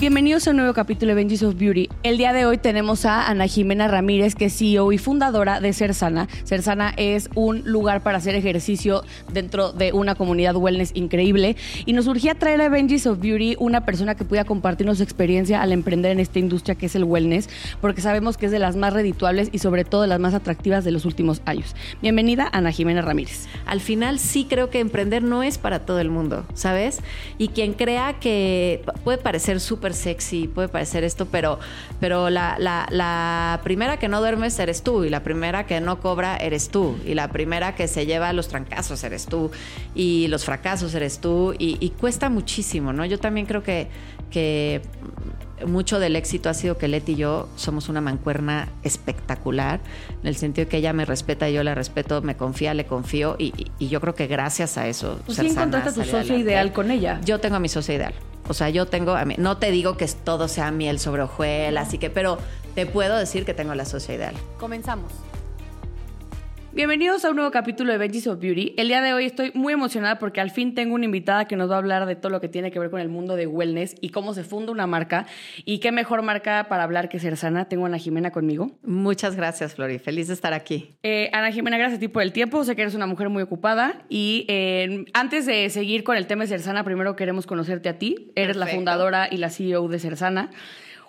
Bienvenidos 0.00 0.46
a 0.46 0.50
un 0.50 0.56
nuevo 0.56 0.74
capítulo 0.74 1.10
de 1.10 1.14
Benji's 1.14 1.44
of 1.44 1.56
Beauty. 1.56 1.88
El 2.02 2.18
día 2.18 2.32
de 2.32 2.44
hoy 2.44 2.58
tenemos 2.58 3.06
a 3.06 3.28
Ana 3.28 3.46
Jimena 3.46 3.86
Ramírez, 3.86 4.34
que 4.34 4.46
es 4.46 4.58
CEO 4.58 4.90
y 4.90 4.98
fundadora 4.98 5.60
de 5.60 5.72
Cersana. 5.72 6.28
Cersana 6.44 6.92
es 6.96 7.30
un 7.36 7.62
lugar 7.64 8.02
para 8.02 8.18
hacer 8.18 8.34
ejercicio 8.34 9.04
dentro 9.32 9.72
de 9.72 9.92
una 9.92 10.16
comunidad 10.16 10.56
wellness 10.56 10.90
increíble. 10.94 11.56
Y 11.86 11.92
nos 11.92 12.06
surgía 12.06 12.34
traer 12.34 12.60
a 12.60 12.68
Benji's 12.68 13.06
of 13.06 13.20
Beauty 13.20 13.54
una 13.60 13.86
persona 13.86 14.16
que 14.16 14.24
pudiera 14.24 14.44
compartirnos 14.44 14.98
su 14.98 15.04
experiencia 15.04 15.62
al 15.62 15.70
emprender 15.70 16.10
en 16.10 16.20
esta 16.20 16.40
industria 16.40 16.74
que 16.74 16.86
es 16.86 16.96
el 16.96 17.04
wellness, 17.04 17.48
porque 17.80 18.02
sabemos 18.02 18.36
que 18.36 18.46
es 18.46 18.52
de 18.52 18.58
las 18.58 18.74
más 18.74 18.92
redituables 18.92 19.48
y 19.52 19.58
sobre 19.58 19.84
todo 19.84 20.02
de 20.02 20.08
las 20.08 20.18
más 20.18 20.34
atractivas 20.34 20.84
de 20.84 20.90
los 20.90 21.04
últimos 21.04 21.40
años. 21.46 21.74
Bienvenida, 22.02 22.50
Ana 22.52 22.72
Jimena 22.72 23.00
Ramírez. 23.00 23.46
Al 23.64 23.80
final 23.80 24.18
sí 24.18 24.44
creo 24.50 24.70
que 24.70 24.80
emprender 24.80 25.22
no 25.22 25.44
es 25.44 25.56
para 25.56 25.86
todo 25.86 26.00
el 26.00 26.10
mundo, 26.10 26.44
¿sabes? 26.52 26.98
Y 27.38 27.48
quien 27.48 27.72
crea 27.74 28.14
que 28.18 28.82
puede 29.04 29.18
parecer 29.18 29.60
súper 29.60 29.93
sexy, 29.94 30.48
puede 30.48 30.68
parecer 30.68 31.04
esto, 31.04 31.26
pero, 31.26 31.58
pero 32.00 32.30
la, 32.30 32.56
la, 32.58 33.60
primera 33.62 33.98
que 33.98 34.08
no 34.08 34.20
duermes 34.20 34.58
eres 34.58 34.82
tú, 34.82 35.04
y 35.04 35.10
la 35.10 35.22
primera 35.22 35.66
que 35.66 35.80
no 35.80 36.00
cobra 36.00 36.36
eres 36.36 36.68
tú, 36.68 36.96
y 37.04 37.14
la 37.14 37.28
primera 37.28 37.74
que 37.74 37.88
se 37.88 38.06
lleva 38.06 38.32
los 38.32 38.48
trancazos 38.48 39.04
eres 39.04 39.26
tú, 39.26 39.50
y 39.94 40.28
los 40.28 40.44
fracasos 40.44 40.94
eres 40.94 41.18
tú, 41.20 41.54
y, 41.58 41.78
y 41.80 41.90
cuesta 41.90 42.28
muchísimo, 42.28 42.92
¿no? 42.92 43.04
Yo 43.04 43.18
también 43.18 43.46
creo 43.46 43.62
que, 43.62 43.88
que 44.30 44.82
mucho 45.66 45.98
del 45.98 46.16
éxito 46.16 46.48
ha 46.48 46.54
sido 46.54 46.78
que 46.78 46.88
Leti 46.88 47.12
y 47.12 47.16
yo 47.16 47.48
somos 47.56 47.88
una 47.88 48.00
mancuerna 48.00 48.68
espectacular, 48.82 49.80
en 50.22 50.26
el 50.26 50.36
sentido 50.36 50.68
que 50.68 50.78
ella 50.78 50.92
me 50.92 51.04
respeta, 51.04 51.48
yo 51.50 51.62
la 51.62 51.74
respeto, 51.74 52.22
me 52.22 52.36
confía, 52.36 52.74
le 52.74 52.86
confío, 52.86 53.36
y, 53.38 53.70
y 53.78 53.88
yo 53.88 54.00
creo 54.00 54.14
que 54.14 54.26
gracias 54.26 54.78
a 54.78 54.88
eso. 54.88 55.20
Pues 55.26 55.38
sí 55.38 55.46
encontraste 55.46 55.92
tu 55.92 56.04
socio 56.04 56.36
ideal 56.36 56.72
con 56.72 56.90
ella. 56.90 57.20
Yo 57.24 57.40
tengo 57.40 57.56
a 57.56 57.60
mi 57.60 57.68
socio 57.68 57.94
ideal. 57.94 58.14
O 58.48 58.54
sea, 58.54 58.68
yo 58.68 58.86
tengo, 58.86 59.16
no 59.38 59.56
te 59.56 59.70
digo 59.70 59.96
que 59.96 60.06
todo 60.06 60.48
sea 60.48 60.70
miel 60.70 60.98
sobre 60.98 61.22
hojuelas, 61.22 61.88
así 61.88 61.98
que, 61.98 62.10
pero 62.10 62.38
te 62.74 62.86
puedo 62.86 63.16
decir 63.16 63.44
que 63.44 63.54
tengo 63.54 63.74
la 63.74 63.84
socia 63.84 64.14
ideal. 64.14 64.34
Comenzamos. 64.58 65.12
Bienvenidos 66.74 67.24
a 67.24 67.30
un 67.30 67.36
nuevo 67.36 67.52
capítulo 67.52 67.92
de 67.92 67.98
Benji's 67.98 68.26
of 68.26 68.40
Beauty. 68.40 68.74
El 68.76 68.88
día 68.88 69.00
de 69.00 69.14
hoy 69.14 69.26
estoy 69.26 69.52
muy 69.54 69.72
emocionada 69.72 70.18
porque 70.18 70.40
al 70.40 70.50
fin 70.50 70.74
tengo 70.74 70.96
una 70.96 71.04
invitada 71.04 71.44
que 71.44 71.54
nos 71.54 71.70
va 71.70 71.76
a 71.76 71.78
hablar 71.78 72.04
de 72.04 72.16
todo 72.16 72.30
lo 72.30 72.40
que 72.40 72.48
tiene 72.48 72.72
que 72.72 72.80
ver 72.80 72.90
con 72.90 73.00
el 73.00 73.08
mundo 73.08 73.36
de 73.36 73.46
wellness 73.46 73.94
y 74.00 74.08
cómo 74.08 74.34
se 74.34 74.42
funda 74.42 74.72
una 74.72 74.88
marca. 74.88 75.24
Y 75.64 75.78
qué 75.78 75.92
mejor 75.92 76.22
marca 76.22 76.66
para 76.68 76.82
hablar 76.82 77.08
que 77.08 77.20
Cersana. 77.20 77.66
Tengo 77.66 77.84
a 77.84 77.86
Ana 77.86 77.98
Jimena 77.98 78.32
conmigo. 78.32 78.72
Muchas 78.82 79.36
gracias, 79.36 79.76
Flori. 79.76 80.00
Feliz 80.00 80.26
de 80.26 80.34
estar 80.34 80.52
aquí. 80.52 80.96
Eh, 81.04 81.30
Ana 81.32 81.52
Jimena, 81.52 81.78
gracias 81.78 81.98
a 81.98 82.00
ti 82.00 82.08
por 82.08 82.24
el 82.24 82.32
tiempo. 82.32 82.64
Sé 82.64 82.74
que 82.74 82.82
eres 82.82 82.96
una 82.96 83.06
mujer 83.06 83.28
muy 83.28 83.44
ocupada. 83.44 84.02
Y 84.08 84.44
eh, 84.48 85.04
antes 85.12 85.46
de 85.46 85.70
seguir 85.70 86.02
con 86.02 86.16
el 86.16 86.26
tema 86.26 86.42
de 86.42 86.48
Cersana, 86.48 86.82
primero 86.82 87.14
queremos 87.14 87.46
conocerte 87.46 87.88
a 87.88 88.00
ti. 88.00 88.32
Eres 88.34 88.56
Perfecto. 88.56 88.58
la 88.58 88.66
fundadora 88.66 89.28
y 89.30 89.36
la 89.36 89.50
CEO 89.50 89.86
de 89.86 90.00
Cersana 90.00 90.50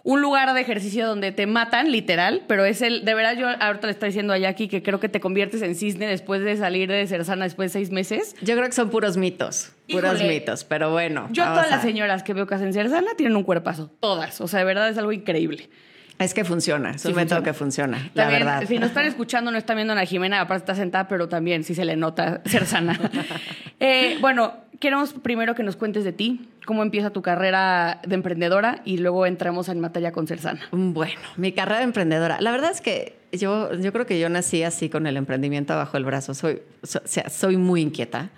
un 0.05 0.21
lugar 0.21 0.53
de 0.53 0.61
ejercicio 0.61 1.07
donde 1.07 1.31
te 1.31 1.47
matan, 1.47 1.91
literal, 1.91 2.43
pero 2.47 2.63
es 2.63 2.83
el, 2.83 3.03
de 3.05 3.15
verdad 3.15 3.35
yo 3.35 3.47
ahorita 3.49 3.87
le 3.87 3.91
estoy 3.91 4.09
diciendo 4.09 4.33
a 4.33 4.37
Jackie 4.37 4.67
que 4.67 4.83
creo 4.83 4.99
que 4.99 5.09
te 5.09 5.19
conviertes 5.19 5.63
en 5.63 5.73
cisne 5.73 6.05
después 6.05 6.43
de 6.43 6.55
salir 6.57 6.89
de 6.89 7.07
Cersana 7.07 7.45
después 7.45 7.73
de 7.73 7.79
seis 7.79 7.89
meses. 7.89 8.35
Yo 8.41 8.55
creo 8.55 8.67
que 8.67 8.75
son 8.75 8.91
puros 8.91 9.17
mitos, 9.17 9.71
puros 9.89 10.21
mitos, 10.21 10.63
pero 10.63 10.91
bueno. 10.91 11.27
Yo 11.31 11.43
todas 11.43 11.71
las 11.71 11.81
señoras 11.81 12.21
que 12.21 12.35
veo 12.35 12.45
que 12.45 12.53
hacen 12.53 12.71
Cersana 12.71 13.15
tienen 13.17 13.35
un 13.35 13.43
cuerpazo, 13.43 13.91
todas, 13.99 14.39
o 14.41 14.47
sea, 14.47 14.59
de 14.59 14.65
verdad 14.65 14.87
es 14.89 14.97
algo 14.99 15.11
increíble. 15.11 15.69
Es 16.17 16.33
que 16.33 16.45
funciona, 16.45 16.91
es 16.91 17.01
sí 17.01 17.09
un 17.09 17.15
método 17.15 17.43
que 17.43 17.53
funciona, 17.53 17.97
también, 17.97 18.13
la 18.15 18.27
verdad. 18.27 18.67
Si 18.67 18.79
nos 18.79 18.89
están 18.89 19.05
escuchando, 19.05 19.51
no 19.51 19.57
están 19.57 19.75
viendo 19.75 19.93
a 19.93 19.95
Ana 19.97 20.05
Jimena, 20.05 20.39
aparte 20.39 20.63
está 20.63 20.75
sentada, 20.75 21.07
pero 21.07 21.27
también 21.27 21.63
sí 21.63 21.75
se 21.75 21.83
le 21.83 21.97
nota 21.97 22.41
ser 22.45 22.65
sana. 22.65 22.97
eh, 23.79 24.17
bueno, 24.21 24.53
queremos 24.79 25.13
primero 25.13 25.55
que 25.55 25.63
nos 25.63 25.75
cuentes 25.75 26.03
de 26.03 26.13
ti, 26.13 26.49
cómo 26.65 26.83
empieza 26.83 27.09
tu 27.09 27.21
carrera 27.21 27.99
de 28.07 28.15
emprendedora 28.15 28.81
y 28.85 28.97
luego 28.97 29.25
entramos 29.25 29.69
en 29.69 29.79
materia 29.79 30.11
con 30.11 30.27
Cersana. 30.27 30.61
Bueno, 30.71 31.19
mi 31.37 31.51
carrera 31.51 31.79
de 31.79 31.83
emprendedora. 31.85 32.37
La 32.39 32.51
verdad 32.51 32.71
es 32.71 32.81
que 32.81 33.17
yo, 33.37 33.73
yo 33.73 33.91
creo 33.93 34.05
que 34.05 34.19
yo 34.19 34.29
nací 34.29 34.63
así 34.63 34.89
con 34.89 35.07
el 35.07 35.17
emprendimiento 35.17 35.75
bajo 35.75 35.97
el 35.97 36.05
brazo. 36.05 36.33
Soy, 36.33 36.61
so, 36.83 36.99
o 37.03 37.07
sea, 37.07 37.29
soy 37.29 37.57
muy 37.57 37.81
inquieta 37.81 38.29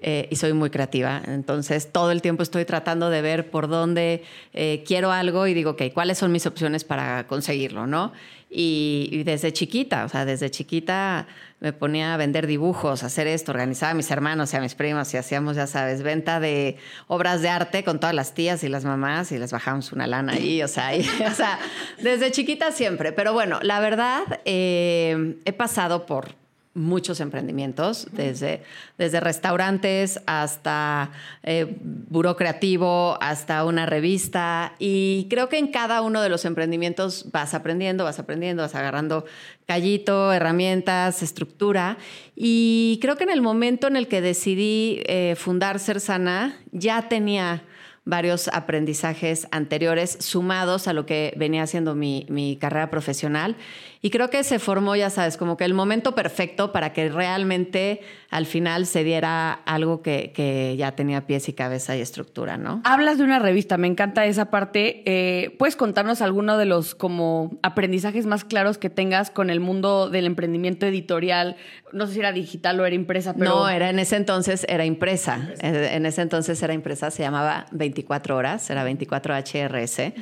eh, 0.00 0.28
y 0.30 0.36
soy 0.36 0.52
muy 0.52 0.70
creativa. 0.70 1.22
Entonces, 1.26 1.90
todo 1.92 2.10
el 2.10 2.22
tiempo 2.22 2.42
estoy 2.42 2.64
tratando 2.64 3.10
de 3.10 3.22
ver 3.22 3.50
por 3.50 3.68
dónde 3.68 4.22
eh, 4.52 4.84
quiero 4.86 5.12
algo 5.12 5.46
y 5.46 5.54
digo, 5.54 5.70
ok, 5.70 5.82
¿cuáles 5.92 6.18
son 6.18 6.32
mis 6.32 6.46
opciones 6.46 6.84
para 6.84 7.26
conseguirlo, 7.26 7.86
no? 7.86 8.12
Y, 8.50 9.08
y, 9.12 9.22
desde 9.22 9.52
chiquita, 9.52 10.04
o 10.04 10.08
sea, 10.08 10.24
desde 10.24 10.50
chiquita 10.50 11.28
me 11.60 11.72
ponía 11.72 12.14
a 12.14 12.16
vender 12.16 12.46
dibujos, 12.46 13.02
a 13.02 13.06
hacer 13.06 13.26
esto, 13.26 13.52
organizaba 13.52 13.92
a 13.92 13.94
mis 13.94 14.10
hermanos 14.10 14.52
y 14.52 14.56
a 14.56 14.60
mis 14.60 14.74
primos 14.74 15.12
y 15.12 15.18
hacíamos, 15.18 15.56
ya 15.56 15.66
sabes, 15.66 16.02
venta 16.02 16.40
de 16.40 16.76
obras 17.06 17.42
de 17.42 17.50
arte 17.50 17.84
con 17.84 18.00
todas 18.00 18.14
las 18.14 18.32
tías 18.32 18.64
y 18.64 18.68
las 18.68 18.84
mamás 18.84 19.30
y 19.30 19.38
les 19.38 19.52
bajamos 19.52 19.92
una 19.92 20.06
lana 20.06 20.32
ahí, 20.32 20.62
o 20.62 20.68
sea, 20.68 20.96
y, 20.96 21.00
o 21.30 21.34
sea 21.34 21.58
desde 21.98 22.30
chiquita 22.30 22.72
siempre. 22.72 23.12
Pero 23.12 23.34
bueno, 23.34 23.58
la 23.62 23.78
verdad, 23.80 24.22
eh, 24.46 25.36
he 25.44 25.52
pasado 25.52 26.06
por 26.06 26.39
muchos 26.80 27.20
emprendimientos, 27.20 28.08
desde, 28.12 28.62
desde 28.98 29.20
restaurantes 29.20 30.20
hasta 30.26 31.10
eh, 31.42 31.76
buró 31.80 32.36
creativo, 32.36 33.18
hasta 33.20 33.64
una 33.64 33.86
revista. 33.86 34.74
Y 34.78 35.26
creo 35.30 35.48
que 35.48 35.58
en 35.58 35.68
cada 35.68 36.02
uno 36.02 36.22
de 36.22 36.28
los 36.28 36.44
emprendimientos 36.44 37.30
vas 37.30 37.54
aprendiendo, 37.54 38.04
vas 38.04 38.18
aprendiendo, 38.18 38.62
vas 38.62 38.74
agarrando 38.74 39.24
callito, 39.66 40.32
herramientas, 40.32 41.22
estructura. 41.22 41.98
Y 42.34 42.98
creo 43.00 43.16
que 43.16 43.24
en 43.24 43.30
el 43.30 43.42
momento 43.42 43.86
en 43.86 43.96
el 43.96 44.08
que 44.08 44.20
decidí 44.20 45.02
eh, 45.06 45.36
fundar 45.36 45.78
Cersana, 45.78 46.56
ya 46.72 47.08
tenía 47.08 47.62
varios 48.04 48.48
aprendizajes 48.48 49.46
anteriores 49.50 50.16
sumados 50.20 50.88
a 50.88 50.92
lo 50.92 51.06
que 51.06 51.34
venía 51.36 51.62
haciendo 51.62 51.94
mi, 51.94 52.26
mi, 52.28 52.56
carrera 52.56 52.90
profesional. 52.90 53.56
Y 54.02 54.08
creo 54.08 54.30
que 54.30 54.42
se 54.44 54.58
formó, 54.58 54.96
ya 54.96 55.10
sabes, 55.10 55.36
como 55.36 55.58
que 55.58 55.66
el 55.66 55.74
momento 55.74 56.14
perfecto 56.14 56.72
para 56.72 56.94
que 56.94 57.10
realmente 57.10 58.00
al 58.30 58.46
final 58.46 58.86
se 58.86 59.04
diera 59.04 59.52
algo 59.52 60.00
que, 60.00 60.32
que 60.34 60.74
ya 60.78 60.92
tenía 60.92 61.26
pies 61.26 61.50
y 61.50 61.52
cabeza 61.52 61.94
y 61.98 62.00
estructura, 62.00 62.56
¿no? 62.56 62.80
Hablas 62.84 63.18
de 63.18 63.24
una 63.24 63.38
revista, 63.38 63.76
me 63.76 63.88
encanta 63.88 64.24
esa 64.24 64.46
parte. 64.46 65.02
Eh, 65.04 65.54
¿Puedes 65.58 65.76
contarnos 65.76 66.22
alguno 66.22 66.56
de 66.56 66.64
los 66.64 66.94
como 66.94 67.58
aprendizajes 67.62 68.24
más 68.24 68.44
claros 68.44 68.78
que 68.78 68.88
tengas 68.88 69.30
con 69.30 69.50
el 69.50 69.60
mundo 69.60 70.08
del 70.08 70.24
emprendimiento 70.24 70.86
editorial? 70.86 71.56
No 71.92 72.06
sé 72.06 72.14
si 72.14 72.20
era 72.20 72.32
digital 72.32 72.80
o 72.80 72.86
era 72.86 72.94
impresa, 72.94 73.34
pero... 73.34 73.50
No, 73.50 73.68
era 73.68 73.90
en 73.90 73.98
ese 73.98 74.16
entonces 74.16 74.64
era 74.66 74.86
impresa. 74.86 75.36
impresa. 75.36 75.94
En 75.94 76.06
ese 76.06 76.22
entonces 76.22 76.62
era 76.62 76.72
impresa, 76.72 77.10
se 77.10 77.22
llamaba 77.22 77.66
24 77.72 78.34
horas, 78.34 78.70
era 78.70 78.82
24 78.82 79.34
HRS. 79.34 79.98
Uh 79.98 80.02
-huh. 80.02 80.14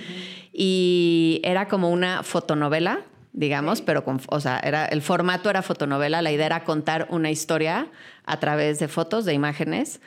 Y 0.53 1.41
era 1.45 1.69
como 1.69 1.91
una 1.91 2.25
fotonovela 2.25 3.05
digamos, 3.39 3.79
sí. 3.79 3.85
pero 3.87 4.05
con, 4.05 4.21
o 4.29 4.41
sea, 4.41 4.59
era, 4.59 4.85
el 4.87 5.01
formato 5.01 5.49
era 5.49 5.63
fotonovela, 5.63 6.21
la 6.23 6.33
idea 6.33 6.47
era 6.47 6.65
contar 6.65 7.07
una 7.11 7.31
historia 7.31 7.87
a 8.27 8.41
través 8.41 8.79
de 8.79 8.89
fotos, 8.89 9.25
de 9.25 9.33
imágenes, 9.33 10.01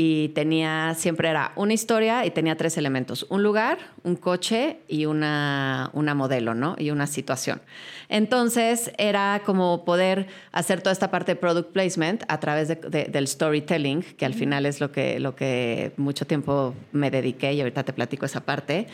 y 0.00 0.28
tenía, 0.28 0.94
siempre 0.96 1.28
era 1.28 1.50
una 1.56 1.72
historia 1.72 2.24
y 2.24 2.30
tenía 2.30 2.56
tres 2.56 2.76
elementos, 2.76 3.26
un 3.30 3.42
lugar, 3.42 3.78
un 4.04 4.14
coche 4.14 4.78
y 4.86 5.06
una, 5.06 5.90
una 5.92 6.14
modelo, 6.14 6.54
¿no? 6.54 6.76
Y 6.78 6.92
una 6.92 7.08
situación. 7.08 7.60
Entonces 8.08 8.92
era 8.96 9.42
como 9.44 9.84
poder 9.84 10.28
hacer 10.52 10.82
toda 10.82 10.92
esta 10.92 11.10
parte 11.10 11.32
de 11.32 11.36
product 11.36 11.72
placement 11.72 12.22
a 12.28 12.38
través 12.38 12.68
de, 12.68 12.76
de, 12.76 13.04
del 13.06 13.26
storytelling, 13.26 14.02
que 14.02 14.24
al 14.24 14.34
final 14.34 14.66
es 14.66 14.80
lo 14.80 14.92
que, 14.92 15.18
lo 15.18 15.34
que 15.34 15.92
mucho 15.96 16.26
tiempo 16.26 16.76
me 16.92 17.10
dediqué 17.10 17.52
y 17.54 17.60
ahorita 17.60 17.82
te 17.82 17.92
platico 17.92 18.24
esa 18.24 18.44
parte. 18.44 18.86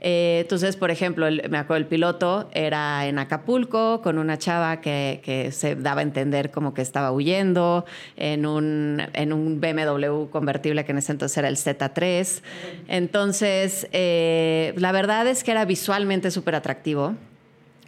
Eh, 0.00 0.40
entonces, 0.42 0.76
por 0.76 0.90
ejemplo, 0.90 1.26
el, 1.26 1.48
me 1.48 1.58
acuerdo 1.58 1.78
el 1.78 1.86
piloto 1.86 2.48
era 2.52 3.06
en 3.06 3.18
Acapulco 3.18 4.02
con 4.02 4.18
una 4.18 4.38
chava 4.38 4.80
que, 4.80 5.50
se 5.52 5.74
daba 5.74 6.00
a 6.00 6.02
entender 6.02 6.50
como 6.50 6.74
que 6.74 6.82
estaba 6.82 7.12
huyendo 7.12 7.84
en 8.16 8.46
un, 8.46 9.02
en 9.14 9.32
un 9.32 9.60
BMW 9.60 10.26
convertible 10.30 10.84
que 10.84 10.92
en 10.92 10.98
ese 10.98 11.12
entonces 11.12 11.38
era 11.38 11.48
el 11.48 11.56
Z3. 11.56 12.42
Entonces, 12.88 13.88
eh, 13.92 14.74
la 14.76 14.92
verdad 14.92 15.26
es 15.26 15.44
que 15.44 15.52
era 15.52 15.64
visualmente 15.64 16.30
súper 16.30 16.54
atractivo. 16.54 17.14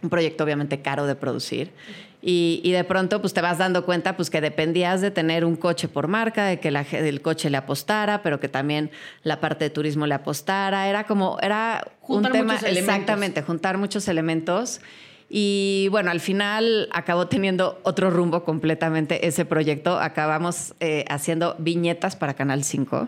Un 0.01 0.09
proyecto 0.09 0.43
obviamente 0.45 0.81
caro 0.81 1.05
de 1.05 1.15
producir. 1.15 1.71
Y, 2.21 2.59
y, 2.65 2.73
de 2.73 2.83
pronto 2.83 3.21
pues 3.21 3.33
te 3.33 3.39
vas 3.39 3.57
dando 3.57 3.85
cuenta 3.85 4.17
pues 4.17 4.29
que 4.29 4.41
dependías 4.41 4.99
de 4.99 5.09
tener 5.09 5.45
un 5.45 5.55
coche 5.55 5.87
por 5.87 6.09
marca, 6.09 6.45
de 6.45 6.59
que 6.59 6.69
la, 6.69 6.81
el 6.91 7.21
coche 7.21 7.49
le 7.49 7.55
apostara, 7.55 8.21
pero 8.21 8.41
que 8.41 8.49
también 8.49 8.91
la 9.23 9.39
parte 9.39 9.65
de 9.65 9.69
turismo 9.69 10.05
le 10.05 10.15
apostara. 10.15 10.89
Era 10.89 11.05
como, 11.05 11.37
era 11.41 11.87
juntar 12.01 12.31
un 12.31 12.37
tema, 12.37 12.53
muchos 12.53 12.63
elementos. 12.63 12.93
exactamente, 12.93 13.41
juntar 13.41 13.77
muchos 13.77 14.07
elementos. 14.09 14.81
Y 15.29 15.87
bueno, 15.91 16.09
al 16.09 16.19
final 16.19 16.89
acabó 16.91 17.27
teniendo 17.27 17.79
otro 17.83 18.09
rumbo 18.09 18.43
completamente 18.43 19.27
ese 19.27 19.45
proyecto. 19.45 19.99
Acabamos 19.99 20.73
eh, 20.79 21.05
haciendo 21.07 21.55
viñetas 21.59 22.15
para 22.15 22.33
Canal 22.33 22.63
5. 22.63 23.07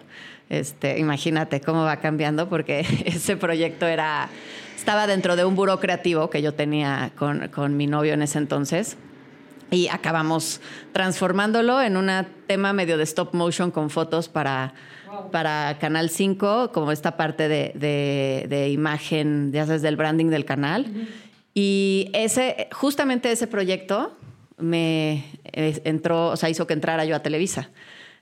Este, 0.50 1.00
imagínate 1.00 1.62
cómo 1.62 1.84
va 1.84 1.98
cambiando 1.98 2.48
porque 2.48 2.86
ese 3.06 3.38
proyecto 3.38 3.88
era 3.88 4.30
estaba 4.78 5.06
dentro 5.06 5.36
de 5.36 5.46
un 5.46 5.56
buró 5.56 5.80
creativo 5.80 6.30
que 6.30 6.42
yo 6.42 6.54
tenía 6.56 7.12
con, 7.16 7.50
con, 7.50 7.78
mi 7.78 7.86
novio 7.86 8.14
en 8.14 8.24
ese 8.24 8.40
entonces. 8.40 8.98
y 9.70 9.88
acabamos 9.88 10.60
transformándolo 10.92 11.82
en 11.82 11.98
un 11.98 12.10
tema 12.48 12.74
medio 12.74 12.98
de 12.98 13.04
stop 13.04 13.34
motion 13.34 13.70
con 13.70 13.90
fotos 13.92 14.28
para, 14.28 14.74
para 15.32 15.78
Canal 15.80 16.10
5, 16.10 16.72
como 16.74 16.92
esta 16.92 17.16
parte 17.16 17.48
de, 17.48 17.72
de, 17.76 18.48
de 18.50 18.70
imagen, 18.70 19.52
ya 19.54 19.68
sabes, 19.68 19.84
del 19.84 19.98
branding 19.98 20.28
del 20.28 20.46
canal. 20.46 20.88
Y 21.54 22.10
ese, 22.14 22.70
justamente 22.72 23.32
ese 23.32 23.48
proyecto 23.48 24.18
me 24.58 25.26
eh, 25.44 25.82
entró, 25.84 26.30
o 26.30 26.38
sea, 26.38 26.50
hizo 26.50 26.68
que 26.68 26.74
entrara 26.74 27.06
yo 27.06 27.16
a 27.16 27.20
Televisa. 27.20 27.70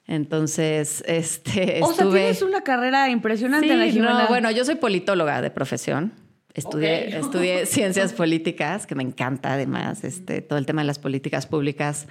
Entonces, 0.07 1.03
este, 1.07 1.81
o 1.83 1.93
sea, 1.93 2.09
tienes 2.09 2.41
una 2.41 2.61
carrera 2.61 3.09
impresionante, 3.09 3.91
sí, 3.91 3.99
no, 3.99 4.27
bueno, 4.27 4.49
yo 4.51 4.65
soy 4.65 4.75
politóloga 4.75 5.41
de 5.41 5.51
profesión. 5.51 6.13
Estudié, 6.55 7.17
estudié 7.19 7.65
ciencias 7.67 8.13
políticas, 8.13 8.87
que 8.87 8.95
me 8.95 9.03
encanta 9.03 9.53
además, 9.53 10.03
este, 10.03 10.41
todo 10.41 10.57
el 10.57 10.65
tema 10.65 10.81
de 10.81 10.87
las 10.87 10.97
políticas 10.97 11.45
públicas 11.45 12.07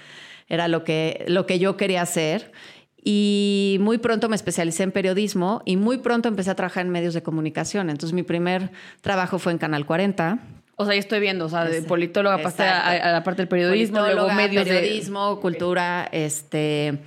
era 0.49 0.69
lo 0.69 0.85
que, 0.85 1.25
lo 1.29 1.45
que 1.47 1.59
yo 1.59 1.77
quería 1.77 2.03
hacer. 2.03 2.53
Y 3.03 3.79
muy 3.81 3.99
pronto 3.99 4.29
me 4.29 4.37
especialicé 4.37 4.83
en 4.83 4.93
periodismo 4.93 5.63
y 5.65 5.77
muy 5.77 5.99
pronto 5.99 6.29
empecé 6.29 6.51
a 6.51 6.55
trabajar 6.55 6.85
en 6.85 6.93
medios 6.93 7.15
de 7.15 7.23
comunicación. 7.23 7.91
Entonces 7.91 8.13
mi 8.13 8.23
primer 8.23 8.71
trabajo 9.01 9.39
fue 9.39 9.53
en 9.53 9.59
Canal 9.59 9.87
40. 9.87 10.39
O 10.81 10.85
sea, 10.85 10.95
yo 10.95 11.01
estoy 11.01 11.21
viendo, 11.21 11.45
o 11.45 11.49
sea, 11.49 11.65
de 11.65 11.83
politóloga 11.83 12.39
pasé 12.39 12.63
a, 12.63 13.13
la 13.13 13.25
parte 13.25 13.43
del 13.43 13.49
periodismo, 13.49 14.01
luego 14.01 14.31
medios 14.33 14.65
periodismo, 14.65 15.41
cultura, 15.41 16.09
este 16.13 16.99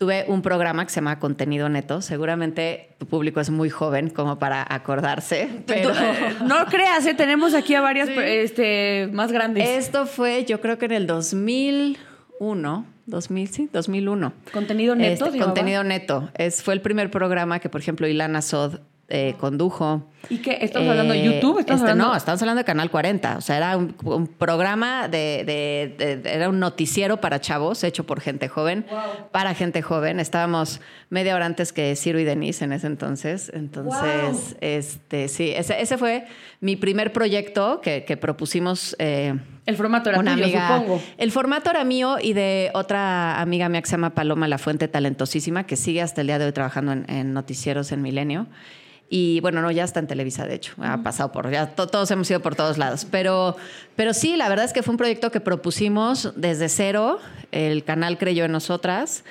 tuve 0.00 0.24
un 0.28 0.40
programa 0.40 0.82
que 0.86 0.90
se 0.90 0.96
llama 0.96 1.18
Contenido 1.18 1.68
Neto. 1.68 2.00
Seguramente 2.00 2.88
tu 2.96 3.04
público 3.04 3.38
es 3.38 3.50
muy 3.50 3.68
joven 3.68 4.08
como 4.08 4.38
para 4.38 4.66
acordarse. 4.66 5.48
Pero... 5.66 5.92
No 6.46 6.64
creas, 6.66 7.04
¿eh? 7.04 7.12
tenemos 7.12 7.52
aquí 7.54 7.74
a 7.74 7.82
varias 7.82 8.08
este, 8.08 9.10
más 9.12 9.30
grandes. 9.30 9.68
Esto 9.68 10.06
fue, 10.06 10.46
yo 10.46 10.62
creo 10.62 10.78
que 10.78 10.86
en 10.86 10.92
el 10.92 11.06
2001. 11.06 12.86
2000, 13.04 13.48
sí, 13.48 13.68
2001. 13.70 14.32
Contenido 14.52 14.94
neto. 14.94 15.26
Este, 15.26 15.38
contenido 15.38 15.84
neto. 15.84 16.30
Es, 16.34 16.62
fue 16.62 16.72
el 16.72 16.80
primer 16.80 17.10
programa 17.10 17.58
que, 17.58 17.68
por 17.68 17.82
ejemplo, 17.82 18.08
Ilana 18.08 18.40
Sod 18.40 18.80
eh, 19.10 19.34
condujo. 19.38 20.08
¿Y 20.28 20.38
qué? 20.38 20.58
¿Estamos 20.60 20.88
hablando 20.88 21.14
de 21.14 21.24
YouTube? 21.24 21.58
¿Estamos 21.60 21.82
este, 21.82 21.94
No, 21.94 22.14
estamos 22.14 22.40
hablando 22.42 22.58
de 22.58 22.64
Canal 22.64 22.90
40. 22.90 23.38
O 23.38 23.40
sea, 23.40 23.56
era 23.56 23.76
un, 23.76 24.26
programa 24.26 25.08
de, 25.08 25.94
Era 26.24 26.48
un 26.48 26.58
noticiero 26.60 27.20
para 27.20 27.40
chavos, 27.40 27.82
hecho 27.84 28.04
por 28.04 28.20
gente 28.20 28.48
joven, 28.48 28.86
para 29.32 29.54
gente 29.54 29.82
joven. 29.82 30.20
Estábamos 30.20 30.80
media 31.08 31.34
hora 31.34 31.46
antes 31.46 31.72
que 31.72 31.96
Ciro 31.96 32.18
y 32.20 32.24
Denise 32.24 32.64
en 32.64 32.72
ese 32.72 32.86
entonces. 32.86 33.50
Entonces, 33.54 34.56
este 34.60 35.28
sí, 35.28 35.52
ese, 35.54 35.98
fue 35.98 36.26
mi 36.60 36.76
primer 36.76 37.12
proyecto 37.12 37.80
que, 37.80 38.16
propusimos. 38.20 38.94
Eh, 38.98 39.34
el 39.66 39.76
formato 39.76 40.10
era 40.10 40.18
una 40.18 40.32
amiga, 40.32 40.78
supongo. 40.78 41.02
El 41.16 41.32
formato 41.32 41.70
era 41.70 41.84
mío 41.84 42.16
y 42.20 42.32
de 42.32 42.70
otra 42.74 43.40
amiga 43.40 43.68
mía 43.68 43.82
que 43.82 43.86
se 43.86 43.92
llama 43.92 44.10
Paloma 44.10 44.48
La 44.48 44.58
Fuente, 44.58 44.88
talentosísima, 44.88 45.64
que 45.64 45.76
sigue 45.76 46.02
hasta 46.02 46.20
el 46.20 46.26
día 46.26 46.38
de 46.38 46.46
hoy 46.46 46.52
trabajando 46.52 46.92
en 46.92 47.32
noticieros 47.32 47.92
en 47.92 48.02
Milenio. 48.02 48.46
Y 49.12 49.40
bueno, 49.40 49.60
no, 49.60 49.72
ya 49.72 49.82
está 49.82 49.98
en 49.98 50.06
Televisa, 50.06 50.46
de 50.46 50.54
hecho. 50.54 50.72
Ha 50.78 51.02
pasado 51.02 51.32
por, 51.32 51.50
ya 51.50 51.66
todos 51.74 52.08
hemos 52.12 52.30
ido 52.30 52.38
por 52.38 52.54
todos 52.54 52.78
lados. 52.78 53.04
Pero, 53.10 53.56
pero 53.96 54.14
sí, 54.14 54.36
la 54.36 54.48
verdad 54.48 54.64
es 54.64 54.72
que 54.72 54.84
fue 54.84 54.92
un 54.92 54.98
proyecto 54.98 55.32
que 55.32 55.40
propusimos 55.40 56.32
desde 56.36 56.68
cero. 56.68 57.18
El 57.50 57.82
canal 57.82 58.18
creyó 58.18 58.44
en 58.44 58.52
nosotras. 58.52 59.24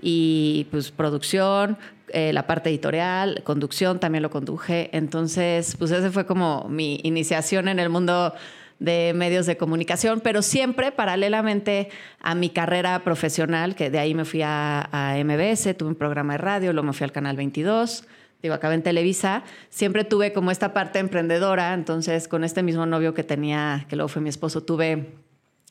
Y 0.00 0.66
pues 0.70 0.90
producción, 0.90 1.76
eh, 2.08 2.32
la 2.32 2.46
parte 2.46 2.70
editorial, 2.70 3.42
conducción 3.44 4.00
también 4.00 4.22
lo 4.22 4.30
conduje. 4.30 4.88
Entonces, 4.96 5.76
pues 5.78 5.90
ese 5.90 6.10
fue 6.10 6.24
como 6.24 6.66
mi 6.70 7.00
iniciación 7.02 7.68
en 7.68 7.78
el 7.78 7.90
mundo 7.90 8.32
de 8.78 9.12
medios 9.14 9.44
de 9.44 9.58
comunicación, 9.58 10.20
pero 10.20 10.40
siempre 10.40 10.92
paralelamente 10.92 11.90
a 12.22 12.34
mi 12.34 12.48
carrera 12.48 13.04
profesional, 13.04 13.74
que 13.74 13.90
de 13.90 13.98
ahí 13.98 14.14
me 14.14 14.24
fui 14.24 14.40
a, 14.42 14.88
a 14.92 15.22
MBS, 15.22 15.76
tuve 15.76 15.90
un 15.90 15.94
programa 15.94 16.34
de 16.34 16.38
radio, 16.38 16.72
luego 16.72 16.86
me 16.86 16.92
fui 16.94 17.04
al 17.04 17.12
Canal 17.12 17.36
22 17.36 18.04
digo, 18.42 18.54
acabé 18.54 18.74
en 18.74 18.82
Televisa, 18.82 19.44
siempre 19.68 20.04
tuve 20.04 20.32
como 20.32 20.50
esta 20.50 20.72
parte 20.72 20.98
emprendedora, 20.98 21.74
entonces 21.74 22.28
con 22.28 22.44
este 22.44 22.62
mismo 22.62 22.86
novio 22.86 23.14
que 23.14 23.24
tenía, 23.24 23.86
que 23.88 23.96
luego 23.96 24.08
fue 24.08 24.22
mi 24.22 24.28
esposo, 24.28 24.62
tuve... 24.62 25.14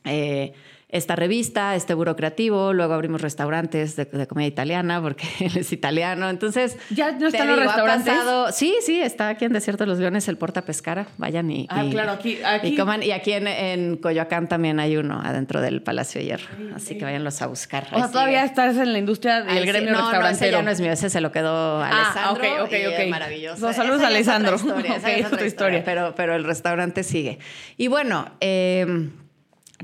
Eh, 0.04 0.54
esta 0.96 1.16
revista, 1.16 1.76
este 1.76 1.94
buro 1.94 2.16
creativo, 2.16 2.72
luego 2.72 2.94
abrimos 2.94 3.22
restaurantes 3.22 3.98
de, 3.98 4.08
comedia 4.28 4.48
italiana 4.48 5.02
porque 5.02 5.28
él 5.40 5.58
es 5.58 5.72
italiano, 5.74 6.30
entonces... 6.30 6.78
¿Ya 6.90 7.12
no 7.12 7.28
están 7.28 7.48
los 7.48 7.60
restaurantes? 7.60 8.14
sí, 8.54 8.76
sí, 8.82 9.00
está 9.02 9.30
aquí 9.30 9.46
en 9.46 9.54
Desierto 9.54 9.84
de 9.84 9.90
los 9.90 10.00
Leones 10.00 10.28
el 10.30 10.38
Porta 10.38 10.64
Pescara, 10.64 11.08
vayan 11.18 11.52
y... 11.52 11.68
Ah, 11.70 11.84
claro, 11.92 12.14
aquí... 12.14 12.40
aquí. 12.44 12.70
Y, 12.70 12.76
coman, 12.78 13.04
y 13.04 13.12
aquí 13.12 13.34
en, 13.34 13.98
Coyoacán 13.98 14.48
también 14.48 14.80
hay 14.80 14.96
uno 14.96 15.20
adentro 15.22 15.60
del 15.60 15.82
Palacio 15.82 16.22
de 16.22 16.28
Hierro, 16.28 16.48
así 16.74 16.98
que 16.98 17.04
váyanlos 17.04 17.42
a 17.42 17.48
buscar. 17.48 17.88
O 17.92 17.98
sea, 17.98 18.10
todavía 18.10 18.46
estás 18.46 18.78
en 18.78 18.94
la 18.94 19.00
industria 19.00 19.42
del 19.42 19.66
gremio 19.66 19.92
no, 19.92 20.00
restaurantero. 20.00 20.22
No, 20.22 20.32
ese 20.32 20.52
ya 20.52 20.62
no 20.62 20.72
es 20.72 20.82
mío, 20.82 20.92
ese 20.92 21.10
se 21.10 21.20
lo 21.20 21.32
quedó 21.32 21.84
ah, 21.84 21.90
Alessandro. 21.90 22.64
ok, 22.64 22.68
ok, 22.68 22.74
ok. 22.94 23.10
Maravilloso. 23.10 23.74
saludos 23.74 24.02
a 24.02 24.08
Alessandro. 24.08 24.56
esa 24.56 25.12
es 25.12 25.26
otra 25.26 25.46
historia. 25.46 25.84
Pero, 25.84 26.16
pero 26.16 26.36
el 26.36 26.46
restaurante 26.46 27.04
sigue. 27.04 27.40
Y 27.78 27.88
bueno, 27.88 28.32
eh, 28.40 29.10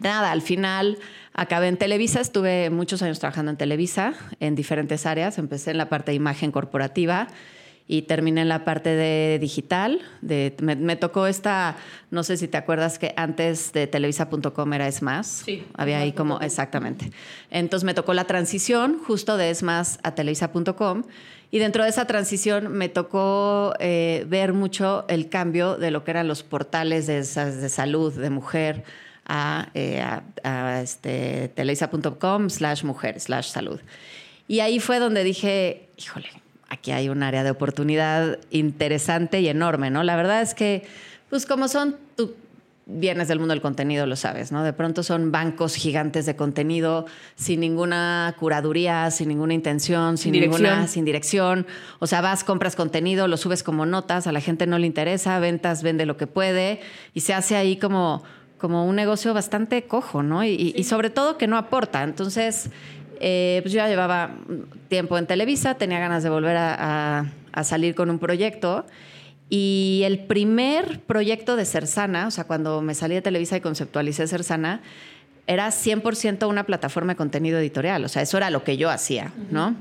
nada, 0.02 0.32
al 0.32 0.42
final 0.42 0.98
acabé 1.34 1.68
en 1.68 1.78
Televisa, 1.78 2.20
estuve 2.20 2.70
muchos 2.70 3.02
años 3.02 3.20
trabajando 3.20 3.52
en 3.52 3.58
Televisa, 3.58 4.14
en 4.40 4.56
diferentes 4.56 5.06
áreas. 5.06 5.38
Empecé 5.38 5.72
en 5.72 5.78
la 5.78 5.90
parte 5.90 6.12
de 6.12 6.16
imagen 6.16 6.52
corporativa 6.52 7.28
y 7.88 8.04
terminé 8.04 8.42
en 8.42 8.50
la 8.50 8.64
parte 8.64 8.96
de 8.96 9.38
digital. 9.40 10.02
De, 10.22 10.56
me, 10.62 10.96
tocó 10.96 11.28
esta, 11.28 11.76
no 12.10 12.24
sé 12.24 12.38
si 12.38 12.48
te 12.48 12.58
acuerdas 12.58 13.00
que 13.00 13.14
antes 13.18 13.74
de 13.74 13.88
televisa.com 13.88 14.74
era 14.74 14.88
ESMAS. 14.88 15.44
Sí. 15.46 15.66
Había 15.74 16.00
ahí 16.00 16.14
como, 16.14 16.40
exactamente. 16.40 17.12
Entonces 17.50 17.84
me 17.84 17.94
tocó 17.94 18.14
la 18.14 18.26
transición 18.26 19.00
justo 19.06 19.38
de 19.38 19.50
ESMAS 19.50 20.00
a 20.04 20.16
televisa.com. 20.16 21.04
Y 21.54 21.60
dentro 21.60 21.84
de 21.84 21.90
esa 21.90 22.06
transición 22.06 22.72
me 22.72 22.88
tocó 22.88 23.74
eh, 23.80 24.26
ver 24.30 24.54
mucho 24.54 25.04
el 25.10 25.28
cambio 25.28 25.76
de 25.76 25.92
lo 25.92 26.06
que 26.06 26.12
eran 26.12 26.30
los 26.30 26.44
portales 26.44 27.08
de, 27.08 27.18
de 27.18 27.70
salud, 27.70 28.14
de 28.14 28.30
mujer, 28.30 28.86
a, 29.26 29.70
eh, 29.74 30.04
este, 30.82 31.50
teleisa.com 31.50 32.50
slash 32.50 32.84
mujer 32.84 33.20
slash 33.20 33.50
salud. 33.50 33.80
Y 34.48 34.60
ahí 34.60 34.80
fue 34.80 35.00
donde 35.00 35.24
dije, 35.24 35.88
híjole, 35.98 36.30
aquí 36.70 36.92
hay 36.92 37.10
un 37.10 37.24
área 37.24 37.44
de 37.44 37.52
oportunidad 37.52 38.40
interesante 38.50 39.42
y 39.42 39.48
enorme, 39.48 39.90
¿no? 39.90 40.04
La 40.04 40.16
verdad 40.16 40.42
es 40.42 40.54
que, 40.54 40.86
pues 41.30 41.46
como 41.46 41.68
son, 41.68 41.96
tú 42.16 42.36
vienes 42.86 43.28
del 43.28 43.40
mundo 43.40 43.54
del 43.54 43.62
contenido, 43.62 44.06
lo 44.06 44.16
sabes, 44.16 44.52
¿no? 44.52 44.64
De 44.64 44.74
pronto 44.74 45.04
son 45.04 45.32
bancos 45.32 45.76
gigantes 45.76 46.26
de 46.26 46.36
contenido 46.36 47.06
sin 47.36 47.60
ninguna 47.60 48.36
curaduría, 48.40 49.12
sin 49.12 49.30
ninguna 49.30 49.54
intención, 49.54 50.18
sin, 50.18 50.34
sin 50.34 50.42
ninguna, 50.42 50.58
dirección. 50.58 50.88
sin 50.88 51.06
dirección. 51.06 51.68
O 52.00 52.08
sea, 52.08 52.22
vas, 52.22 52.44
compras 52.44 52.76
contenido, 52.76 53.28
lo 53.28 53.38
subes 53.38 53.64
como 53.64 53.86
notas, 53.86 54.28
a 54.28 54.32
la 54.32 54.42
gente 54.42 54.68
no 54.68 54.80
le 54.80 54.88
interesa, 54.88 55.40
ventas, 55.40 55.84
vende 55.84 56.06
lo 56.06 56.18
que 56.18 56.28
puede 56.28 56.82
y 57.14 57.22
se 57.22 57.34
hace 57.34 57.56
ahí 57.56 57.78
como 57.78 58.24
como 58.62 58.86
un 58.86 58.96
negocio 58.96 59.34
bastante 59.34 59.86
cojo, 59.86 60.22
¿no? 60.22 60.44
Y, 60.46 60.84
sobre 60.84 61.10
todo 61.10 61.40
que 61.40 61.48
no 61.48 61.58
aporta. 61.58 62.04
Entonces, 62.04 62.70
eh, 63.20 63.60
pues 63.64 63.74
yo 63.74 63.78
ya 63.78 63.88
llevaba 63.88 64.36
tiempo 64.88 65.18
en 65.18 65.26
Televisa, 65.26 65.76
tenía 65.76 66.00
ganas 66.00 66.22
de 66.22 66.30
volver 66.30 66.56
a, 66.58 67.26
salir 67.64 67.96
con 67.96 68.12
un 68.12 68.20
proyecto. 68.20 68.86
Y 69.50 70.04
el 70.06 70.20
primer 70.20 71.00
proyecto 71.02 71.56
de 71.56 71.66
Cersana, 71.66 72.28
o 72.28 72.32
sea, 72.32 72.44
cuando 72.44 72.84
me 72.84 72.94
salí 72.94 73.16
de 73.16 73.24
Televisa 73.24 73.58
y 73.58 73.62
conceptualicé 73.62 74.28
Cersana, 74.28 74.82
era 75.48 75.68
100% 75.70 76.48
una 76.48 76.64
plataforma 76.64 77.14
de 77.14 77.18
contenido 77.18 77.58
editorial. 77.58 78.06
O 78.06 78.10
sea, 78.10 78.22
eso 78.22 78.38
era 78.38 78.52
lo 78.52 78.64
que 78.64 78.78
yo 78.78 78.92
hacía, 78.92 79.34
¿no? 79.50 79.76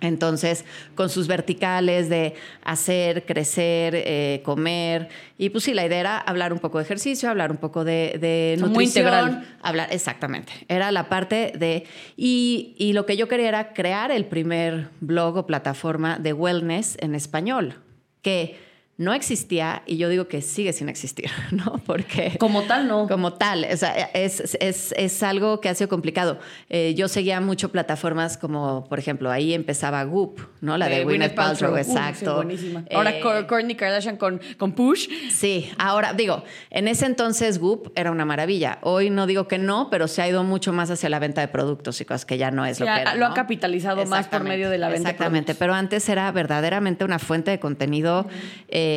Entonces, 0.00 0.64
con 0.94 1.08
sus 1.08 1.26
verticales 1.26 2.08
de 2.08 2.34
hacer, 2.62 3.24
crecer, 3.26 3.94
eh, 3.96 4.42
comer. 4.44 5.08
Y 5.38 5.50
pues 5.50 5.64
sí, 5.64 5.74
la 5.74 5.84
idea 5.84 6.00
era 6.00 6.18
hablar 6.18 6.52
un 6.52 6.58
poco 6.58 6.78
de 6.78 6.84
ejercicio, 6.84 7.28
hablar 7.28 7.50
un 7.50 7.56
poco 7.56 7.84
de, 7.84 8.16
de 8.20 8.56
nutrición. 8.58 8.72
Muy 8.72 8.84
integral. 8.84 9.56
Hablar, 9.62 9.88
exactamente. 9.90 10.52
Era 10.68 10.92
la 10.92 11.08
parte 11.08 11.52
de. 11.58 11.84
Y, 12.16 12.74
y 12.78 12.92
lo 12.92 13.06
que 13.06 13.16
yo 13.16 13.28
quería 13.28 13.48
era 13.48 13.72
crear 13.72 14.10
el 14.10 14.24
primer 14.24 14.88
blog 15.00 15.36
o 15.36 15.46
plataforma 15.46 16.18
de 16.18 16.32
wellness 16.32 16.96
en 17.00 17.14
español. 17.14 17.74
Que 18.22 18.67
no 18.98 19.14
existía 19.14 19.82
y 19.86 19.96
yo 19.96 20.08
digo 20.08 20.26
que 20.26 20.42
sigue 20.42 20.72
sin 20.72 20.88
existir, 20.88 21.30
¿no? 21.52 21.80
Porque... 21.86 22.36
Como 22.38 22.62
tal, 22.64 22.88
no. 22.88 23.06
Como 23.06 23.32
tal, 23.32 23.64
o 23.72 23.76
sea, 23.76 23.92
es, 24.12 24.56
es, 24.60 24.92
es, 24.96 25.22
algo 25.22 25.60
que 25.60 25.68
ha 25.68 25.74
sido 25.74 25.88
complicado. 25.88 26.38
Eh, 26.68 26.94
yo 26.96 27.06
seguía 27.06 27.40
mucho 27.40 27.70
plataformas 27.70 28.36
como, 28.36 28.84
por 28.88 28.98
ejemplo, 28.98 29.30
ahí 29.30 29.54
empezaba 29.54 30.02
Goop, 30.02 30.40
¿no? 30.60 30.76
La 30.76 30.88
de, 30.88 31.04
Gwyneth 31.04 31.34
Paltrow, 31.34 31.76
exacto. 31.76 32.36
buenísima. 32.36 32.84
ahora 32.92 33.16
eh, 33.16 33.46
Kourtney 33.46 33.76
Kardashian 33.76 34.16
con, 34.16 34.40
con 34.56 34.72
Push. 34.72 35.08
Sí, 35.30 35.70
ahora 35.78 36.12
digo, 36.12 36.42
en 36.70 36.88
ese 36.88 37.06
entonces 37.06 37.60
Goop 37.60 37.92
era 37.94 38.10
una 38.10 38.24
maravilla. 38.24 38.78
Hoy 38.82 39.10
no 39.10 39.28
digo 39.28 39.46
que 39.46 39.58
no, 39.58 39.90
pero 39.90 40.08
se 40.08 40.22
ha 40.22 40.28
ido 40.28 40.42
mucho 40.42 40.72
más 40.72 40.90
hacia 40.90 41.08
la 41.08 41.20
venta 41.20 41.40
de 41.40 41.46
productos 41.46 42.00
y 42.00 42.04
cosas 42.04 42.24
que 42.24 42.36
ya 42.36 42.50
no 42.50 42.66
es 42.66 42.80
lo 42.80 42.86
que 42.86 43.00
era. 43.00 43.14
Lo 43.14 43.26
ha 43.26 43.34
capitalizado 43.34 44.04
más 44.06 44.26
por 44.26 44.42
medio 44.42 44.70
de 44.70 44.78
la 44.78 44.88
venta 44.88 45.10
Exactamente, 45.10 45.54
pero 45.54 45.72
antes 45.72 46.08
era 46.08 46.30
verdaderamente 46.32 47.04
una 47.04 47.20
fuente 47.20 47.52
de 47.52 47.60
contenido 47.60 48.26
eh, 48.66 48.87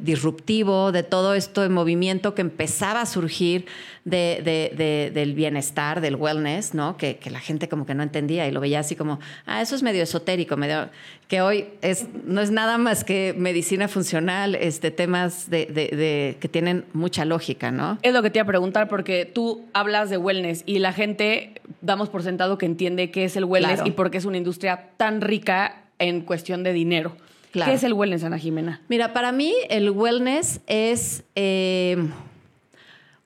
disruptivo, 0.00 0.92
de 0.92 1.02
todo 1.02 1.34
esto 1.34 1.62
de 1.62 1.68
movimiento 1.68 2.34
que 2.34 2.42
empezaba 2.42 3.02
a 3.02 3.06
surgir 3.06 3.66
de, 4.04 5.10
del 5.14 5.34
bienestar, 5.34 6.00
del 6.00 6.16
wellness, 6.16 6.74
¿no? 6.74 6.96
Que, 6.96 7.18
la 7.30 7.40
gente 7.40 7.68
como 7.68 7.86
que 7.86 7.94
no 7.94 8.02
entendía 8.02 8.46
y 8.46 8.50
lo 8.50 8.60
veía 8.60 8.80
así 8.80 8.96
como, 8.96 9.18
ah, 9.46 9.62
eso 9.62 9.74
es 9.74 9.82
medio 9.82 10.02
esotérico, 10.02 10.56
medio, 10.56 10.90
que 11.28 11.40
hoy 11.40 11.66
es, 11.80 12.06
no 12.24 12.40
es 12.40 12.50
nada 12.50 12.78
más 12.78 13.02
que 13.02 13.34
medicina 13.36 13.88
funcional, 13.88 14.54
este, 14.54 14.90
temas 14.90 15.48
de, 15.50 16.36
que 16.38 16.48
tienen 16.48 16.84
mucha 16.92 17.24
lógica, 17.24 17.70
¿no? 17.70 17.98
Es 18.02 18.12
lo 18.12 18.22
que 18.22 18.30
te 18.30 18.38
iba 18.38 18.44
a 18.44 18.46
preguntar, 18.46 18.88
porque 18.88 19.24
tú 19.24 19.64
hablas 19.72 20.10
de 20.10 20.18
wellness 20.18 20.62
y 20.66 20.78
la 20.78 20.92
gente 20.92 21.60
damos 21.80 22.08
por 22.08 22.22
sentado 22.22 22.58
que 22.58 22.66
entiende 22.66 23.10
qué 23.10 23.24
es 23.24 23.36
el 23.36 23.44
wellness 23.44 23.80
y 23.84 23.90
por 23.92 24.10
qué 24.10 24.18
es 24.18 24.24
una 24.24 24.36
industria 24.36 24.90
tan 24.96 25.20
rica 25.20 25.82
en 25.98 26.20
cuestión 26.20 26.62
de 26.62 26.72
dinero. 26.72 27.16
¿Qué 27.62 27.72
es 27.74 27.84
el 27.84 27.92
wellness, 27.92 28.24
Ana 28.24 28.38
Jimena? 28.38 28.80
Mira, 28.88 29.12
para 29.12 29.30
mí 29.30 29.54
el 29.68 29.90
wellness 29.90 30.60
es 30.66 31.22
eh, 31.36 31.96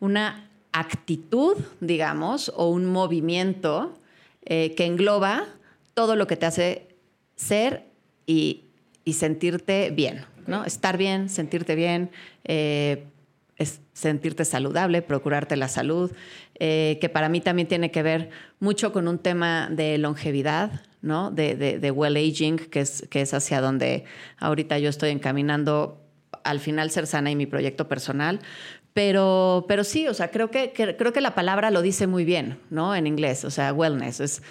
una 0.00 0.50
actitud, 0.72 1.56
digamos, 1.80 2.52
o 2.54 2.68
un 2.68 2.84
movimiento 2.84 3.94
eh, 4.44 4.74
que 4.76 4.84
engloba 4.84 5.46
todo 5.94 6.14
lo 6.14 6.26
que 6.26 6.36
te 6.36 6.46
hace 6.46 6.88
ser 7.36 7.86
y, 8.26 8.64
sentirte 9.10 9.90
bien, 9.90 10.26
¿no? 10.46 10.66
Estar 10.66 10.98
bien, 10.98 11.30
sentirte 11.30 11.74
bien, 11.74 12.10
eh, 12.44 13.06
sentirte 13.94 14.44
saludable, 14.44 15.00
procurarte 15.00 15.56
la 15.56 15.68
salud, 15.68 16.12
que 16.58 17.10
para 17.10 17.30
mí 17.30 17.40
también 17.40 17.66
tiene 17.66 17.90
que 17.90 18.02
ver 18.02 18.28
mucho 18.60 18.92
con 18.92 19.08
un 19.08 19.18
tema 19.18 19.68
de 19.70 19.96
longevidad, 19.96 20.82
¿no? 21.02 21.30
De, 21.30 21.54
de, 21.56 21.90
well 21.90 22.16
aging, 22.16 22.56
que 22.56 22.80
es, 22.80 23.06
que 23.10 23.20
es 23.20 23.34
hacia 23.34 23.60
donde 23.60 24.04
ahorita 24.38 24.78
yo 24.78 24.90
estoy 24.90 25.10
encaminando 25.10 26.00
al 26.44 26.60
final 26.60 26.90
ser 26.90 27.06
sana 27.06 27.30
y 27.30 27.36
mi 27.36 27.46
proyecto 27.46 27.88
personal, 27.88 28.40
pero, 28.98 29.64
pero 29.68 29.84
sí, 29.84 30.08
o 30.08 30.14
sea, 30.14 30.32
creo 30.32 30.50
que, 30.50 30.72
creo 30.72 31.12
que 31.12 31.20
la 31.20 31.36
palabra 31.36 31.70
lo 31.70 31.82
dice 31.82 32.08
muy 32.08 32.24
bien, 32.24 32.58
¿no? 32.68 32.96
En 32.96 33.06
inglés, 33.06 33.44
o 33.44 33.50
sea, 33.50 33.72
wellness, 33.72 34.18
es 34.18 34.42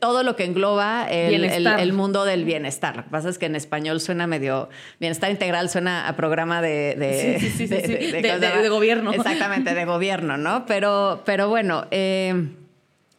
todo 0.00 0.24
lo 0.24 0.34
que 0.34 0.44
engloba 0.44 1.06
el, 1.08 1.92
mundo 1.92 2.24
del 2.24 2.44
bienestar. 2.44 2.96
Lo 2.96 3.04
que 3.04 3.10
pasa 3.10 3.28
es 3.28 3.38
que 3.38 3.46
en 3.46 3.54
español 3.54 4.00
suena 4.00 4.26
medio, 4.26 4.68
bienestar 4.98 5.30
integral 5.30 5.70
suena 5.70 6.08
a 6.08 6.16
programa 6.16 6.60
de... 6.60 6.96
De, 6.98 8.68
gobierno. 8.68 9.12
Exactamente, 9.12 9.72
de 9.74 9.84
gobierno, 9.84 10.36
¿no? 10.36 10.66
Pero, 10.66 11.22
pero 11.24 11.48
bueno, 11.48 11.86
eh, 11.92 12.48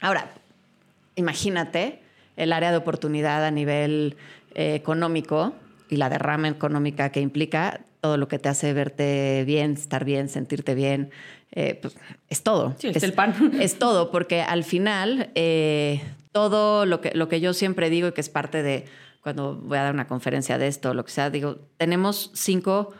ahora, 0.01 0.30
imagínate 1.16 2.01
el 2.39 2.53
área 2.53 2.72
de 2.72 2.77
oportunidad 2.77 3.46
a 3.46 3.51
nivel 3.51 4.17
eh, 4.55 4.75
económico 4.75 5.53
y 5.89 5.98
la 5.98 6.10
derrama 6.10 6.48
económica 6.48 7.12
que 7.12 7.22
implica 7.22 7.81
todo 8.01 8.17
lo 8.17 8.27
que 8.27 8.39
te 8.39 8.50
hace 8.50 8.74
verte 8.74 9.43
bien, 9.46 9.74
estar 9.74 10.05
bien, 10.05 10.29
sentirte 10.29 10.74
bien, 10.74 11.12
eh, 11.51 11.77
pues, 11.81 11.98
es 12.29 12.43
todo. 12.43 12.75
Sí, 12.77 12.88
es, 12.88 13.03
el 13.03 13.13
pan. 13.13 13.34
Es 13.60 13.79
todo, 13.79 14.12
porque 14.12 14.41
al 14.41 14.63
final 14.63 15.31
eh, 15.36 16.01
todo 16.31 16.86
lo 16.86 17.01
que, 17.01 17.12
lo 17.13 17.27
que 17.27 17.41
yo 17.41 17.53
siempre 17.53 17.89
digo 17.89 18.08
y 18.08 18.12
que 18.13 18.22
es 18.22 18.29
parte 18.29 18.63
de 18.63 18.86
cuando 19.22 19.55
voy 19.55 19.77
a 19.77 19.84
dar 19.84 19.93
una 19.93 20.08
conferencia 20.08 20.58
de 20.58 20.67
esto, 20.67 20.93
lo 20.93 21.03
que 21.03 21.12
sea, 21.12 21.29
digo, 21.29 21.58
tenemos 21.77 22.31
cinco 22.34 22.93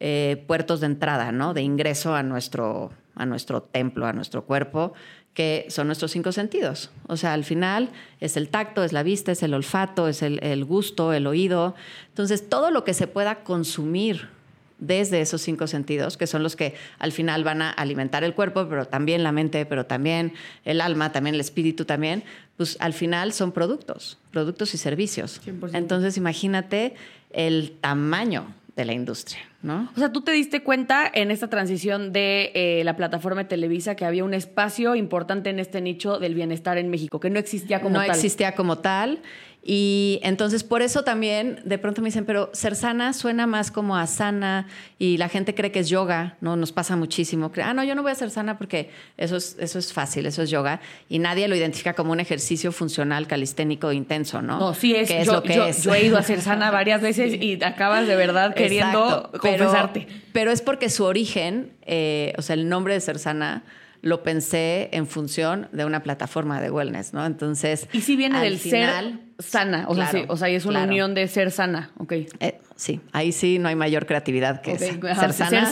eh, 0.00 0.44
puertos 0.46 0.80
de 0.80 0.86
entrada, 0.86 1.32
¿no? 1.32 1.52
De 1.52 1.62
ingreso 1.62 2.14
a 2.14 2.22
nuestro, 2.22 2.92
a 3.14 3.26
nuestro 3.26 3.62
templo, 3.62 4.06
a 4.06 4.12
nuestro 4.12 4.44
cuerpo, 4.44 4.94
que 5.36 5.66
son 5.68 5.86
nuestros 5.86 6.12
cinco 6.12 6.32
sentidos. 6.32 6.90
O 7.08 7.18
sea, 7.18 7.34
al 7.34 7.44
final 7.44 7.90
es 8.20 8.38
el 8.38 8.48
tacto, 8.48 8.82
es 8.82 8.94
la 8.94 9.02
vista, 9.02 9.32
es 9.32 9.42
el 9.42 9.52
olfato, 9.52 10.08
es 10.08 10.22
el, 10.22 10.42
el 10.42 10.64
gusto, 10.64 11.12
el 11.12 11.26
oído. 11.26 11.74
Entonces, 12.08 12.48
todo 12.48 12.70
lo 12.70 12.84
que 12.84 12.94
se 12.94 13.06
pueda 13.06 13.44
consumir 13.44 14.30
desde 14.78 15.20
esos 15.20 15.42
cinco 15.42 15.66
sentidos, 15.66 16.16
que 16.16 16.26
son 16.26 16.42
los 16.42 16.56
que 16.56 16.74
al 16.98 17.12
final 17.12 17.44
van 17.44 17.60
a 17.60 17.70
alimentar 17.70 18.24
el 18.24 18.32
cuerpo, 18.32 18.66
pero 18.66 18.86
también 18.86 19.22
la 19.22 19.30
mente, 19.30 19.66
pero 19.66 19.84
también 19.84 20.32
el 20.64 20.80
alma, 20.80 21.12
también 21.12 21.34
el 21.34 21.40
espíritu 21.40 21.84
también, 21.84 22.24
pues 22.56 22.78
al 22.80 22.94
final 22.94 23.34
son 23.34 23.52
productos, 23.52 24.18
productos 24.30 24.72
y 24.72 24.78
servicios. 24.78 25.42
Entonces 25.74 26.16
imagínate 26.16 26.94
el 27.30 27.72
tamaño 27.80 28.54
de 28.74 28.86
la 28.86 28.94
industria, 28.94 29.40
¿no? 29.66 29.90
O 29.94 29.98
sea, 29.98 30.12
tú 30.12 30.22
te 30.22 30.32
diste 30.32 30.62
cuenta 30.62 31.10
en 31.12 31.30
esta 31.30 31.48
transición 31.48 32.12
de 32.12 32.52
eh, 32.54 32.82
la 32.84 32.96
plataforma 32.96 33.42
de 33.42 33.48
Televisa 33.48 33.96
que 33.96 34.04
había 34.04 34.24
un 34.24 34.32
espacio 34.32 34.94
importante 34.94 35.50
en 35.50 35.58
este 35.58 35.80
nicho 35.80 36.18
del 36.18 36.34
bienestar 36.34 36.78
en 36.78 36.88
México, 36.88 37.20
que 37.20 37.28
no 37.28 37.38
existía 37.38 37.80
como 37.80 37.98
tal. 37.98 38.06
No 38.06 38.12
existía 38.14 38.54
como 38.54 38.78
tal 38.78 39.20
y 39.68 40.20
entonces 40.22 40.62
por 40.62 40.80
eso 40.80 41.02
también 41.02 41.60
de 41.64 41.76
pronto 41.78 42.00
me 42.00 42.06
dicen, 42.06 42.24
pero 42.24 42.50
ser 42.52 42.76
sana 42.76 43.12
suena 43.12 43.48
más 43.48 43.72
como 43.72 43.96
a 43.96 44.06
sana 44.06 44.68
y 44.96 45.16
la 45.16 45.28
gente 45.28 45.56
cree 45.56 45.72
que 45.72 45.80
es 45.80 45.88
yoga, 45.88 46.36
¿no? 46.40 46.54
Nos 46.54 46.70
pasa 46.70 46.94
muchísimo. 46.94 47.50
Ah, 47.60 47.74
no, 47.74 47.82
yo 47.82 47.96
no 47.96 48.02
voy 48.02 48.12
a 48.12 48.14
ser 48.14 48.30
sana 48.30 48.58
porque 48.58 48.90
eso 49.16 49.34
es, 49.34 49.56
eso 49.58 49.80
es 49.80 49.92
fácil, 49.92 50.24
eso 50.26 50.42
es 50.42 50.50
yoga. 50.50 50.80
Y 51.08 51.18
nadie 51.18 51.48
lo 51.48 51.56
identifica 51.56 51.94
como 51.94 52.12
un 52.12 52.20
ejercicio 52.20 52.70
funcional, 52.70 53.26
calisténico, 53.26 53.90
intenso, 53.90 54.40
¿no? 54.40 54.60
No, 54.60 54.72
sí 54.72 54.94
es. 54.94 55.10
es 55.10 55.26
yo, 55.26 55.32
lo 55.32 55.42
que 55.42 55.70
es. 55.70 55.82
yo, 55.82 55.92
he 55.94 56.04
ido 56.04 56.16
a 56.16 56.22
ser 56.22 56.42
sana 56.42 56.70
varias 56.70 57.02
veces 57.02 57.34
y 57.42 57.60
acabas 57.60 58.06
de 58.06 58.14
verdad 58.14 58.54
queriendo 58.54 59.32
confesarte. 59.40 60.06
Pero, 60.32 60.52
es 60.52 60.62
porque 60.62 60.90
su 60.90 61.02
origen, 61.02 61.72
eh, 61.82 62.34
o 62.38 62.42
sea, 62.42 62.54
el 62.54 62.68
nombre 62.68 62.94
de 62.94 63.00
ser 63.00 63.18
sana 63.18 63.64
lo 64.00 64.22
pensé 64.22 64.90
en 64.92 65.08
función 65.08 65.68
de 65.72 65.84
una 65.84 66.04
plataforma 66.04 66.60
de 66.60 66.70
wellness, 66.70 67.12
¿no? 67.12 67.26
Entonces. 67.26 67.88
Y 67.92 68.02
si 68.02 68.14
viene 68.14 68.40
del 68.40 68.60
ser 68.60 69.25
sana, 69.38 69.86
o, 69.88 69.94
sea, 69.94 70.06
sí, 70.06 70.24
o 70.28 70.36
sea, 70.36 70.48
es 70.48 70.64
una 70.64 70.84
unión 70.84 71.14
de 71.14 71.28
ser 71.28 71.50
sana, 71.50 71.90
ok. 71.98 72.12
Eh, 72.40 72.58
sí, 72.74 73.00
ahí 73.12 73.32
sí 73.32 73.58
no 73.58 73.68
hay 73.68 73.76
mayor 73.76 74.06
creatividad 74.06 74.62
que 74.62 74.78
ser 74.78 75.00
sana. 75.32 75.66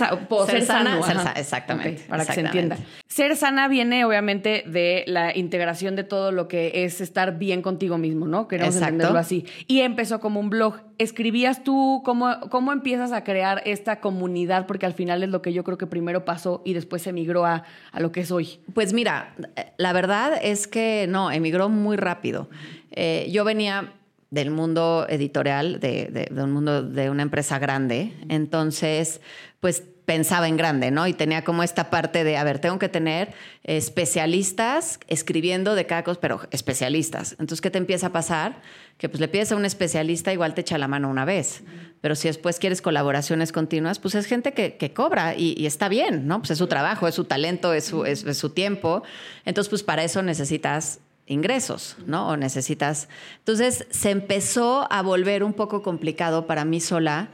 Ser, 0.47 0.63
sana, 0.63 1.33
exactamente. 1.37 2.05
para 2.09 2.27
que 2.27 2.33
se 2.33 2.41
entienda. 2.41 2.77
Ser 3.07 3.37
sana 3.37 3.69
viene 3.69 4.05
obviamente 4.05 4.65
de 4.67 5.05
la 5.07 5.37
integración 5.37 5.97
de 5.97 6.05
todo 6.05 6.33
lo 6.33 6.49
que 6.49 6.85
es 6.85 7.01
estar 7.01 7.39
bien 7.39 7.63
contigo 7.63 7.97
mismo, 7.97 8.27
¿no? 8.27 8.49
Queremos 8.49 8.77
entenderlo 8.77 9.19
así. 9.19 9.47
Y 9.67 9.81
empezó 9.81 10.21
como 10.21 10.41
un 10.41 10.51
blog. 10.51 10.81
¿Escribías 10.99 11.65
tú 11.65 12.03
cómo, 12.05 12.39
cómo 12.51 12.73
empiezas 12.73 13.13
a 13.13 13.25
crear 13.25 13.63
esta 13.65 14.01
comunidad? 14.01 14.67
Porque 14.67 14.87
al 14.87 14.95
final 14.95 15.23
es 15.23 15.31
lo 15.31 15.43
que 15.43 15.53
yo 15.53 15.65
creo 15.65 15.79
que 15.79 15.87
primero 15.87 16.25
pasó 16.25 16.63
y 16.65 16.75
después 16.75 17.03
se 17.03 17.11
emigró 17.11 17.47
a, 17.47 17.65
a 17.93 18.01
lo 18.01 18.13
que 18.13 18.21
es 18.21 18.31
hoy. 18.31 18.61
Pues 18.75 18.93
mira, 18.93 19.35
la 19.77 19.93
verdad 19.93 20.39
es 20.41 20.67
que 20.67 21.07
no, 21.09 21.33
emigró 21.33 21.69
muy 21.69 21.97
rápido. 21.97 22.49
Eh, 22.95 23.29
yo 23.31 23.45
venía 23.45 23.93
del 24.31 24.51
mundo 24.51 25.07
editorial, 25.09 25.79
de, 25.79 26.29
un 26.31 26.53
mundo 26.53 26.83
de 26.83 27.11
una 27.11 27.23
empresa 27.23 27.59
grande, 27.59 28.13
entonces, 28.29 29.21
pues 29.61 29.85
pensaba 30.05 30.49
en 30.49 30.57
grande, 30.57 30.91
¿no? 30.91 31.07
Y 31.07 31.15
tenía 31.15 31.45
como 31.45 31.63
esta 31.63 31.89
parte 31.89 32.25
de, 32.25 32.37
a 32.37 32.45
ver, 32.45 32.59
tengo 32.59 32.79
que 32.79 32.89
tener 32.89 33.33
especialistas 33.63 34.99
escribiendo 35.09 35.75
de 35.75 35.87
cada 35.87 36.05
cosa, 36.05 36.21
pero 36.21 36.41
especialistas. 36.51 37.33
Entonces, 37.33 37.61
¿qué 37.61 37.71
te 37.71 37.79
empieza 37.79 38.09
a 38.09 38.13
pasar? 38.13 38.61
Que 38.99 39.09
pues 39.09 39.21
le 39.21 39.29
pides 39.29 39.53
a 39.53 39.57
un 39.57 39.65
especialista, 39.65 40.33
igual 40.33 40.53
te 40.55 40.61
echa 40.61 40.77
la 40.79 40.89
mano 40.89 41.09
una 41.09 41.25
vez. 41.25 41.63
Pero 42.01 42.17
si 42.17 42.29
después 42.29 42.59
quieres 42.59 42.83
colaboraciones 42.83 43.51
continuas, 43.51 43.99
pues 43.99 44.15
es 44.15 44.27
gente 44.27 44.53
que, 44.53 44.93
cobra 44.93 45.35
y, 45.37 45.65
está 45.65 45.89
bien, 45.89 46.27
¿no? 46.27 46.41
Pues 46.41 46.51
es 46.51 46.59
su 46.59 46.67
trabajo, 46.67 47.09
es 47.09 47.15
su 47.15 47.25
talento, 47.25 47.73
es 47.73 47.85
su, 47.85 48.05
es 48.05 48.21
su 48.37 48.51
tiempo. 48.51 49.05
Entonces, 49.47 49.71
pues 49.71 49.83
para 49.83 50.05
eso 50.05 50.23
necesitas 50.23 51.01
ingresos, 51.27 51.97
¿no? 52.07 52.29
O 52.29 52.37
necesitas. 52.37 53.09
Entonces 53.39 53.87
se 53.91 54.11
empezó 54.11 54.87
a 54.91 55.03
volver 55.03 55.43
un 55.43 55.53
poco 55.53 55.83
complicado 55.83 56.47
para 56.47 56.65
mí 56.65 56.81
sola 56.81 57.29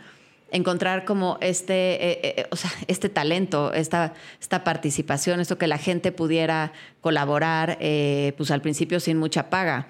encontrar 0.52 1.04
como 1.04 1.38
este, 1.40 1.94
eh, 1.94 2.20
eh, 2.23 2.47
o 2.50 2.56
sea, 2.56 2.70
este 2.88 3.09
talento, 3.09 3.73
esta, 3.73 4.14
esta 4.40 4.64
participación, 4.64 5.40
esto 5.40 5.59
que 5.59 5.66
la 5.66 5.78
gente 5.78 6.12
pudiera 6.12 6.73
colaborar, 7.00 7.78
eh, 7.80 8.35
pues 8.37 8.50
al 8.50 8.61
principio 8.61 9.00
sin 9.00 9.16
mucha 9.16 9.50
paga. 9.50 9.88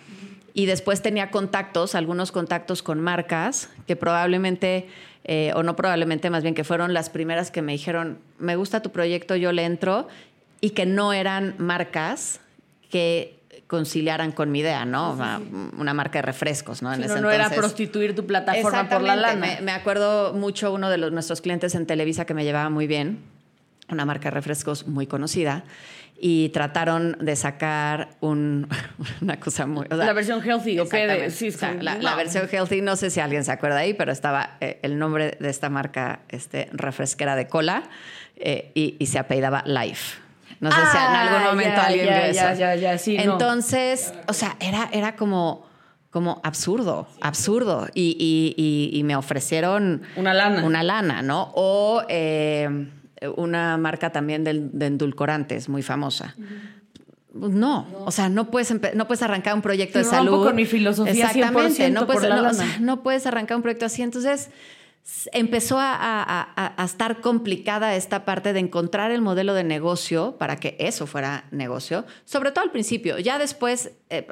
Y 0.52 0.66
después 0.66 1.00
tenía 1.00 1.30
contactos, 1.30 1.94
algunos 1.94 2.32
contactos 2.32 2.82
con 2.82 3.00
marcas 3.00 3.70
que 3.86 3.94
probablemente, 3.94 4.88
o 5.54 5.62
no 5.62 5.76
probablemente, 5.76 6.28
más 6.28 6.42
bien 6.42 6.56
que 6.56 6.64
fueron 6.64 6.92
las 6.92 7.08
primeras 7.08 7.52
que 7.52 7.62
me 7.62 7.70
dijeron, 7.70 8.18
me 8.40 8.56
gusta 8.56 8.82
tu 8.82 8.90
proyecto, 8.90 9.36
yo 9.36 9.52
le 9.52 9.64
entro, 9.64 10.08
y 10.60 10.70
que 10.70 10.86
no 10.86 11.12
eran 11.12 11.54
marcas 11.58 12.40
que 12.90 13.39
conciliaran 13.70 14.32
con 14.32 14.50
mi 14.50 14.58
idea, 14.58 14.84
¿no? 14.84 15.16
Una, 15.78 15.94
marca 15.94 16.18
de 16.18 16.22
refrescos, 16.22 16.82
¿no? 16.82 16.92
En 16.92 17.00
no, 17.22 17.30
era 17.30 17.48
prostituir 17.50 18.16
tu 18.16 18.26
plataforma 18.26 18.88
por 18.88 19.00
la 19.00 19.14
lana. 19.14 19.36
Me, 19.40 19.60
me, 19.60 19.70
acuerdo 19.70 20.34
mucho 20.34 20.72
uno 20.72 20.90
de 20.90 20.98
los, 20.98 21.12
nuestros 21.12 21.40
clientes 21.40 21.76
en 21.76 21.86
Televisa 21.86 22.24
que 22.24 22.34
me 22.34 22.42
llevaba 22.42 22.68
muy 22.68 22.88
bien, 22.88 23.20
una 23.88 24.04
marca 24.04 24.24
de 24.24 24.32
refrescos 24.32 24.88
muy 24.88 25.06
conocida, 25.06 25.62
y 26.18 26.48
trataron 26.48 27.16
de 27.20 27.36
sacar 27.36 28.16
un, 28.18 28.66
una 29.20 29.38
cosa 29.38 29.68
muy... 29.68 29.86
la 29.88 30.12
versión 30.14 30.42
healthy. 30.42 30.76
Sí, 31.30 31.52
la, 31.80 32.16
versión 32.16 32.48
healthy, 32.50 32.80
no 32.80 32.96
sé 32.96 33.10
si 33.10 33.20
alguien 33.20 33.44
se 33.44 33.52
acuerda 33.52 33.78
ahí, 33.78 33.94
pero 33.94 34.10
estaba 34.10 34.56
eh, 34.60 34.80
el 34.82 34.98
nombre 34.98 35.36
de 35.38 35.48
esta 35.48 35.70
marca 35.70 36.22
este, 36.28 36.68
refresquera 36.72 37.36
de 37.36 37.46
cola 37.46 37.84
eh, 38.34 38.72
y, 38.74 38.96
y 38.98 39.06
se 39.06 39.20
apellidaba 39.20 39.62
Life. 39.64 40.29
No 40.60 40.70
sé 40.70 40.76
si 40.76 40.96
en 40.96 41.02
algún 41.02 41.42
ah, 41.42 41.50
momento 41.50 41.80
alguien. 41.80 42.32
Ya, 42.32 42.74
ya, 42.74 42.98
sí, 42.98 43.16
Entonces, 43.18 44.12
o 44.28 44.32
sea, 44.32 44.56
era, 44.60 44.88
era 44.92 45.16
como 45.16 45.68
como 46.10 46.40
absurdo, 46.42 47.06
absurdo. 47.20 47.88
Y, 47.94 49.00
me 49.04 49.16
ofrecieron 49.16 50.02
una 50.16 50.34
lana. 50.34 50.64
Una 50.64 50.82
lana, 50.82 51.22
¿no? 51.22 51.52
O 51.54 52.02
eh, 52.08 52.68
una 53.36 53.76
marca 53.78 54.10
también 54.10 54.44
de, 54.44 54.86
endulcorantes 54.86 55.68
muy 55.68 55.82
famosa. 55.82 56.34
No, 57.32 57.86
o 58.04 58.10
sea, 58.10 58.28
no 58.28 58.50
puedes, 58.50 58.74
no 58.94 59.06
puedes 59.06 59.22
arrancar 59.22 59.54
un 59.54 59.62
proyecto 59.62 59.98
de 59.98 60.04
salud. 60.04 60.44
con 60.44 60.56
mi 60.56 60.66
filosofía 60.66 61.12
Exactamente, 61.12 61.90
no 61.90 62.06
puedes, 62.06 62.28
no, 62.28 62.52
no 62.80 63.02
puedes 63.04 63.24
arrancar 63.24 63.56
un 63.56 63.62
proyecto 63.62 63.86
así. 63.86 64.02
Entonces, 64.02 64.50
empezó 65.32 65.78
a, 65.80 66.74
estar 66.84 67.20
complicada 67.20 67.94
esta 67.96 68.24
parte 68.24 68.52
de 68.52 68.60
encontrar 68.60 69.10
el 69.10 69.20
modelo 69.20 69.54
de 69.54 69.64
negocio 69.64 70.36
para 70.38 70.56
que 70.56 70.76
eso 70.78 71.06
fuera 71.06 71.44
negocio, 71.50 72.04
sobre 72.24 72.52
todo 72.52 72.64
al 72.64 72.70
principio. 72.70 73.18
Ya 73.18 73.38
después 73.38 73.92
eh, 74.08 74.26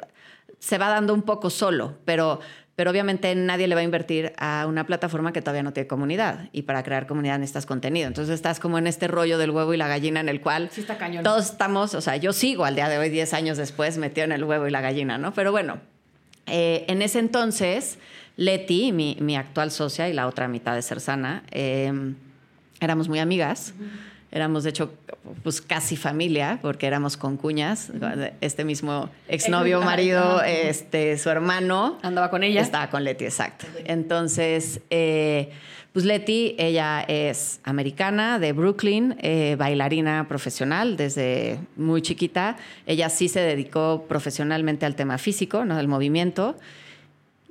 se 0.59 0.77
va 0.77 0.89
dando 0.89 1.13
un 1.13 1.23
poco 1.23 1.49
solo, 1.49 1.97
pero, 2.05 2.39
pero 2.75 2.91
obviamente 2.91 3.33
nadie 3.35 3.67
le 3.67 3.75
va 3.75 3.81
a 3.81 3.83
invertir 3.83 4.33
a 4.37 4.65
una 4.67 4.85
plataforma 4.85 5.33
que 5.33 5.41
todavía 5.41 5.63
no 5.63 5.73
tiene 5.73 5.87
comunidad. 5.87 6.49
Y 6.51 6.63
para 6.63 6.83
crear 6.83 7.07
comunidad 7.07 7.39
necesitas 7.39 7.65
contenido. 7.65 8.07
Entonces 8.07 8.33
estás 8.33 8.59
como 8.59 8.77
en 8.77 8.87
este 8.87 9.07
rollo 9.07 9.37
del 9.37 9.51
huevo 9.51 9.73
y 9.73 9.77
la 9.77 9.87
gallina 9.87 10.19
en 10.19 10.29
el 10.29 10.41
cual 10.41 10.69
todos 11.23 11.51
estamos, 11.51 11.93
o 11.93 12.01
sea, 12.01 12.17
yo 12.17 12.33
sigo 12.33 12.65
al 12.65 12.75
día 12.75 12.89
de 12.89 12.97
hoy, 12.97 13.09
10 13.09 13.33
años 13.33 13.57
después, 13.57 13.97
metido 13.97 14.25
en 14.25 14.31
el 14.31 14.43
huevo 14.43 14.67
y 14.67 14.71
la 14.71 14.81
gallina, 14.81 15.17
¿no? 15.17 15.33
Pero 15.33 15.51
bueno, 15.51 15.79
eh, 16.47 16.85
en 16.87 17.01
ese 17.01 17.19
entonces 17.19 17.99
Leti, 18.39 18.93
mi, 18.93 19.35
actual 19.35 19.69
socia 19.69 20.07
y 20.07 20.13
la 20.13 20.25
otra 20.25 20.47
mitad 20.47 20.73
de 20.73 20.81
Cersana, 20.81 21.43
em, 21.51 22.15
éramos 22.79 23.09
muy 23.09 23.19
amigas. 23.19 23.73
Éramos, 24.31 24.63
de 24.63 24.69
hecho, 24.69 24.93
pues 25.43 25.59
casi 25.59 25.97
familia, 25.97 26.59
porque 26.61 26.87
éramos 26.87 27.17
con 27.17 27.35
cuñas. 27.35 27.91
Este 28.39 28.63
mismo 28.63 29.09
exnovio, 29.27 29.81
marido, 29.81 30.41
este, 30.41 31.17
su 31.17 31.29
hermano. 31.29 31.97
¿Andaba 32.01 32.29
con 32.29 32.43
ella? 32.43 32.61
Estaba 32.61 32.89
con 32.89 33.03
Leti, 33.03 33.25
exacto. 33.25 33.65
Entonces, 33.83 34.79
eh, 34.89 35.49
pues 35.91 36.05
Leti, 36.05 36.55
ella 36.57 37.01
es 37.01 37.59
americana, 37.65 38.39
de 38.39 38.53
Brooklyn, 38.53 39.17
eh, 39.19 39.57
bailarina 39.59 40.27
profesional 40.29 40.95
desde 40.95 41.59
muy 41.75 42.01
chiquita. 42.01 42.55
Ella 42.85 43.09
sí 43.09 43.27
se 43.27 43.41
dedicó 43.41 44.05
profesionalmente 44.07 44.85
al 44.85 44.95
tema 44.95 45.17
físico, 45.17 45.65
¿no? 45.65 45.75
del 45.75 45.89
movimiento. 45.89 46.55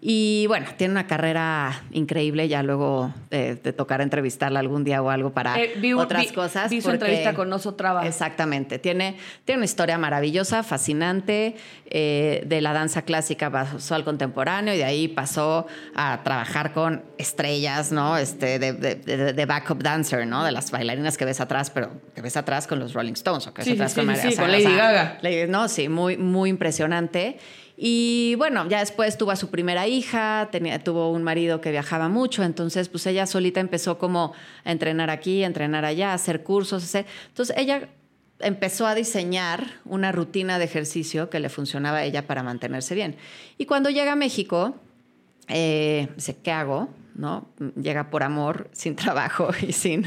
Y 0.00 0.46
bueno, 0.46 0.66
tiene 0.76 0.92
una 0.92 1.08
carrera 1.08 1.82
increíble. 1.90 2.46
Ya 2.46 2.62
luego 2.62 3.12
eh, 3.32 3.58
te 3.60 3.72
tocará 3.72 4.04
entrevistarla 4.04 4.60
algún 4.60 4.84
día 4.84 5.02
o 5.02 5.10
algo 5.10 5.30
para 5.30 5.60
eh, 5.60 5.94
otras 5.94 6.30
cosas. 6.30 6.70
Vi 6.70 6.80
su 6.80 6.90
entrevista 6.90 7.34
con 7.34 7.52
Oso 7.52 7.74
Traba. 7.74 8.06
Exactamente. 8.06 8.78
Tiene, 8.78 9.16
tiene 9.44 9.58
una 9.58 9.64
historia 9.64 9.98
maravillosa, 9.98 10.62
fascinante. 10.62 11.56
Eh, 11.90 12.44
de 12.46 12.60
la 12.60 12.72
danza 12.72 13.02
clásica 13.02 13.50
pasó 13.50 13.94
al 13.96 14.04
contemporáneo 14.04 14.72
y 14.74 14.76
de 14.76 14.84
ahí 14.84 15.08
pasó 15.08 15.66
a 15.96 16.20
trabajar 16.22 16.72
con 16.72 17.02
estrellas, 17.16 17.90
¿no? 17.90 18.16
Este, 18.18 18.60
de, 18.60 18.72
de, 18.72 19.46
backup 19.46 19.82
dancer, 19.82 20.26
¿no? 20.26 20.44
De 20.44 20.52
las 20.52 20.70
bailarinas 20.70 21.16
que 21.16 21.24
ves 21.24 21.40
atrás, 21.40 21.70
pero 21.70 21.90
que 22.14 22.20
ves 22.20 22.36
atrás 22.36 22.68
con 22.68 22.78
los 22.78 22.92
Rolling 22.92 23.14
Stones 23.14 23.48
o 23.48 23.54
que 23.54 23.62
ves 23.62 23.72
atrás 23.72 23.94
con, 23.94 24.06
con 24.06 24.52
Lady 24.52 24.76
Gaga. 24.76 25.18
no, 25.48 25.66
sí, 25.66 25.88
muy, 25.88 26.16
muy 26.16 26.50
impresionante. 26.50 27.38
Y 27.80 28.34
bueno, 28.34 28.68
ya 28.68 28.80
después 28.80 29.16
tuvo 29.16 29.30
a 29.30 29.36
su 29.36 29.50
primera 29.50 29.86
hija, 29.86 30.48
tenía, 30.50 30.82
tuvo 30.82 31.12
un 31.12 31.22
marido 31.22 31.60
que 31.60 31.70
viajaba 31.70 32.08
mucho, 32.08 32.42
entonces 32.42 32.88
pues 32.88 33.06
ella 33.06 33.24
solita 33.24 33.60
empezó 33.60 33.98
como 33.98 34.32
a 34.64 34.72
entrenar 34.72 35.10
aquí, 35.10 35.44
entrenar 35.44 35.84
allá, 35.84 36.10
a 36.10 36.14
hacer 36.14 36.42
cursos, 36.42 36.82
hacer... 36.82 37.06
Entonces 37.28 37.56
ella 37.56 37.88
empezó 38.40 38.84
a 38.84 38.96
diseñar 38.96 39.64
una 39.84 40.10
rutina 40.10 40.58
de 40.58 40.64
ejercicio 40.64 41.30
que 41.30 41.38
le 41.38 41.48
funcionaba 41.50 41.98
a 41.98 42.04
ella 42.04 42.26
para 42.26 42.42
mantenerse 42.42 42.96
bien. 42.96 43.14
Y 43.58 43.66
cuando 43.66 43.90
llega 43.90 44.12
a 44.12 44.16
México, 44.16 44.74
eh, 45.46 46.08
dice, 46.16 46.36
¿qué 46.42 46.50
hago? 46.50 46.88
¿No? 47.18 47.50
Llega 47.74 48.10
por 48.10 48.22
amor, 48.22 48.70
sin 48.72 48.96
trabajo 48.96 49.50
y 49.60 49.72
sin, 49.72 50.04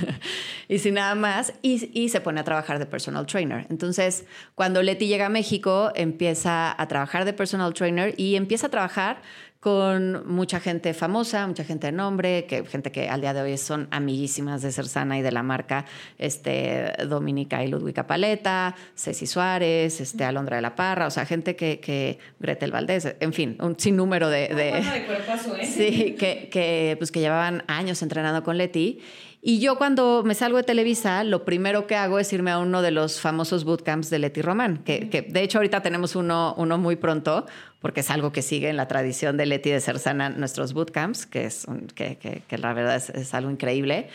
y 0.68 0.80
sin 0.80 0.96
nada 0.96 1.14
más, 1.14 1.54
y, 1.62 2.10
se 2.10 2.22
pone 2.22 2.40
a 2.40 2.44
trabajar 2.44 2.80
de 2.80 2.86
personal 2.86 3.28
trainer. 3.28 3.68
Entonces, 3.70 4.26
cuando 4.56 4.82
Leti 4.82 5.08
llega 5.08 5.28
a 5.28 5.30
México, 5.30 5.92
empieza 5.94 6.74
a 6.82 6.88
trabajar 6.88 7.26
de 7.26 7.34
personal 7.34 7.74
trainer 7.74 8.16
y 8.18 8.36
empieza 8.36 8.68
a 8.68 8.70
trabajar 8.70 9.22
con 9.62 10.28
mucha 10.28 10.60
gente 10.60 10.96
famosa, 10.96 11.46
mucha 11.46 11.64
gente 11.64 11.86
de 11.88 11.94
nombre, 11.94 12.46
que, 12.48 12.66
gente 12.66 12.92
que 12.92 13.08
al 13.08 13.22
día 13.22 13.32
de 13.32 13.44
hoy 13.44 13.58
son 13.60 13.88
amiguísimas 13.92 14.64
de 14.64 14.72
Cersana 14.72 15.20
y 15.20 15.22
de 15.22 15.32
la 15.32 15.44
marca, 15.44 15.86
este, 16.18 16.92
Dominica 17.08 17.64
y 17.64 17.68
Ludwika 17.68 18.08
Paleta, 18.08 18.76
Ceci 18.96 19.28
Suárez, 19.28 20.02
este, 20.02 20.24
Alondra 20.24 20.56
de 20.56 20.64
la 20.64 20.76
Parra, 20.76 21.06
o 21.06 21.12
sea, 21.12 21.28
gente 21.28 21.56
que, 21.56 21.80
que 21.80 22.18
Gretel 22.40 22.72
Valdés, 22.72 23.16
en 23.20 23.34
fin, 23.34 23.56
un 23.62 23.80
sinnúmero 23.80 24.30
de... 24.30 24.48
de, 24.48 24.56
de 24.56 24.78
¿eh? 24.80 25.66
Sí, 25.66 26.16
que, 26.18 26.50
que, 26.52 26.96
pues, 26.98 27.12
que 27.12 27.20
llevaban 27.20 27.64
años 27.68 28.02
entrenando 28.02 28.44
con 28.44 28.58
Leti. 28.58 29.00
Y 29.44 29.60
yo 29.60 29.76
cuando 29.76 30.22
me 30.24 30.36
salgo 30.36 30.58
de 30.58 30.64
Televisa, 30.64 31.24
lo 31.24 31.46
primero 31.46 31.88
que 31.88 31.96
hago 31.96 32.20
es 32.20 32.32
irme 32.32 32.52
a 32.52 32.60
uno 32.60 32.84
de 32.84 32.92
los 32.92 33.20
famosos 33.20 33.64
bootcamps 33.64 34.12
de 34.12 34.20
Leti 34.20 34.42
Román, 34.44 34.84
que, 34.84 35.10
que, 35.10 35.24
de 35.24 35.42
hecho 35.42 35.58
ahorita 35.58 35.82
tenemos 35.82 36.16
uno, 36.16 36.54
uno 36.58 36.78
muy 36.78 36.96
pronto, 36.96 37.48
porque 37.82 38.02
es 38.02 38.10
algo 38.10 38.32
que 38.32 38.42
sigue 38.42 38.70
en 38.70 38.78
la 38.78 38.88
tradición 38.88 39.38
de 39.38 39.46
Leti 39.46 39.72
de 39.72 39.82
Cersana, 39.82 40.30
nuestros 40.30 40.74
bootcamps, 40.74 41.26
que, 41.26 41.46
es 41.46 41.66
que, 41.96 42.18
que, 42.48 42.58
la 42.58 42.74
verdad 42.74 42.96
es, 42.96 43.10
es, 43.10 43.34
algo 43.34 43.50
increíble. 43.50 44.08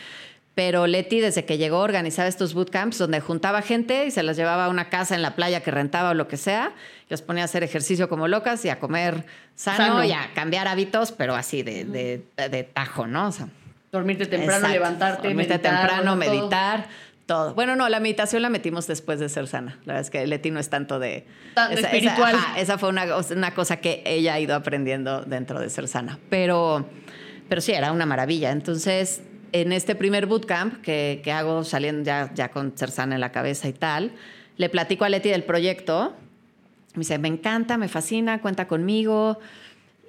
Pero 0.54 0.86
Leti, 0.86 1.20
desde 1.20 1.44
que 1.44 1.58
llegó, 1.58 1.80
organizaba 1.80 2.28
estos 2.28 2.54
bootcamps 2.54 2.96
donde 2.96 3.20
juntaba 3.20 3.60
gente 3.60 4.06
y 4.06 4.10
se 4.10 4.22
las 4.22 4.36
llevaba 4.36 4.66
a 4.66 4.68
una 4.68 4.88
casa 4.88 5.14
en 5.14 5.20
la 5.20 5.34
playa 5.34 5.62
que 5.62 5.70
rentaba 5.70 6.10
o 6.10 6.14
lo 6.14 6.28
que 6.28 6.36
sea. 6.36 6.72
Y 7.08 7.10
los 7.10 7.20
ponía 7.20 7.42
a 7.42 7.44
hacer 7.44 7.62
ejercicio 7.62 8.08
como 8.08 8.28
locas 8.28 8.64
y 8.64 8.70
a 8.70 8.78
comer 8.78 9.26
sano, 9.54 10.02
y 10.02 10.12
a 10.12 10.30
cambiar 10.34 10.68
hábitos, 10.68 11.12
pero 11.12 11.34
así 11.34 11.62
de, 11.62 11.84
de, 11.84 12.48
de 12.48 12.62
tajo, 12.62 13.06
¿no? 13.06 13.28
O 13.28 13.32
sea, 13.32 13.48
Dormirte 13.92 14.26
temprano, 14.26 14.68
levantarte, 14.68 15.28
Dormirte 15.28 15.58
temprano, 15.58 16.16
meditar. 16.16 16.86
Todo. 17.26 17.54
Bueno, 17.54 17.74
no, 17.74 17.88
la 17.88 17.98
meditación 17.98 18.40
la 18.42 18.50
metimos 18.50 18.86
después 18.86 19.18
de 19.18 19.28
ser 19.28 19.48
sana. 19.48 19.80
La 19.84 19.94
verdad 19.94 20.02
es 20.02 20.10
que 20.10 20.24
Leti 20.28 20.52
no 20.52 20.60
es 20.60 20.70
tanto 20.70 21.00
de... 21.00 21.26
espiritual. 21.72 22.36
Esa, 22.56 22.78
fue 22.78 22.88
una, 22.88 23.04
una, 23.34 23.52
cosa 23.52 23.78
que 23.78 24.04
ella 24.06 24.34
ha 24.34 24.40
ido 24.40 24.54
aprendiendo 24.54 25.22
dentro 25.22 25.58
de 25.58 25.68
ser 25.68 25.88
sana. 25.88 26.20
Pero, 26.30 26.88
pero 27.48 27.60
sí, 27.60 27.72
era 27.72 27.90
una 27.90 28.06
maravilla. 28.06 28.52
Entonces, 28.52 29.22
en 29.50 29.72
este 29.72 29.96
primer 29.96 30.26
bootcamp 30.26 30.80
que, 30.82 31.20
que 31.24 31.32
hago 31.32 31.64
saliendo 31.64 32.04
ya, 32.04 32.30
ya 32.32 32.50
con 32.50 32.78
ser 32.78 32.92
sana 32.92 33.16
en 33.16 33.20
la 33.20 33.32
cabeza 33.32 33.66
y 33.66 33.72
tal, 33.72 34.12
le 34.56 34.68
platico 34.68 35.04
a 35.04 35.08
Leti 35.08 35.28
del 35.28 35.42
proyecto. 35.42 36.14
Me 36.94 37.00
dice, 37.00 37.18
me 37.18 37.28
encanta, 37.28 37.76
me 37.76 37.88
fascina, 37.88 38.40
cuenta 38.40 38.68
conmigo. 38.68 39.40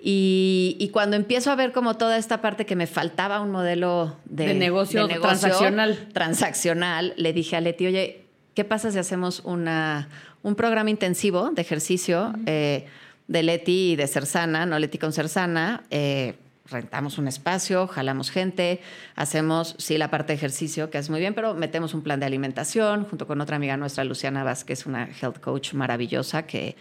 Y, 0.01 0.89
cuando 0.93 1.15
empiezo 1.15 1.51
a 1.51 1.55
ver 1.55 1.71
como 1.71 1.97
toda 1.97 2.17
esta 2.17 2.41
parte 2.41 2.65
que 2.65 2.75
me 2.75 2.88
faltaba 2.88 3.41
un 3.41 3.51
modelo 3.51 4.15
de, 4.25 4.53
negocio, 4.53 5.07
transaccional. 5.07 6.07
transaccional, 6.13 7.13
le 7.17 7.33
dije 7.33 7.55
a 7.55 7.62
Leti, 7.62 7.88
oye, 7.88 8.25
¿qué 8.53 8.63
pasa 8.63 8.91
si 8.91 8.99
hacemos 8.99 9.41
una, 9.43 10.10
un 10.43 10.55
programa 10.55 10.89
intensivo 10.89 11.49
de 11.51 11.62
ejercicio 11.62 12.33
eh, 12.45 12.86
de 13.27 13.43
Leti 13.43 13.91
y 13.91 13.95
de 13.95 14.07
Cersana, 14.07 14.65
no 14.65 14.77
Leti 14.79 14.97
con 14.97 15.13
Cersana? 15.13 15.83
Eh, 15.89 16.36
rentamos 16.69 17.17
un 17.17 17.27
espacio, 17.27 17.88
jalamos 17.88 18.29
gente, 18.29 18.81
hacemos, 19.15 19.75
sí, 19.77 19.97
la 19.97 20.10
parte 20.10 20.33
de 20.33 20.38
ejercicio, 20.38 20.89
que 20.89 20.97
es 20.97 21.10
muy 21.10 21.19
bien, 21.19 21.33
pero 21.33 21.53
metemos 21.53 21.93
un 21.93 22.01
plan 22.01 22.19
de 22.19 22.25
alimentación 22.25 23.05
junto 23.05 23.27
con 23.27 23.41
otra 23.41 23.55
amiga 23.55 23.77
nuestra, 23.77 24.03
Luciana 24.03 24.43
Vázquez, 24.43 24.86
una 24.86 25.10
health 25.21 25.39
coach 25.39 25.73
maravillosa 25.73 26.45
que 26.45 26.75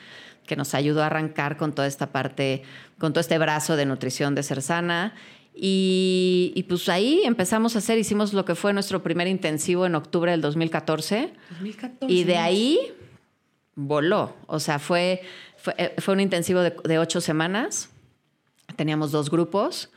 que 0.47 0.57
nos 0.57 0.75
ayudó 0.75 1.03
a 1.03 1.07
arrancar 1.07 1.57
con 1.57 1.75
toda 1.75 1.89
esta 1.89 2.13
parte, 2.13 2.63
con 2.99 3.13
todo 3.13 3.21
este 3.21 3.39
brazo 3.39 3.77
de 3.77 3.87
nutrición 3.87 4.35
de 4.35 4.43
ser 4.43 4.63
sana. 4.63 5.15
Y, 5.59 6.65
pues 6.69 6.89
ahí 6.91 7.23
empezamos 7.25 7.77
a 7.77 7.79
hacer, 7.79 7.99
hicimos 7.99 8.35
lo 8.35 8.45
que 8.45 8.55
fue 8.55 8.75
nuestro 8.75 9.03
primer 9.03 9.27
intensivo 9.27 9.87
en 9.87 9.95
octubre 9.95 10.31
del 10.31 10.43
2014. 10.43 11.33
2014 11.51 12.13
y 12.13 12.25
de 12.25 12.37
ahí 12.37 12.79
voló. 13.75 14.37
O 14.47 14.61
sea, 14.61 14.79
fue, 14.79 15.23
fue, 15.57 15.75
eh, 15.79 15.95
un 16.09 16.21
intensivo 16.21 16.61
de, 16.61 16.99
ocho 16.99 17.23
semanas. 17.23 17.89
Teníamos 18.77 19.13
dos 19.13 19.31
grupos. 19.31 19.91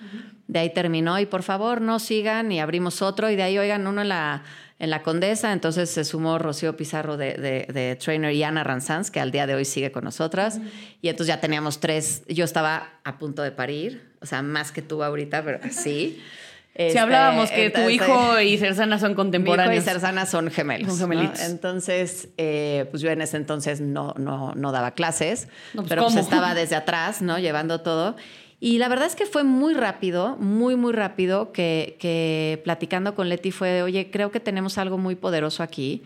De 0.48 0.60
ahí 0.60 0.74
terminó 0.74 1.20
y 1.20 1.26
por 1.26 1.44
favor 1.44 1.82
no 1.82 2.00
sigan 2.00 2.52
y 2.54 2.62
abrimos 2.62 3.02
otro. 3.02 3.30
Y 3.30 3.36
de 3.36 3.44
ahí, 3.44 3.58
oigan, 3.58 3.86
uno 3.86 4.02
en 4.02 4.10
la 4.10 4.44
en 4.80 4.90
la 4.90 5.04
Condesa, 5.04 5.52
entonces 5.52 5.90
se 5.90 6.06
sumó 6.06 6.40
Rocío 6.40 6.78
Pizarro 6.78 7.18
de, 7.18 7.34
de, 7.34 7.96
Trainer 7.98 8.34
y 8.34 8.44
Ana 8.44 8.64
Ranzans, 8.64 9.12
que 9.12 9.20
al 9.20 9.30
día 9.30 9.46
de 9.46 9.56
hoy 9.56 9.66
sigue 9.66 9.92
con 9.92 10.06
nosotras. 10.06 10.62
Y 11.02 11.10
entonces 11.10 11.28
ya 11.36 11.42
teníamos 11.42 11.82
tres, 11.82 12.24
yo 12.30 12.46
estaba 12.46 12.88
a 13.04 13.18
punto 13.18 13.42
de 13.44 13.52
parir, 13.52 14.10
o 14.22 14.26
sea, 14.26 14.42
más 14.42 14.72
que 14.72 14.82
tú 14.82 15.04
ahorita, 15.04 15.44
pero 15.44 15.60
sí. 15.70 15.70
si 16.80 16.86
este, 16.86 17.00
hablábamos 17.00 17.52
que 17.52 17.70
tu 17.72 17.90
hijo 17.90 18.40
y 18.40 18.58
Cersana 18.58 19.00
son 19.00 19.16
contemporáneos. 19.16 19.70
Mi 19.70 19.76
hijo 19.76 19.84
y 19.84 19.94
Cersana 19.94 20.26
son 20.26 20.50
gemelos. 20.50 20.98
Son 20.98 21.12
Entonces, 21.12 22.30
eh, 22.38 22.88
pues 22.90 23.02
yo 23.02 23.10
en 23.10 23.22
ese 23.22 23.36
entonces 23.36 23.82
no, 23.82 24.14
no, 24.18 24.54
no 24.56 24.72
daba 24.72 24.92
clases, 24.92 25.50
pues, 25.76 25.88
pero 25.90 26.04
pues 26.04 26.16
estaba 26.16 26.54
desde 26.56 26.78
atrás, 26.78 27.22
¿no? 27.22 27.38
Llevando 27.38 27.82
todo. 27.82 28.16
Y 28.62 28.78
la 28.78 28.90
verdad 28.90 29.08
es 29.08 29.16
que 29.16 29.26
fue 29.26 29.44
muy 29.44 29.74
rápido, 29.74 30.36
muy, 30.38 30.76
muy 30.76 30.92
rápido 30.92 31.54
que, 31.54 32.62
platicando 32.64 33.16
con 33.16 33.30
Leti 33.30 33.52
fue, 33.52 33.84
oye, 33.84 34.12
creo 34.12 34.32
que 34.32 34.40
tenemos 34.40 34.78
algo 34.78 34.98
muy 34.98 35.16
poderoso 35.16 35.64
aquí. 35.64 36.04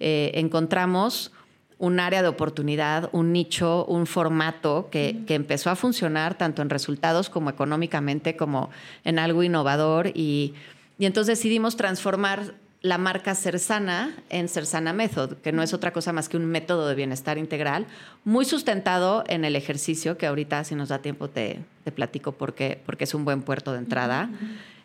Eh, 0.00 0.32
encontramos 0.34 1.32
un 1.78 2.00
área 2.00 2.22
de 2.22 2.28
oportunidad, 2.28 3.08
un 3.12 3.32
nicho, 3.32 3.86
un 3.86 4.06
formato 4.06 4.88
que, 4.90 5.20
que, 5.26 5.34
empezó 5.34 5.70
a 5.70 5.76
funcionar 5.76 6.36
tanto 6.36 6.62
en 6.62 6.70
resultados 6.70 7.30
como 7.30 7.50
económicamente, 7.50 8.36
como 8.36 8.70
en 9.04 9.18
algo 9.18 9.42
innovador. 9.42 10.08
Y, 10.14 10.54
y 10.98 11.06
entonces 11.06 11.38
decidimos 11.38 11.76
transformar 11.76 12.54
la 12.84 12.98
marca 12.98 13.34
Cersana 13.34 14.14
en 14.28 14.46
Cersana 14.46 14.92
Method, 14.92 15.38
que 15.38 15.52
no 15.52 15.62
es 15.62 15.72
otra 15.72 15.94
cosa 15.94 16.12
más 16.12 16.28
que 16.28 16.36
un 16.36 16.44
método 16.44 16.86
de 16.86 16.94
bienestar 16.94 17.38
integral, 17.38 17.86
muy 18.26 18.44
sustentado 18.44 19.24
en 19.26 19.46
el 19.46 19.56
ejercicio, 19.56 20.18
que 20.18 20.26
ahorita 20.26 20.64
si 20.64 20.74
nos 20.74 20.90
da 20.90 20.98
tiempo 20.98 21.30
te, 21.30 21.60
te 21.82 21.92
platico 21.92 22.32
porque, 22.32 22.78
porque 22.84 23.04
es 23.04 23.14
un 23.14 23.24
buen 23.24 23.40
puerto 23.40 23.72
de 23.72 23.78
entrada. 23.78 24.28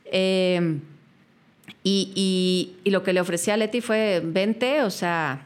Eh, 0.06 0.80
y, 1.84 2.74
y, 2.86 2.90
lo 2.90 3.04
que 3.04 3.12
le 3.12 3.20
ofrecí 3.20 3.52
a 3.52 3.58
Leti 3.58 3.82
fue 3.82 4.22
20, 4.24 4.84
o 4.84 4.92
sea, 4.92 5.46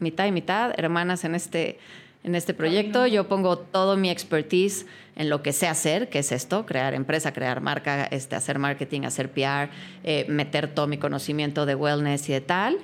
mitad 0.00 0.24
y 0.24 0.32
mitad, 0.32 0.72
hermanas 0.78 1.24
en 1.24 1.34
este, 1.34 1.78
en 2.22 2.34
este 2.34 2.54
proyecto. 2.54 3.06
Yo 3.06 3.28
pongo 3.28 3.58
todo 3.58 3.98
mi 3.98 4.08
expertise 4.08 4.86
en 5.16 5.28
lo 5.28 5.42
que 5.42 5.52
sé 5.52 5.66
hacer, 5.66 6.08
que 6.08 6.20
es 6.20 6.32
esto, 6.32 6.66
crear 6.66 6.94
empresa, 6.94 7.32
crear 7.32 7.60
marca, 7.60 8.04
este, 8.04 8.36
hacer 8.36 8.58
marketing, 8.58 9.02
hacer 9.02 9.30
PR, 9.30 9.70
eh, 10.02 10.26
meter 10.28 10.68
todo 10.68 10.86
mi 10.86 10.98
conocimiento 10.98 11.66
de 11.66 11.74
wellness 11.74 12.28
y 12.28 12.32
de 12.32 12.40
tal. 12.40 12.78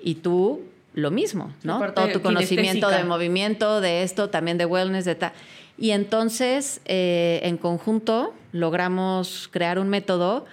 Y 0.00 0.16
tú 0.16 0.62
lo 0.94 1.10
mismo, 1.10 1.52
¿no? 1.62 1.92
Todo 1.92 2.08
tu 2.08 2.22
conocimiento 2.22 2.88
de 2.88 3.04
movimiento, 3.04 3.80
de 3.80 4.02
esto, 4.02 4.30
también 4.30 4.58
de 4.58 4.66
wellness, 4.66 5.04
de 5.04 5.14
tal. 5.14 5.32
Y 5.78 5.90
entonces, 5.90 6.80
eh, 6.84 7.40
en 7.42 7.56
conjunto, 7.56 8.34
logramos 8.52 9.48
crear 9.50 9.78
un 9.78 9.88
método 9.88 10.44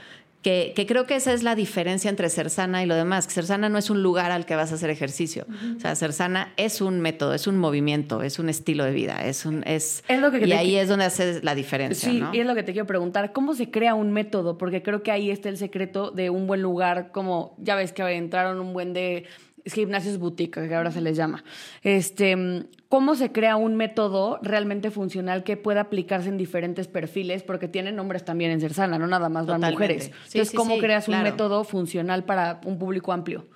que, 0.41 0.73
creo 0.87 1.05
que 1.05 1.15
esa 1.15 1.33
es 1.33 1.43
la 1.43 1.53
diferencia 1.53 2.09
entre 2.09 2.29
ser 2.29 2.49
sana 2.49 2.81
y 2.81 2.85
lo 2.85 2.95
demás. 2.95 3.27
Que 3.27 3.33
ser 3.33 3.45
sana 3.45 3.67
no 3.67 3.77
es 3.77 3.89
un 3.89 4.01
lugar 4.01 4.31
al 4.31 4.45
que 4.45 4.55
vas 4.55 4.71
a 4.71 4.75
hacer 4.75 4.89
ejercicio. 4.89 5.45
O 5.75 5.79
sea, 5.79 5.95
ser 5.95 6.13
sana 6.13 6.53
es 6.55 6.79
un 6.79 7.01
método, 7.01 7.33
es 7.33 7.45
un 7.45 7.57
movimiento, 7.57 8.21
es 8.21 8.39
un 8.39 8.47
estilo 8.47 8.85
de 8.85 8.91
vida. 8.91 9.25
Es 9.25 9.45
un, 9.45 9.63
es, 9.65 10.03
lo 10.07 10.31
que 10.31 10.47
y 10.47 10.53
ahí 10.53 10.77
es 10.77 10.87
donde 10.87 11.05
hace 11.05 11.41
la 11.43 11.55
diferencia. 11.55 12.09
Sí, 12.09 12.23
y 12.31 12.39
es 12.39 12.45
lo 12.45 12.55
que 12.55 12.63
te 12.63 12.71
quiero 12.71 12.87
preguntar. 12.87 13.33
¿Cómo 13.33 13.53
se 13.53 13.69
crea 13.69 13.95
un 13.95 14.11
método? 14.11 14.57
Porque 14.57 14.81
creo 14.81 15.03
que 15.03 15.11
ahí 15.11 15.29
está 15.29 15.49
el 15.49 15.57
secreto 15.57 16.11
de 16.11 16.29
un 16.29 16.47
buen 16.47 16.61
lugar, 16.61 17.11
como 17.11 17.55
ya 17.57 17.75
ves 17.75 17.91
que 17.91 18.03
entraron 18.03 18.61
un 18.61 18.71
buen 18.71 18.93
de 18.93 19.25
gimnasios 19.73 20.17
boutique, 20.17 20.67
que 20.67 20.75
ahora 20.75 20.91
se 20.91 21.01
les 21.01 21.17
llama. 21.17 21.43
Este, 21.83 22.67
¿Cómo 22.87 23.15
se 23.15 23.31
crea 23.31 23.55
un 23.55 23.75
método 23.75 24.39
realmente 24.41 24.91
funcional 24.91 25.43
que 25.43 25.57
pueda 25.57 25.81
aplicarse 25.81 26.29
en 26.29 26.37
diferentes 26.37 26.87
perfiles? 26.87 27.43
Porque 27.43 27.67
tienen 27.67 27.95
nombres 27.95 28.25
también 28.25 28.51
en 28.51 28.61
Cersana, 28.61 28.97
no 28.97 29.07
nada 29.07 29.29
más 29.29 29.45
van 29.45 29.61
mujeres. 29.61 30.11
Entonces, 30.25 30.51
¿cómo 30.53 30.77
creas 30.79 31.07
un 31.07 31.21
método 31.21 31.63
funcional 31.63 32.23
para 32.25 32.61
un 32.65 32.79
público 32.79 33.11
amplio? 33.11 33.47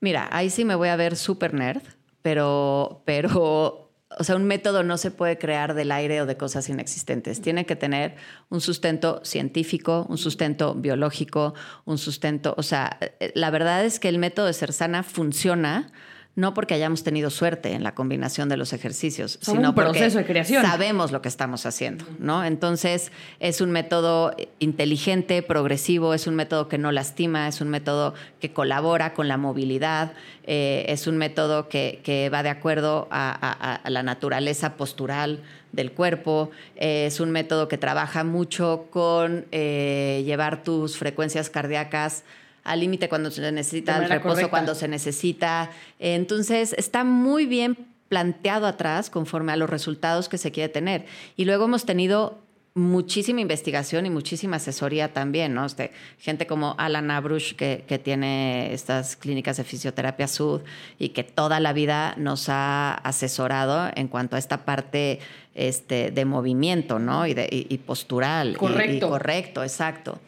Mira, 0.00 0.28
ahí 0.32 0.50
sí 0.50 0.64
me 0.64 0.74
voy 0.74 0.88
a 0.88 0.96
ver 0.96 1.16
súper 1.16 1.54
nerd, 1.54 1.82
pero, 2.22 3.02
pero 3.04 3.91
o 4.18 4.24
sea, 4.24 4.36
un 4.36 4.44
método 4.44 4.82
no 4.82 4.96
se 4.98 5.10
puede 5.10 5.38
crear 5.38 5.74
del 5.74 5.92
aire 5.92 6.22
o 6.22 6.26
de 6.26 6.36
cosas 6.36 6.68
inexistentes. 6.68 7.40
Tiene 7.40 7.66
que 7.66 7.76
tener 7.76 8.16
un 8.50 8.60
sustento 8.60 9.20
científico, 9.24 10.06
un 10.08 10.18
sustento 10.18 10.74
biológico, 10.74 11.54
un 11.84 11.98
sustento, 11.98 12.54
o 12.56 12.62
sea, 12.62 12.98
eh, 13.00 13.32
la 13.34 13.50
verdad 13.50 13.84
es 13.84 13.98
que 14.00 14.08
el 14.08 14.18
método 14.18 14.46
de 14.46 14.52
ser 14.52 14.72
sana 14.72 15.02
funciona 15.02 15.92
no 16.34 16.54
porque 16.54 16.72
hayamos 16.72 17.04
tenido 17.04 17.28
suerte 17.28 17.72
en 17.72 17.82
la 17.82 17.94
combinación 17.94 18.48
de 18.48 18.56
los 18.56 18.72
ejercicios, 18.72 19.38
sino 19.42 19.70
un 19.70 19.74
proceso 19.74 20.16
de 20.16 20.24
creación. 20.24 20.64
sabemos 20.64 21.12
lo 21.12 21.20
que 21.20 21.28
estamos 21.28 21.66
haciendo, 21.66 22.06
¿no? 22.18 22.42
Entonces, 22.44 23.12
es 23.38 23.60
un 23.60 23.70
método 23.70 24.34
inteligente, 24.58 25.42
progresivo, 25.42 26.14
es 26.14 26.26
un 26.26 26.34
método 26.34 26.68
que 26.68 26.78
no 26.78 26.90
lastima, 26.90 27.48
es 27.48 27.60
un 27.60 27.68
método 27.68 28.14
que 28.40 28.50
colabora 28.50 29.12
con 29.12 29.28
la 29.28 29.36
movilidad, 29.36 30.14
eh, 30.44 30.86
es 30.88 31.06
un 31.06 31.18
método 31.18 31.68
que, 31.68 32.30
va 32.32 32.42
de 32.42 32.48
acuerdo 32.48 33.08
a, 33.10 33.80
la 33.84 34.02
naturaleza 34.02 34.76
postural 34.76 35.42
del 35.72 35.92
cuerpo, 35.92 36.50
eh, 36.76 37.06
es 37.06 37.20
un 37.20 37.30
método 37.30 37.68
que 37.68 37.76
trabaja 37.76 38.24
mucho 38.24 38.86
con 38.90 39.46
eh, 39.52 40.22
llevar 40.24 40.62
tus 40.62 40.96
frecuencias 40.96 41.50
cardíacas 41.50 42.24
al 42.64 42.80
límite 42.80 43.08
cuando 43.08 43.30
se 43.30 43.52
necesita, 43.52 43.96
al 43.96 44.08
reposo 44.08 44.50
cuando 44.50 44.74
se 44.74 44.88
necesita. 44.88 45.70
Entonces, 45.98 46.74
está 46.78 47.04
muy 47.04 47.46
bien 47.46 47.76
planteado 48.08 48.66
atrás 48.66 49.10
conforme 49.10 49.52
a 49.52 49.56
los 49.56 49.70
resultados 49.70 50.28
que 50.28 50.38
se 50.38 50.52
quiere 50.52 50.68
tener. 50.68 51.06
Y 51.36 51.44
luego 51.44 51.64
hemos 51.64 51.86
tenido 51.86 52.38
muchísima 52.74 53.40
investigación 53.40 54.06
y 54.06 54.10
muchísima 54.10 54.56
asesoría 54.56 55.12
también, 55.12 55.54
¿no? 55.54 55.66
Este, 55.66 55.92
gente 56.18 56.46
como 56.46 56.74
Alan 56.78 57.10
Abrush, 57.10 57.54
que, 57.54 57.84
que, 57.86 57.98
tiene 57.98 58.72
estas 58.72 59.16
clínicas 59.16 59.58
de 59.58 59.64
fisioterapia 59.64 60.26
sud 60.26 60.62
y 60.98 61.10
que 61.10 61.22
toda 61.22 61.60
la 61.60 61.72
vida 61.72 62.14
nos 62.16 62.48
ha 62.48 62.94
asesorado 62.94 63.90
en 63.94 64.08
cuanto 64.08 64.36
a 64.36 64.38
esta 64.38 64.64
parte 64.64 65.18
este, 65.54 66.10
de 66.10 66.24
movimiento, 66.24 66.98
¿no? 66.98 67.26
Y, 67.26 67.34
de, 67.34 67.46
y, 67.50 67.78
postural. 67.78 68.56
Correcto. 68.56 69.08
correcto, 69.10 69.62
exacto. 69.62 70.18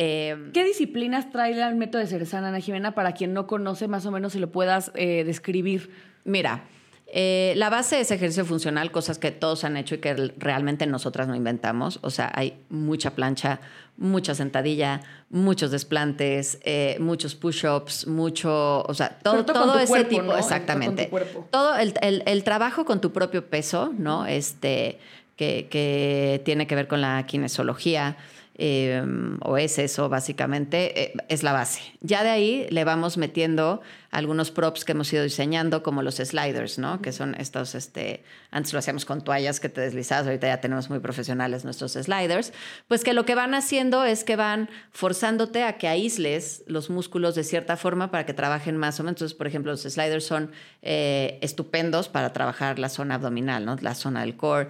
Eh, 0.00 0.50
¿Qué 0.54 0.62
disciplinas 0.62 1.28
trae 1.32 1.60
el 1.60 1.74
método 1.74 2.00
de 2.00 2.06
Ceresana, 2.06 2.50
Ana 2.50 2.60
Jimena, 2.60 2.94
para 2.94 3.14
quien 3.14 3.34
no 3.34 3.48
conoce 3.48 3.88
más 3.88 4.06
o 4.06 4.12
menos 4.12 4.32
si 4.32 4.38
lo 4.38 4.52
puedas 4.52 4.92
eh, 4.94 5.24
describir? 5.24 5.90
Mira, 6.22 6.62
eh, 7.08 7.52
la 7.56 7.68
base 7.68 7.98
es 7.98 8.12
ejercicio 8.12 8.44
funcional, 8.44 8.92
cosas 8.92 9.18
que 9.18 9.32
todos 9.32 9.64
han 9.64 9.76
hecho 9.76 9.96
y 9.96 9.98
que 9.98 10.14
realmente 10.38 10.86
nosotras 10.86 11.26
no 11.26 11.34
inventamos. 11.34 11.98
O 12.02 12.10
sea, 12.10 12.30
hay 12.32 12.60
mucha 12.68 13.16
plancha, 13.16 13.58
mucha 13.96 14.36
sentadilla, 14.36 15.00
muchos 15.30 15.72
desplantes, 15.72 16.60
muchos 17.00 17.34
push-ups, 17.34 18.06
mucho, 18.06 18.82
o 18.82 18.94
sea, 18.94 19.18
todo, 19.18 19.44
todo, 19.44 19.80
ese 19.80 20.04
tipo, 20.04 20.36
exactamente. 20.36 21.10
Todo 21.50 21.74
el, 21.76 22.22
el, 22.24 22.44
trabajo 22.44 22.84
con 22.84 23.00
tu 23.00 23.10
propio 23.10 23.50
peso, 23.50 23.92
¿no? 23.98 24.26
Este, 24.26 25.00
que, 25.34 25.66
que 25.68 26.40
tiene 26.44 26.68
que 26.68 26.76
ver 26.76 26.86
con 26.86 27.00
la 27.00 27.26
kinesiología. 27.26 28.16
Em, 28.60 29.38
o 29.42 29.56
es 29.56 29.78
eso 29.78 30.08
básicamente, 30.08 31.00
eh, 31.00 31.12
es 31.28 31.44
la 31.44 31.52
base. 31.52 31.80
Ya 32.00 32.24
de 32.24 32.30
ahí 32.30 32.66
le 32.70 32.82
vamos 32.82 33.16
metiendo 33.16 33.80
algunos 34.10 34.50
props 34.50 34.84
que 34.84 34.92
hemos 34.92 35.12
ido 35.12 35.22
diseñando, 35.22 35.84
como 35.84 36.02
los 36.02 36.16
sliders, 36.16 36.76
¿no? 36.76 37.00
Que 37.00 37.12
son 37.12 37.36
estos, 37.36 37.76
este, 37.76 38.24
antes 38.50 38.72
lo 38.72 38.80
hacíamos 38.80 39.04
con 39.04 39.22
toallas 39.22 39.60
que 39.60 39.68
te 39.68 39.80
deslizabas, 39.80 40.26
ahorita 40.26 40.48
ya 40.48 40.60
tenemos 40.60 40.90
muy 40.90 40.98
profesionales 40.98 41.64
nuestros 41.64 41.92
sliders, 41.92 42.52
pues 42.88 43.04
que 43.04 43.12
lo 43.12 43.24
que 43.24 43.36
van 43.36 43.54
haciendo 43.54 44.02
es 44.02 44.24
que 44.24 44.34
van 44.34 44.68
forzándote 44.90 45.62
a 45.62 45.78
que 45.78 45.86
aísles 45.86 46.64
los 46.66 46.90
músculos 46.90 47.36
de 47.36 47.44
cierta 47.44 47.76
forma 47.76 48.10
para 48.10 48.26
que 48.26 48.34
trabajen 48.34 48.76
más 48.76 48.98
o 48.98 49.04
menos. 49.04 49.18
Entonces, 49.18 49.38
por 49.38 49.46
ejemplo, 49.46 49.70
los 49.70 49.82
sliders 49.82 50.24
son 50.24 50.50
eh, 50.82 51.38
estupendos 51.42 52.08
para 52.08 52.32
trabajar 52.32 52.80
la 52.80 52.88
zona 52.88 53.14
abdominal, 53.14 53.64
¿no? 53.64 53.76
La 53.80 53.94
zona 53.94 54.22
del 54.22 54.36
core. 54.36 54.68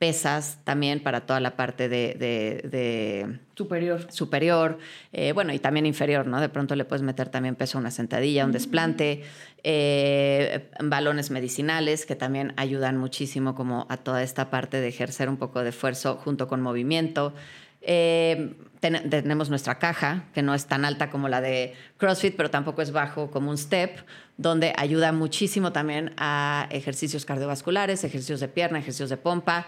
Pesas 0.00 0.56
también 0.64 1.02
para 1.02 1.26
toda 1.26 1.40
la 1.40 1.56
parte 1.56 1.90
de, 1.90 3.38
superior. 3.54 4.10
Superior, 4.10 4.78
eh, 5.12 5.32
bueno, 5.32 5.52
y 5.52 5.58
también 5.58 5.84
inferior, 5.84 6.26
¿no? 6.26 6.40
De 6.40 6.48
pronto 6.48 6.74
le 6.74 6.86
puedes 6.86 7.02
meter 7.02 7.28
también 7.28 7.54
peso 7.54 7.76
a 7.76 7.82
una 7.82 7.90
sentadilla, 7.90 8.46
un 8.46 8.52
desplante, 8.52 9.24
eh, 9.62 10.70
balones 10.82 11.30
medicinales 11.30 12.06
que 12.06 12.16
también 12.16 12.54
ayudan 12.56 12.96
muchísimo 12.96 13.54
como 13.54 13.86
a 13.90 13.98
toda 13.98 14.22
esta 14.22 14.48
parte 14.48 14.80
de 14.80 14.88
ejercer 14.88 15.28
un 15.28 15.36
poco 15.36 15.62
de 15.62 15.68
esfuerzo 15.68 16.16
junto 16.16 16.48
con 16.48 16.62
movimiento. 16.62 17.34
Eh, 17.82 18.54
tenemos 18.80 19.50
nuestra 19.50 19.78
caja, 19.78 20.24
que 20.32 20.42
no 20.42 20.54
es 20.54 20.64
tan 20.64 20.86
alta 20.86 21.10
como 21.10 21.28
la 21.28 21.42
de 21.42 21.74
CrossFit, 21.98 22.34
pero 22.36 22.50
tampoco 22.50 22.80
es 22.80 22.92
bajo 22.92 23.30
como 23.30 23.50
un 23.50 23.58
step, 23.58 23.98
donde 24.38 24.72
ayuda 24.76 25.12
muchísimo 25.12 25.72
también 25.72 26.14
a 26.16 26.66
ejercicios 26.70 27.26
cardiovasculares, 27.26 28.02
ejercicios 28.04 28.40
de 28.40 28.48
pierna, 28.48 28.78
ejercicios 28.78 29.10
de 29.10 29.18
pompa, 29.18 29.66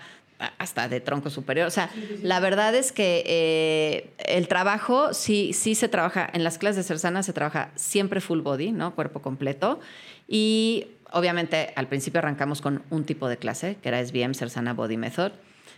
hasta 0.59 0.89
de 0.89 1.01
tronco 1.01 1.31
superior. 1.31 1.67
O 1.67 1.71
sea, 1.71 1.91
la 2.23 2.41
verdad 2.41 2.75
es 2.75 2.93
que 2.93 3.23
eh, 3.27 4.11
el 4.19 4.49
trabajo 4.49 5.15
sí, 5.15 5.53
sí 5.53 5.75
se 5.75 5.89
trabaja, 5.89 6.29
en 6.33 6.45
las 6.45 6.59
clases 6.59 6.77
de 6.77 6.83
Cersana 6.85 7.23
se 7.23 7.33
trabaja 7.33 7.71
siempre 7.75 8.21
full 8.21 8.41
body, 8.41 8.73
¿no? 8.73 8.95
Cuerpo 8.95 9.23
completo. 9.23 9.81
Y 10.29 10.87
obviamente 11.13 11.73
al 11.77 11.89
principio 11.89 12.19
arrancamos 12.19 12.61
con 12.61 12.83
un 12.91 13.05
tipo 13.05 13.29
de 13.29 13.37
clase, 13.37 13.77
que 13.83 13.89
era 13.89 14.05
SBM, 14.05 14.35
Cersana 14.35 14.75
Body 14.75 14.97
Method. 14.97 15.33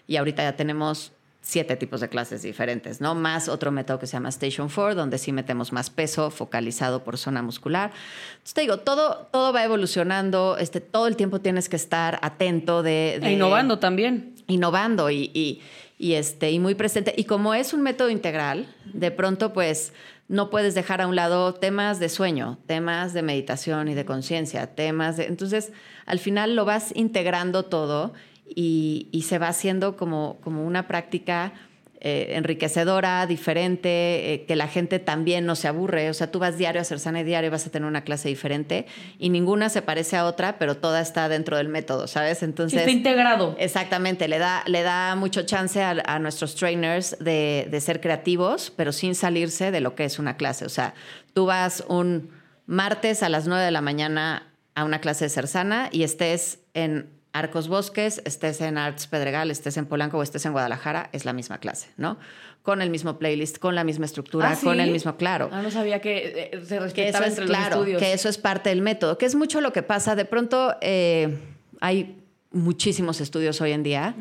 Y 0.06 0.16
ahorita 0.16 0.42
ya 0.42 0.56
tenemos 0.56 1.12
siete 1.44 1.76
tipos 1.76 2.00
de 2.00 2.08
clases 2.08 2.42
diferentes, 2.42 3.02
¿no? 3.02 3.14
Más 3.14 3.48
otro 3.48 3.70
método 3.70 3.98
que 3.98 4.06
se 4.06 4.14
llama 4.14 4.30
Station 4.30 4.70
4, 4.74 4.94
donde 4.94 5.18
sí 5.18 5.30
metemos 5.30 5.72
más 5.72 5.90
peso 5.90 6.30
focalizado 6.30 7.04
por 7.04 7.18
zona 7.18 7.42
muscular. 7.42 7.92
Entonces 8.32 8.54
te 8.54 8.60
digo, 8.62 8.78
todo, 8.78 9.28
todo 9.30 9.52
va 9.52 9.62
evolucionando, 9.62 10.56
este, 10.58 10.80
todo 10.80 11.06
el 11.06 11.16
tiempo 11.16 11.40
tienes 11.40 11.68
que 11.68 11.76
estar 11.76 12.18
atento 12.22 12.82
de... 12.82 13.16
e 13.16 13.32
innovando 13.32 13.78
también. 13.78 14.33
Innovando 14.46 15.10
y, 15.10 15.60
y, 15.98 16.12
este, 16.14 16.50
y 16.50 16.58
muy 16.58 16.74
presente. 16.74 17.14
Y 17.16 17.24
como 17.24 17.54
es 17.54 17.72
un 17.72 17.82
método 17.82 18.10
integral, 18.10 18.66
de 18.92 19.10
pronto 19.10 19.52
pues 19.52 19.92
no 20.28 20.50
puedes 20.50 20.74
dejar 20.74 21.00
a 21.00 21.06
un 21.06 21.16
lado 21.16 21.54
temas 21.54 21.98
de 22.00 22.08
sueño, 22.08 22.58
temas 22.66 23.12
de 23.12 23.22
meditación 23.22 23.88
y 23.88 23.94
de 23.94 24.04
conciencia, 24.04 24.74
temas 24.74 25.16
de... 25.16 25.26
Entonces, 25.26 25.72
al 26.06 26.18
final 26.18 26.56
lo 26.56 26.64
vas 26.64 26.92
integrando 26.94 27.64
todo 27.64 28.14
y, 28.46 29.24
se 29.26 29.38
va 29.38 29.48
haciendo 29.48 29.96
como, 29.96 30.38
como 30.42 30.64
una 30.64 30.86
práctica 30.86 31.52
eh, 32.06 32.36
enriquecedora, 32.36 33.26
diferente, 33.26 34.34
eh, 34.34 34.44
que 34.44 34.56
la 34.56 34.68
gente 34.68 34.98
también 34.98 35.46
no 35.46 35.56
se 35.56 35.68
aburre. 35.68 36.10
O 36.10 36.12
sea, 36.12 36.30
tú 36.30 36.38
vas 36.38 36.58
diario 36.58 36.78
a 36.78 36.82
hacer 36.82 37.00
sana 37.00 37.22
y 37.22 37.24
diario 37.24 37.50
vas 37.50 37.66
a 37.66 37.70
tener 37.70 37.88
una 37.88 38.04
clase 38.04 38.28
diferente 38.28 38.84
y 39.18 39.30
ninguna 39.30 39.70
se 39.70 39.80
parece 39.80 40.18
a 40.18 40.26
otra, 40.26 40.58
pero 40.58 40.76
toda 40.76 41.00
está 41.00 41.30
dentro 41.30 41.56
del 41.56 41.70
método, 41.70 42.06
¿sabes? 42.06 42.42
Entonces. 42.42 42.80
está 42.80 42.90
integrado. 42.90 43.56
Exactamente, 43.58 44.28
le 44.28 44.36
da, 44.36 44.64
le 44.66 44.82
da 44.82 45.16
mucho 45.16 45.46
chance 45.46 45.82
a, 45.82 46.18
nuestros 46.18 46.56
trainers 46.56 47.16
de, 47.20 47.68
de 47.70 47.80
ser 47.80 48.02
creativos, 48.02 48.70
pero 48.76 48.92
sin 48.92 49.14
salirse 49.14 49.70
de 49.70 49.80
lo 49.80 49.94
que 49.94 50.04
es 50.04 50.18
una 50.18 50.36
clase. 50.36 50.66
O 50.66 50.68
sea, 50.68 50.92
tú 51.32 51.46
vas 51.46 51.84
un 51.88 52.28
martes 52.66 53.22
a 53.22 53.30
las 53.30 53.46
9 53.46 53.64
de 53.64 53.70
la 53.70 53.80
mañana 53.80 54.52
a 54.74 54.84
una 54.84 55.00
clase 55.00 55.24
de 55.24 55.30
Cersana 55.30 55.88
y 55.90 56.02
estés 56.02 56.58
en 56.74 57.13
Arcos 57.34 57.66
Bosques, 57.66 58.22
estés 58.24 58.60
en 58.60 58.78
Arts 58.78 59.08
Pedregal, 59.08 59.50
estés 59.50 59.76
en 59.76 59.86
Polanco 59.86 60.18
o 60.18 60.22
estés 60.22 60.46
en 60.46 60.52
Guadalajara, 60.52 61.10
es 61.12 61.24
la 61.24 61.32
misma 61.32 61.58
clase, 61.58 61.88
¿no? 61.96 62.16
Con 62.62 62.80
el 62.80 62.90
mismo 62.90 63.18
playlist, 63.18 63.58
con 63.58 63.74
la 63.74 63.82
misma 63.82 64.06
estructura, 64.06 64.52
¿Ah, 64.52 64.58
con 64.62 64.78
el 64.78 64.92
mismo, 64.92 65.16
claro. 65.16 65.50
Ah, 65.52 65.60
no 65.60 65.72
sabía 65.72 66.00
que 66.00 66.50
eh, 66.52 66.64
se 66.64 66.78
respetaba 66.78 67.26
entre 67.26 67.46
los 67.48 67.58
estudios. 67.58 68.00
Que 68.00 68.12
eso 68.12 68.28
es 68.28 68.38
parte 68.38 68.70
del 68.70 68.82
método, 68.82 69.18
que 69.18 69.26
es 69.26 69.34
mucho 69.34 69.60
lo 69.60 69.72
que 69.72 69.82
pasa. 69.82 70.14
De 70.14 70.24
pronto 70.24 70.76
eh, 70.80 71.36
hay 71.80 72.22
muchísimos 72.52 73.20
estudios 73.20 73.60
hoy 73.60 73.72
en 73.72 73.82
día 73.82 74.14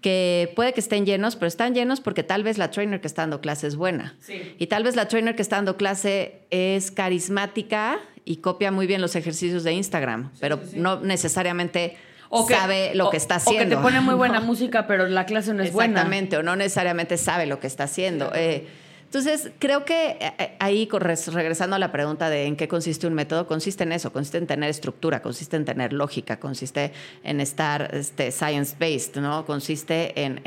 que 0.00 0.52
puede 0.56 0.72
que 0.72 0.80
estén 0.80 1.06
llenos, 1.06 1.36
pero 1.36 1.46
están 1.46 1.72
llenos 1.72 2.00
porque 2.00 2.24
tal 2.24 2.42
vez 2.42 2.58
la 2.58 2.72
trainer 2.72 3.00
que 3.00 3.06
está 3.06 3.22
dando 3.22 3.40
clase 3.40 3.68
es 3.68 3.76
buena. 3.76 4.16
Y 4.58 4.66
tal 4.66 4.82
vez 4.82 4.96
la 4.96 5.06
trainer 5.06 5.36
que 5.36 5.42
está 5.42 5.54
dando 5.54 5.76
clase 5.76 6.40
es 6.50 6.90
carismática 6.90 8.00
y 8.24 8.38
copia 8.38 8.72
muy 8.72 8.88
bien 8.88 9.00
los 9.00 9.14
ejercicios 9.14 9.62
de 9.62 9.72
Instagram, 9.72 10.32
pero 10.40 10.58
no 10.74 10.98
necesariamente 10.98 11.96
o 12.28 12.48
sabe 12.48 12.94
lo 12.94 13.10
que 13.10 13.16
está 13.16 13.36
haciendo. 13.36 13.62
O 13.62 13.68
que 13.68 13.76
te 13.76 13.82
pone 13.82 14.00
muy 14.00 14.14
buena 14.14 14.40
música, 14.46 14.86
pero 14.86 15.06
la 15.06 15.26
clase 15.26 15.54
no 15.54 15.62
es 15.62 15.72
buena. 15.72 15.94
Exactamente, 15.94 16.36
o 16.36 16.42
no 16.42 16.56
necesariamente 16.56 17.16
sabe 17.16 17.46
lo 17.46 17.60
que 17.60 17.66
está 17.66 17.84
haciendo. 17.84 18.32
Eh, 18.34 18.66
entonces, 19.04 19.52
creo 19.60 19.84
que 19.84 20.18
eh, 20.20 20.32
eh, 20.38 20.56
ahí, 20.58 20.88
regresando 20.90 21.76
a 21.76 21.78
la 21.78 21.92
pregunta 21.92 22.28
de 22.28 22.46
en 22.46 22.56
qué 22.56 22.66
consiste 22.66 23.06
un 23.06 23.14
método, 23.14 23.46
consiste 23.46 23.84
en 23.84 23.92
eso, 23.92 24.12
consiste 24.12 24.38
en 24.38 24.46
tener 24.46 24.68
estructura, 24.68 25.22
consiste 25.22 25.56
en 25.56 25.64
tener 25.64 25.92
lógica, 25.92 26.40
consiste 26.40 26.92
en 27.22 27.40
estar 27.40 27.94
este, 27.94 28.32
science-based, 28.32 29.16
¿no? 29.20 29.46
Consiste 29.46 30.20
en, 30.20 30.40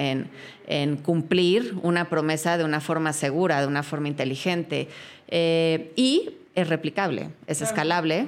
en, 0.67 0.97
cumplir 0.97 1.75
una 1.81 2.09
promesa 2.09 2.57
de 2.57 2.65
una 2.65 2.81
forma 2.81 3.13
segura, 3.13 3.61
de 3.61 3.67
una 3.67 3.81
forma 3.81 4.07
inteligente. 4.07 4.87
y 5.31 6.29
es 6.53 6.67
replicable, 6.67 7.29
es 7.47 7.61
escalable. 7.61 8.27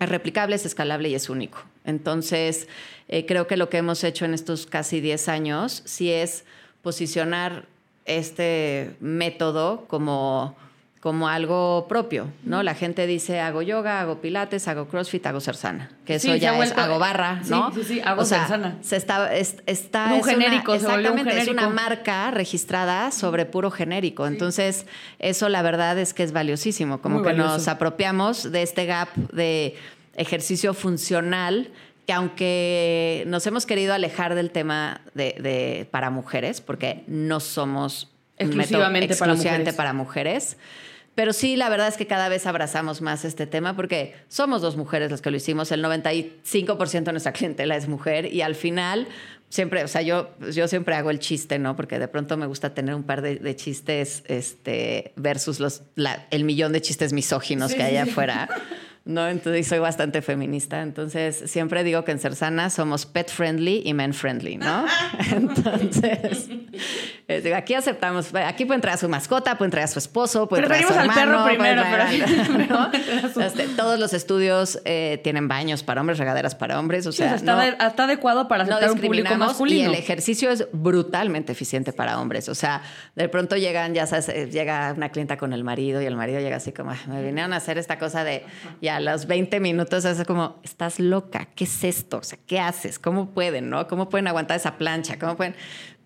Es 0.00 0.08
replicable, 0.08 0.56
es 0.56 0.66
escalable 0.66 1.10
y 1.10 1.14
es 1.14 1.28
único. 1.28 1.62
Entonces, 1.84 2.68
eh, 3.08 3.26
creo 3.26 3.46
que 3.46 3.56
lo 3.56 3.68
que 3.68 3.78
hemos 3.78 4.04
hecho 4.04 4.24
en 4.24 4.34
estos 4.34 4.66
casi 4.66 5.00
10 5.00 5.28
años 5.28 5.82
sí 5.84 6.10
es 6.10 6.44
posicionar 6.82 7.66
este 8.04 8.96
método 9.00 9.84
como, 9.86 10.56
como 11.00 11.28
algo 11.28 11.86
propio, 11.88 12.28
¿no? 12.44 12.62
La 12.62 12.74
gente 12.74 13.06
dice, 13.06 13.40
hago 13.40 13.62
yoga, 13.62 14.00
hago 14.00 14.20
pilates, 14.20 14.66
hago 14.68 14.88
crossfit, 14.88 15.24
hago 15.26 15.40
sersana, 15.40 15.90
que 16.04 16.16
eso 16.16 16.34
ya 16.34 16.56
es, 16.58 16.72
hago 16.72 16.98
barra, 16.98 17.42
¿no? 17.48 17.72
Sí, 17.72 17.82
sí, 17.82 17.94
sí 17.94 18.00
hago 18.04 18.22
o 18.22 18.24
Se 18.24 18.96
está, 18.96 19.34
está 19.34 20.14
un 20.14 20.24
genérico, 20.24 20.74
exactamente, 20.74 21.40
es 21.40 21.48
una 21.48 21.68
marca 21.68 22.30
registrada 22.30 23.10
sobre 23.10 23.46
puro 23.46 23.70
genérico. 23.70 24.26
Entonces, 24.26 24.86
eso 25.18 25.48
la 25.48 25.62
verdad 25.62 25.98
es 25.98 26.14
que 26.14 26.22
es 26.22 26.32
valiosísimo, 26.32 27.00
como 27.00 27.22
que 27.22 27.32
nos 27.32 27.68
apropiamos 27.68 28.50
de 28.50 28.62
este 28.62 28.86
gap 28.86 29.14
de 29.32 29.76
ejercicio 30.16 30.74
funcional 30.74 31.70
que 32.06 32.12
aunque 32.12 33.24
nos 33.26 33.46
hemos 33.46 33.66
querido 33.66 33.94
alejar 33.94 34.34
del 34.34 34.50
tema 34.50 35.02
de, 35.14 35.86
para 35.90 36.10
mujeres, 36.10 36.60
porque 36.60 37.04
no 37.06 37.40
somos 37.40 38.12
exclusivamente, 38.38 39.72
para, 39.72 39.92
mujeres. 39.92 40.56
Pero 41.14 41.32
sí, 41.32 41.56
la 41.56 41.68
verdad 41.68 41.88
es 41.88 41.96
que 41.96 42.06
cada 42.06 42.28
vez 42.28 42.46
abrazamos 42.46 43.02
más 43.02 43.24
este 43.24 43.46
tema 43.46 43.76
porque 43.76 44.14
somos 44.28 44.62
dos 44.62 44.76
mujeres 44.76 45.10
las 45.10 45.20
que 45.20 45.30
lo 45.30 45.36
hicimos. 45.36 45.70
El 45.70 45.84
95% 45.84 47.04
de 47.04 47.12
nuestra 47.12 47.32
clientela 47.32 47.76
es 47.76 47.86
mujer 47.86 48.32
y 48.32 48.42
al 48.42 48.54
final 48.54 49.06
siempre, 49.48 49.84
o 49.84 49.88
sea, 49.88 50.00
yo, 50.00 50.30
yo 50.50 50.66
siempre 50.66 50.94
hago 50.94 51.10
el 51.10 51.18
chiste, 51.18 51.58
¿no? 51.58 51.76
Porque 51.76 51.98
de 51.98 52.08
pronto 52.08 52.38
me 52.38 52.46
gusta 52.46 52.72
tener 52.72 52.94
un 52.94 53.02
par 53.02 53.20
de, 53.20 53.56
chistes 53.56 54.24
este, 54.26 55.12
versus 55.14 55.60
los, 55.60 55.82
el 56.30 56.44
millón 56.44 56.72
de 56.72 56.80
chistes 56.80 57.12
misóginos 57.12 57.74
que 57.74 57.82
hay 57.82 57.98
afuera. 57.98 58.48
¿No? 59.04 59.28
Entonces 59.28 59.66
soy 59.66 59.78
bastante 59.78 60.22
feminista. 60.22 60.82
Entonces 60.82 61.50
siempre 61.50 61.82
digo 61.84 62.04
que 62.04 62.12
en 62.12 62.18
Cersana 62.18 62.70
somos 62.70 63.06
pet 63.06 63.30
friendly 63.30 63.82
y 63.84 63.94
men 63.94 64.14
friendly, 64.14 64.56
¿no? 64.56 64.84
Entonces, 65.32 66.48
aquí 67.54 67.74
aceptamos, 67.74 68.34
aquí 68.34 68.64
pueden 68.64 68.80
traer 68.80 68.94
a 68.94 68.98
su 68.98 69.08
mascota, 69.08 69.58
pueden 69.58 69.70
traer 69.70 69.84
a 69.84 69.88
su 69.88 69.98
esposo, 69.98 70.48
pueden 70.48 70.66
traer 70.66 70.84
a 70.84 70.88
su 70.88 70.94
hermano, 70.94 71.12
al 71.12 71.26
perro 71.26 71.44
primero, 71.44 71.82
pero, 72.56 73.46
este, 73.46 73.68
todos 73.68 73.98
los 73.98 74.12
estudios 74.12 74.80
eh, 74.84 75.20
tienen 75.24 75.48
baños 75.48 75.82
para 75.82 76.00
hombres, 76.00 76.18
regaderas 76.18 76.54
para 76.54 76.78
hombres, 76.78 77.06
o 77.06 77.12
sea, 77.12 77.34
está, 77.34 78.04
adecuado 78.04 78.48
para 78.48 78.64
aceptar 78.64 78.92
un 78.92 79.00
público 79.00 79.34
masculino. 79.36 79.90
Y 79.90 79.94
el 79.94 79.94
ejercicio 79.94 80.50
es 80.50 80.66
brutalmente 80.72 81.52
eficiente 81.52 81.92
para 81.92 82.20
hombres, 82.20 82.48
o 82.48 82.54
sea, 82.54 82.82
de 83.16 83.28
pronto 83.28 83.56
llegan, 83.56 83.94
ya 83.94 84.06
sabes, 84.06 84.28
eh, 84.28 84.48
llega 84.50 84.92
una 84.96 85.10
clienta 85.10 85.36
con 85.36 85.52
el 85.52 85.64
marido 85.64 86.00
y 86.00 86.06
el 86.06 86.16
marido 86.16 86.40
llega 86.40 86.56
así 86.56 86.72
como, 86.72 86.92
me 87.08 87.22
vinieron 87.22 87.52
a 87.52 87.56
hacer 87.56 87.78
esta 87.78 87.98
cosa 87.98 88.24
de 88.24 88.44
a 88.92 89.00
los 89.00 89.26
20 89.26 89.60
minutos 89.60 90.04
es 90.04 90.24
como, 90.24 90.60
estás 90.62 91.00
loca, 91.00 91.48
¿qué 91.54 91.64
es 91.64 91.84
esto? 91.84 92.18
O 92.18 92.22
sea, 92.22 92.38
¿qué 92.46 92.60
haces? 92.60 92.98
¿Cómo 92.98 93.30
pueden, 93.30 93.70
no? 93.70 93.88
¿Cómo 93.88 94.08
pueden 94.08 94.28
aguantar 94.28 94.56
esa 94.56 94.78
plancha? 94.78 95.18
¿Cómo 95.18 95.36
pueden? 95.36 95.54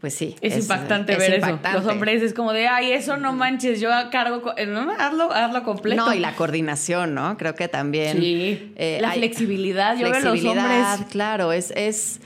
Pues 0.01 0.15
sí. 0.15 0.37
Es, 0.41 0.57
impactante 0.57 1.17
ver 1.17 1.35
eso. 1.35 1.59
Los 1.73 1.87
hombres 1.87 2.23
es 2.23 2.35
como 2.35 2.53
de, 2.53 2.69
ay, 2.69 2.93
eso 2.93 3.17
no 3.17 3.33
manches, 3.33 3.81
yo 3.81 3.91
cargo, 4.11 4.55
no, 4.67 4.91
hazlo, 4.99 5.33
hazlo 5.33 5.63
completo. 5.63 6.05
No, 6.05 6.15
y 6.15 6.19
la 6.19 6.35
coordinación, 6.35 7.15
¿no? 7.15 7.37
Creo 7.37 7.55
que 7.55 7.69
también. 7.69 8.19
Sí. 8.19 8.73
Eh, 8.77 8.99
la 9.01 9.13
flexibilidad, 9.13 9.97
yo 9.97 10.11
veo 10.11 10.21
los 10.21 10.45
hombres. 10.45 10.87
Claro, 11.11 11.53
es, 11.53 11.73
es 11.75 12.21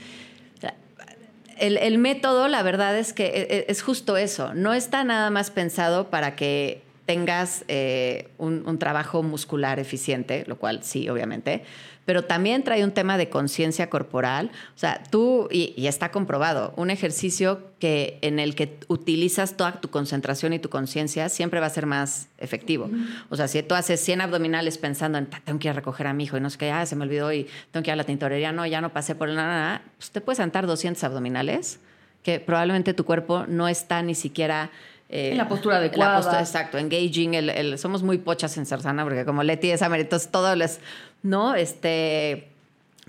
el, 1.57 1.77
el, 1.77 1.97
método, 1.99 2.47
la 2.47 2.63
verdad 2.63 2.97
es 2.97 3.13
que 3.13 3.25
e, 3.25 3.41
e, 3.41 3.65
es 3.69 3.81
justo 3.81 4.17
eso. 4.17 4.53
No 4.53 4.73
está 4.73 5.03
nada 5.03 5.29
más 5.29 5.51
pensado 5.51 6.09
para 6.09 6.35
que 6.35 6.81
tengas 7.11 7.65
eh, 7.67 8.29
un, 8.37 8.77
trabajo 8.79 9.21
muscular 9.21 9.79
eficiente, 9.79 10.45
lo 10.47 10.57
cual 10.57 10.81
sí, 10.81 11.09
obviamente, 11.09 11.65
pero 12.05 12.23
también 12.23 12.63
trae 12.63 12.85
un 12.85 12.93
tema 12.93 13.17
de 13.17 13.27
conciencia 13.27 13.89
corporal. 13.89 14.49
O 14.77 14.79
sea, 14.79 15.03
tú, 15.09 15.49
y, 15.51 15.87
está 15.87 16.09
comprobado, 16.09 16.73
un 16.77 16.89
ejercicio 16.89 17.67
que, 17.79 18.17
en 18.21 18.39
el 18.39 18.55
que 18.55 18.79
utilizas 18.87 19.57
toda 19.57 19.81
tu 19.81 19.89
concentración 19.89 20.53
y 20.53 20.59
tu 20.59 20.69
conciencia 20.69 21.27
siempre 21.27 21.59
va 21.59 21.65
a 21.65 21.69
ser 21.69 21.85
más 21.85 22.29
efectivo. 22.37 22.89
O 23.29 23.35
sea, 23.35 23.49
si 23.49 23.61
tú 23.61 23.75
haces 23.75 23.99
100 23.99 24.21
abdominales 24.21 24.77
pensando 24.77 25.17
en, 25.17 25.25
tengo 25.25 25.59
que 25.59 25.67
ir 25.67 25.71
a 25.71 25.73
recoger 25.73 26.07
a 26.07 26.13
mi 26.13 26.23
hijo 26.23 26.37
y 26.37 26.39
no 26.39 26.49
sé 26.49 26.57
qué, 26.57 26.71
ah, 26.71 26.85
se 26.85 26.95
me 26.95 27.03
olvidó 27.03 27.33
y 27.33 27.45
tengo 27.71 27.83
que 27.83 27.89
ir 27.89 27.93
a 27.93 27.97
la 27.97 28.05
tintorería, 28.05 28.53
no, 28.53 28.65
ya 28.65 28.79
no 28.79 28.93
pasé 28.93 29.15
por 29.15 29.27
nada, 29.27 29.81
pues 29.97 30.11
te 30.11 30.21
puedes 30.21 30.37
sentar 30.37 30.65
200 30.65 31.03
abdominales 31.03 31.81
que 32.23 32.39
probablemente 32.39 32.93
tu 32.93 33.03
cuerpo 33.03 33.45
no 33.47 33.67
está 33.67 34.01
ni 34.01 34.15
siquiera 34.15 34.69
en 35.11 35.37
la 35.37 35.47
postura 35.47 35.77
adecuada. 35.77 36.39
exacto, 36.39 36.77
engaging. 36.77 37.33
El, 37.33 37.77
somos 37.77 38.01
muy 38.01 38.17
pochas 38.17 38.57
en 38.57 38.65
Sarsana 38.65 39.03
porque 39.03 39.25
como 39.25 39.43
Leti 39.43 39.71
es 39.71 39.81
ameritos, 39.81 40.29
todo 40.29 40.55
les, 40.55 40.79
¿no? 41.21 41.55
Este, 41.55 42.50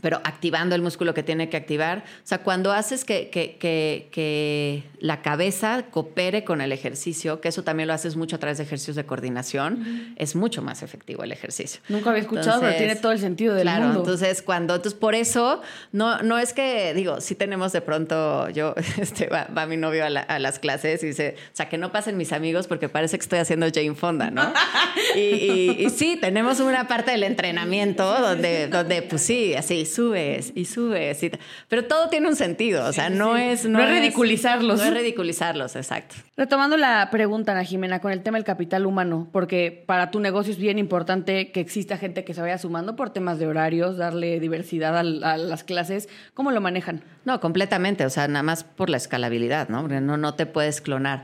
pero 0.02 0.20
activando 0.24 0.74
el 0.74 0.82
músculo 0.82 1.14
que 1.14 1.22
tiene 1.22 1.48
que 1.48 1.56
activar. 1.56 1.98
O 1.98 2.26
sea, 2.26 2.38
cuando 2.38 2.72
haces 2.72 3.04
que, 3.04 3.30
que, 3.30 3.56
que, 3.58 4.82
la 4.98 5.22
cabeza 5.22 5.84
coopere 5.90 6.44
con 6.44 6.60
el 6.60 6.72
ejercicio, 6.72 7.40
que 7.40 7.48
eso 7.48 7.64
también 7.64 7.88
lo 7.88 7.94
haces 7.94 8.16
mucho 8.16 8.36
a 8.36 8.38
través 8.38 8.58
de 8.58 8.64
ejercicios 8.64 8.96
de 8.96 9.04
coordinación, 9.04 10.14
es 10.16 10.36
mucho 10.36 10.60
más 10.60 10.82
efectivo 10.82 11.22
el 11.22 11.32
ejercicio. 11.32 11.80
Nunca 11.88 12.10
había 12.10 12.22
escuchado, 12.22 12.60
pero 12.60 12.76
tiene 12.76 12.96
todo 12.96 13.12
el 13.12 13.18
sentido 13.18 13.54
del 13.54 13.62
claro, 13.62 13.86
mundo. 13.86 14.00
entonces 14.00 14.42
cuando, 14.42 14.74
entonces 14.74 14.98
por 14.98 15.14
eso, 15.14 15.62
no, 15.92 16.18
no 16.18 16.38
es 16.38 16.52
que, 16.52 16.94
digo, 16.94 17.20
si 17.20 17.34
tenemos 17.34 17.72
de 17.72 17.80
pronto, 17.80 18.48
yo, 18.50 18.74
este, 19.00 19.28
va, 19.28 19.66
mi 19.66 19.76
novio 19.76 20.04
a, 20.04 20.38
las 20.38 20.58
clases 20.58 21.02
y 21.04 21.08
dice, 21.08 21.36
o 21.38 21.56
sea, 21.56 21.68
que 21.68 21.78
no 21.78 21.92
pasen 21.92 22.16
mis 22.16 22.32
amigos 22.32 22.66
porque 22.66 22.88
parece 22.88 23.16
que 23.18 23.22
estoy 23.22 23.38
haciendo 23.38 23.66
Jane 23.72 23.94
Fonda, 23.94 24.30
¿no? 24.30 24.52
y, 25.16 25.76
y, 25.78 25.90
sí, 25.90 26.18
tenemos 26.20 26.58
una 26.58 26.88
parte 26.88 27.12
del 27.12 27.22
entrenamiento 27.22 28.04
donde, 28.20 28.66
donde, 28.66 29.02
pues 29.02 29.22
sí, 29.22 29.54
así, 29.54 29.84
subes 29.94 30.52
y 30.54 30.64
subes. 30.64 31.20
pero 31.68 31.84
todo 31.84 32.08
tiene 32.08 32.28
un 32.28 32.36
sentido, 32.36 32.86
o 32.86 32.92
sea, 32.92 33.10
no 33.10 33.36
es... 33.36 33.64
No, 33.64 33.80
es 33.80 33.90
ridiculizarlos. 33.90 34.78
No 34.78 34.84
es 34.84 34.94
ridiculizarlos, 34.94 35.76
exacto. 35.76 36.16
Retomando 36.36 36.76
la 36.76 37.08
pregunta, 37.10 37.52
Ana 37.52 37.64
Jimena, 37.64 38.00
con 38.00 38.12
el 38.12 38.22
tema 38.22 38.38
del 38.38 38.44
capital 38.44 38.86
humano, 38.86 39.28
porque 39.32 39.84
para 39.86 40.10
tu 40.10 40.20
negocio 40.20 40.52
es 40.52 40.58
bien 40.58 40.78
importante 40.78 41.52
que 41.52 41.60
exista 41.60 41.98
gente 41.98 42.24
que 42.24 42.34
se 42.34 42.40
vaya 42.40 42.58
sumando 42.58 42.96
por 42.96 43.10
temas 43.10 43.38
de 43.38 43.46
horarios, 43.46 43.96
darle 43.96 44.40
diversidad 44.40 44.96
a, 44.96 45.02
las 45.02 45.64
clases. 45.64 46.08
¿Cómo 46.34 46.50
lo 46.50 46.60
manejan? 46.60 47.02
No, 47.24 47.40
completamente, 47.40 48.04
o 48.06 48.10
sea, 48.10 48.28
nada 48.28 48.42
más 48.42 48.64
por 48.64 48.90
la 48.90 48.96
escalabilidad, 48.96 49.68
¿no? 49.68 49.86
no, 49.88 50.16
no 50.16 50.34
te 50.34 50.46
puedes 50.46 50.80
clonar. 50.80 51.22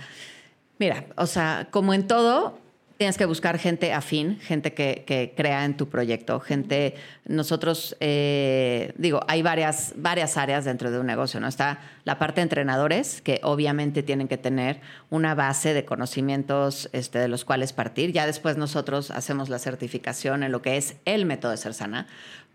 Mira, 0.78 1.06
o 1.16 1.26
sea, 1.26 1.68
como 1.70 1.92
en 1.92 2.06
todo, 2.06 2.58
tienes 2.98 3.16
que 3.16 3.26
buscar 3.26 3.58
gente 3.58 3.92
afín, 3.92 4.40
gente 4.40 4.74
que, 4.74 5.32
crea 5.36 5.64
en 5.64 5.76
tu 5.76 5.88
proyecto, 5.88 6.40
gente, 6.40 6.96
nosotros, 7.26 7.96
eh, 8.00 8.92
digo, 8.96 9.20
hay 9.28 9.40
varias, 9.40 9.94
varias 9.96 10.36
áreas 10.36 10.64
dentro 10.64 10.90
de 10.90 10.98
un 10.98 11.06
negocio, 11.06 11.38
¿no? 11.38 11.46
Está 11.46 11.78
la 12.04 12.18
parte 12.18 12.40
de 12.40 12.42
entrenadores, 12.42 13.22
que 13.22 13.40
obviamente 13.44 14.02
tienen 14.02 14.26
que 14.26 14.36
tener 14.36 14.80
una 15.10 15.36
base 15.36 15.74
de 15.74 15.84
conocimientos 15.84 16.90
este, 16.92 17.20
de 17.20 17.28
los 17.28 17.44
cuales 17.44 17.72
partir. 17.72 18.10
Ya 18.10 18.26
después 18.26 18.56
nosotros 18.56 19.12
hacemos 19.12 19.48
la 19.48 19.60
certificación 19.60 20.42
en 20.42 20.50
lo 20.50 20.60
que 20.60 20.76
es 20.76 20.96
el 21.04 21.24
método 21.24 21.52
de 21.52 21.56
ser 21.56 21.74
sana, 21.74 22.08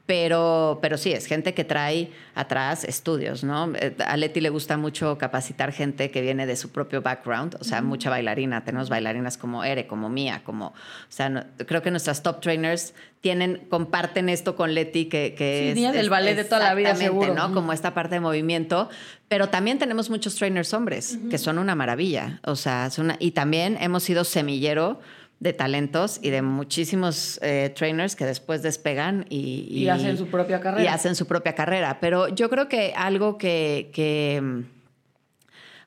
pero, 0.05 0.79
pero 0.81 0.97
sí, 0.97 1.13
es 1.13 1.27
gente 1.27 1.53
que 1.53 1.63
trae 1.63 2.11
atrás 2.35 2.83
estudios, 2.83 3.45
¿no? 3.45 3.71
Eh, 3.75 3.95
a 4.05 4.17
Leti 4.17 4.41
le 4.41 4.49
gusta 4.49 4.75
mucho 4.75 5.17
capacitar 5.17 5.71
gente 5.71 6.11
que 6.11 6.21
viene 6.21 6.45
de 6.45 6.57
su 6.57 6.71
propio 6.71 7.01
background, 7.01 7.55
o 7.61 7.63
sea, 7.63 7.81
mucha 7.81 8.09
bailarina. 8.09 8.65
Tenemos 8.65 8.89
bailarinas 8.89 9.37
como 9.37 9.63
Ere, 9.63 9.87
como 9.87 10.09
Mía, 10.09 10.41
como... 10.43 10.67
O 10.67 10.73
sea, 11.07 11.47
creo 11.65 11.81
que 11.81 11.89
nuestras 11.89 12.21
top 12.21 12.41
trainers 12.41 12.93
tienen, 13.21 13.65
comparten 13.69 14.27
esto 14.27 14.57
con 14.57 14.73
Leti, 14.73 15.05
que, 15.05 15.35
que 15.37 15.71
sí, 15.73 15.85
es... 15.85 15.93
del 15.93 16.09
ballet 16.09 16.35
de 16.35 16.43
toda 16.43 16.59
la 16.59 16.75
vida, 16.75 16.93
seguro. 16.95 17.33
¿no? 17.33 17.53
Como 17.53 17.71
esta 17.71 17.93
parte 17.93 18.15
de 18.15 18.19
movimiento. 18.19 18.89
Pero 19.29 19.47
también 19.47 19.79
tenemos 19.79 20.09
muchos 20.09 20.35
trainers 20.35 20.73
hombres, 20.73 21.17
que 21.29 21.37
son 21.37 21.57
una 21.57 21.75
maravilla. 21.75 22.41
O 22.43 22.57
sea, 22.57 22.89
y 23.19 23.31
también 23.31 23.77
hemos 23.79 24.03
sido 24.03 24.25
semillero 24.25 24.99
de 25.43 25.51
talentos 25.51 26.19
y 26.21 26.29
de 26.29 26.41
muchísimos 26.41 27.37
eh, 27.41 27.69
trainers 27.75 28.15
que 28.15 28.25
después 28.25 28.63
despegan 28.63 29.25
y, 29.29 29.67
y, 29.69 29.89
hacen 29.89 30.17
su 30.17 30.27
propia 30.27 30.61
carrera. 30.61 30.83
Y 30.83 30.87
hacen 30.87 31.15
su 31.15 31.27
propia 31.27 31.53
carrera. 31.53 31.99
Pero 31.99 32.29
yo 32.29 32.49
creo 32.49 32.69
que 32.69 32.93
algo 32.95 33.37
que, 33.37 33.91
que 33.93 34.63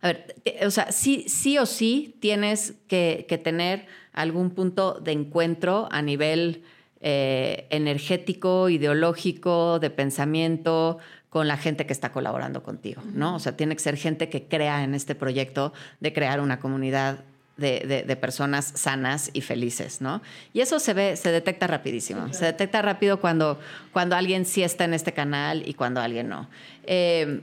a 0.03 0.09
ver, 0.09 0.35
o 0.62 0.71
sea, 0.71 0.92
sí, 0.92 1.25
sí 1.29 1.57
o 1.57 1.64
sí 1.64 2.16
tienes 2.21 2.75
que, 2.87 3.25
que 3.31 3.38
tener 3.38 3.87
algún 4.12 4.51
punto 4.51 5.01
de 5.01 5.12
encuentro 5.12 5.88
a 5.90 6.03
nivel 6.03 6.62
eh, 7.01 7.66
energético, 7.71 8.69
ideológico, 8.69 9.79
de 9.79 9.88
pensamiento 9.88 10.99
con 11.31 11.49
la 11.49 11.57
gente 11.57 11.87
que 11.87 11.95
está 11.95 12.12
colaborando 12.12 12.62
contigo, 12.62 13.03
¿no? 13.14 13.37
O 13.37 13.38
sea, 13.38 13.57
tiene 13.57 13.75
que 13.75 13.83
ser 13.83 13.97
gente 13.97 14.29
que 14.29 14.49
crea 14.49 14.85
en 14.85 14.95
este 14.95 15.14
proyecto 15.14 15.73
de 16.01 16.12
crear 16.12 16.40
una 16.40 16.61
comunidad 16.61 17.25
de, 17.57 18.16
personas 18.21 18.73
sanas 18.75 19.31
y 19.33 19.40
felices, 19.40 20.01
¿no? 20.01 20.23
Y 20.53 20.61
eso 20.61 20.79
se 20.79 20.95
ve, 20.95 21.16
se 21.16 21.31
detecta 21.31 21.66
rapidísimo. 21.66 22.33
Se 22.33 22.45
detecta 22.45 22.83
rápido 22.83 23.21
cuando, 23.21 23.59
cuando 23.92 24.16
alguien 24.16 24.45
sí 24.45 24.62
está 24.62 24.85
en 24.85 24.95
este 24.95 25.12
canal 25.12 25.62
y 25.66 25.75
cuando 25.75 26.01
alguien 26.01 26.29
no. 26.29 26.49
Eh, 26.85 27.40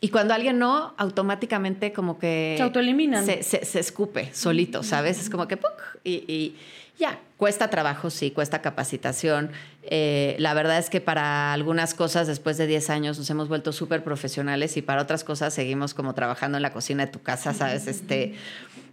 y 0.00 0.10
cuando 0.10 0.32
alguien 0.32 0.58
no, 0.58 0.94
automáticamente 0.96 1.92
como 1.92 2.18
que... 2.18 2.54
Se 2.56 2.62
autoeliminan. 2.62 3.26
Se, 3.26 3.42
se, 3.42 3.80
escupe 3.80 4.30
solito, 4.32 4.82
¿sabes? 4.82 5.20
Es 5.20 5.28
como 5.28 5.48
que... 5.48 5.56
¡puc! 5.56 5.72
y, 6.04 6.54
ya, 6.98 7.20
cuesta 7.36 7.70
trabajo, 7.70 8.10
sí, 8.10 8.32
cuesta 8.32 8.60
capacitación. 8.60 9.50
Eh, 9.84 10.34
la 10.38 10.52
verdad 10.52 10.78
es 10.78 10.90
que 10.90 11.00
para 11.00 11.52
algunas 11.52 11.94
cosas, 11.94 12.26
después 12.26 12.58
de 12.58 12.66
10 12.66 12.90
años, 12.90 13.18
nos 13.18 13.30
hemos 13.30 13.48
vuelto 13.48 13.72
súper 13.72 14.02
profesionales 14.02 14.76
y 14.76 14.82
para 14.82 15.00
otras 15.02 15.22
cosas 15.22 15.54
seguimos 15.54 15.94
como 15.94 16.14
trabajando 16.14 16.58
en 16.58 16.62
la 16.62 16.72
cocina 16.72 17.06
de 17.06 17.12
tu 17.12 17.22
casa, 17.22 17.54
¿sabes? 17.54 17.86
Este, 17.86 18.34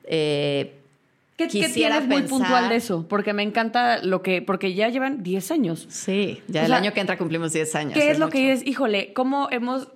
eh, 0.07 0.73
¿Qué, 1.37 1.47
tienes 1.47 2.07
muy 2.07 2.21
puntual 2.23 2.69
de 2.69 2.77
eso? 2.77 3.05
Porque 3.09 3.33
me 3.33 3.43
encanta 3.43 4.01
lo 4.01 4.21
que, 4.21 4.41
porque 4.41 4.73
ya 4.73 4.87
llevan 4.87 5.21
10 5.21 5.51
años. 5.51 5.85
Sí, 5.89 6.41
ya 6.47 6.65
el 6.65 6.71
año 6.71 6.93
que 6.93 7.01
entra 7.01 7.17
cumplimos 7.17 7.51
10 7.51 7.75
años. 7.75 7.93
¿Qué 7.93 8.09
es, 8.09 8.19
lo 8.19 8.29
que 8.29 8.39
dices? 8.39 8.65
Híjole, 8.65 9.11
¿cómo 9.11 9.49
hemos 9.51 9.89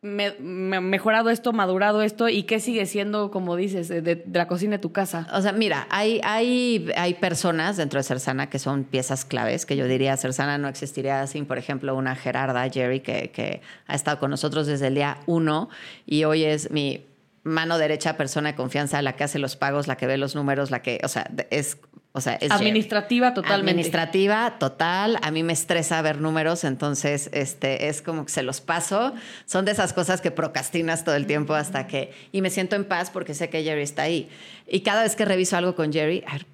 mejorado 0.00 1.30
esto, 1.30 1.52
madurado 1.52 2.00
esto 2.00 2.28
y 2.28 2.44
qué 2.44 2.60
sigue 2.60 2.86
siendo, 2.86 3.30
como 3.30 3.56
dices, 3.56 3.88
de, 3.88 4.24
la 4.32 4.46
cocina 4.46 4.76
de 4.76 4.78
tu 4.78 4.92
casa? 4.92 5.26
O 5.34 5.42
sea, 5.42 5.52
mira, 5.52 5.86
hay, 5.90 6.20
hay, 6.22 6.88
hay 6.96 7.14
personas 7.14 7.76
dentro 7.76 7.98
de 7.98 8.04
Cersana 8.04 8.48
que 8.48 8.58
son 8.58 8.84
piezas 8.84 9.26
claves, 9.26 9.66
que 9.66 9.76
yo 9.76 9.86
diría, 9.86 10.16
Cersana 10.16 10.56
no 10.56 10.68
existiría 10.68 11.26
sin, 11.26 11.44
por 11.44 11.58
ejemplo, 11.58 11.94
una 11.94 12.14
Gerarda 12.14 12.70
Jerry 12.70 13.00
que, 13.00 13.30
que 13.32 13.60
ha 13.86 13.94
estado 13.94 14.18
con 14.18 14.30
nosotros 14.30 14.66
desde 14.66 14.86
el 14.86 14.94
día 14.94 15.18
uno 15.26 15.68
y 16.06 16.24
hoy 16.24 16.44
es 16.44 16.70
mi 16.70 17.04
mano 17.46 17.78
derecha, 17.78 18.16
persona 18.16 18.50
de 18.50 18.54
confianza, 18.56 19.00
la 19.02 19.14
que 19.14 19.24
hace 19.24 19.38
los 19.38 19.56
pagos, 19.56 19.86
la 19.86 19.96
que 19.96 20.06
ve 20.06 20.16
los 20.18 20.34
números, 20.34 20.70
la 20.70 20.82
que, 20.82 21.00
o 21.04 21.08
sea, 21.08 21.30
es, 21.50 21.78
o 22.12 22.20
sea, 22.20 22.34
es 22.34 22.50
administrativa 22.50 23.34
totalmente. 23.34 23.70
Administrativa 23.70 24.58
total. 24.58 25.18
A 25.22 25.30
mí 25.30 25.42
me 25.42 25.52
estresa 25.52 26.02
ver 26.02 26.20
números, 26.20 26.64
entonces 26.64 27.30
este 27.32 27.88
es 27.88 28.02
como 28.02 28.26
que 28.26 28.32
se 28.32 28.42
los 28.42 28.60
paso. 28.60 29.14
Son 29.46 29.64
de 29.64 29.72
esas 29.72 29.92
cosas 29.92 30.20
que 30.20 30.30
procrastinas 30.30 31.04
todo 31.04 31.14
el 31.14 31.26
tiempo 31.26 31.54
hasta 31.54 31.86
que 31.86 32.12
y 32.32 32.42
me 32.42 32.50
siento 32.50 32.74
en 32.74 32.84
paz 32.84 33.10
porque 33.10 33.32
sé 33.32 33.48
que 33.48 33.62
Jerry 33.62 33.82
está 33.82 34.02
ahí. 34.02 34.28
Y 34.66 34.80
cada 34.80 35.04
vez 35.04 35.14
que 35.14 35.24
reviso 35.24 35.56
algo 35.56 35.76
con 35.76 35.92
Jerry, 35.92 36.24
a 36.26 36.32
ver, 36.32 36.46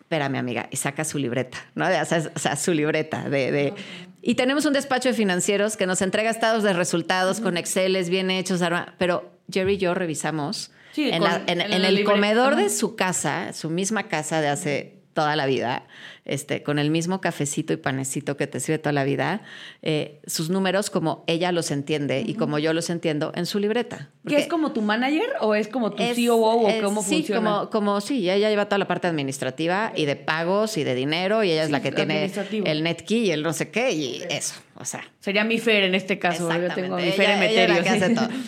espérame 0.00 0.36
amiga, 0.36 0.68
y 0.70 0.76
saca 0.76 1.04
su 1.04 1.18
libreta, 1.18 1.58
¿no? 1.74 1.86
O 1.86 2.04
sea, 2.04 2.22
o 2.34 2.38
sea 2.38 2.54
su 2.54 2.72
libreta 2.72 3.28
de, 3.28 3.50
de 3.50 3.74
y 4.22 4.34
tenemos 4.34 4.64
un 4.66 4.72
despacho 4.72 5.08
de 5.08 5.14
financieros 5.14 5.76
que 5.76 5.86
nos 5.86 6.02
entrega 6.02 6.30
estados 6.30 6.64
de 6.64 6.72
resultados 6.72 7.40
con 7.40 7.56
Exceles 7.56 8.10
bien 8.10 8.28
hechos, 8.32 8.60
pero 8.98 9.35
Jerry 9.50 9.74
y 9.74 9.78
yo 9.78 9.94
revisamos 9.94 10.70
en, 10.96 11.60
el 11.60 12.04
comedor 12.04 12.56
de 12.56 12.70
su 12.70 12.96
casa, 12.96 13.52
su 13.52 13.70
misma 13.70 14.04
casa 14.04 14.40
de 14.40 14.48
hace 14.48 14.96
toda 15.16 15.34
la 15.34 15.46
vida, 15.46 15.84
este, 16.26 16.62
con 16.62 16.78
el 16.78 16.90
mismo 16.90 17.22
cafecito 17.22 17.72
y 17.72 17.78
panecito 17.78 18.36
que 18.36 18.46
te 18.46 18.60
sirve 18.60 18.78
toda 18.78 18.92
la 18.92 19.04
vida, 19.04 19.40
eh, 19.80 20.20
sus 20.26 20.50
números 20.50 20.90
como 20.90 21.24
ella 21.26 21.52
los 21.52 21.70
entiende 21.70 22.22
y 22.26 22.34
como 22.34 22.58
yo 22.58 22.74
los 22.74 22.90
entiendo 22.90 23.32
en 23.34 23.46
su 23.46 23.58
libreta. 23.58 24.10
¿Qué 24.28 24.36
es 24.36 24.46
como 24.46 24.72
tu 24.72 24.82
manager 24.82 25.32
o 25.40 25.54
es 25.54 25.68
como 25.68 25.92
tu 25.92 26.02
COO 26.02 26.68
o 26.68 26.82
cómo 26.82 27.02
sí, 27.02 27.16
funciona? 27.16 27.40
Como, 27.40 27.70
como 27.70 28.00
sí, 28.02 28.28
ella 28.28 28.50
lleva 28.50 28.66
toda 28.66 28.76
la 28.78 28.86
parte 28.86 29.06
administrativa 29.06 29.90
y 29.96 30.04
de 30.04 30.16
pagos 30.16 30.76
y 30.76 30.84
de 30.84 30.94
dinero 30.94 31.42
y 31.42 31.50
ella 31.50 31.64
es 31.64 31.70
la 31.70 31.80
que 31.80 31.92
tiene 31.92 32.30
el 32.66 32.82
netkey 32.82 33.28
y 33.28 33.30
el 33.30 33.42
no 33.42 33.54
sé 33.54 33.70
qué 33.70 33.92
y 33.92 34.22
eso, 34.28 34.56
o 34.74 34.84
sea. 34.84 35.10
Sería 35.20 35.44
mi 35.44 35.58
Fer 35.58 35.84
en 35.84 35.94
este 35.94 36.18
caso, 36.18 36.50
yo 36.60 36.74
tengo 36.74 36.96
mi 36.96 37.10
Fer 37.12 37.42
ella, 37.42 37.82
que 37.82 37.88
hace 37.88 38.14
todo. 38.14 38.28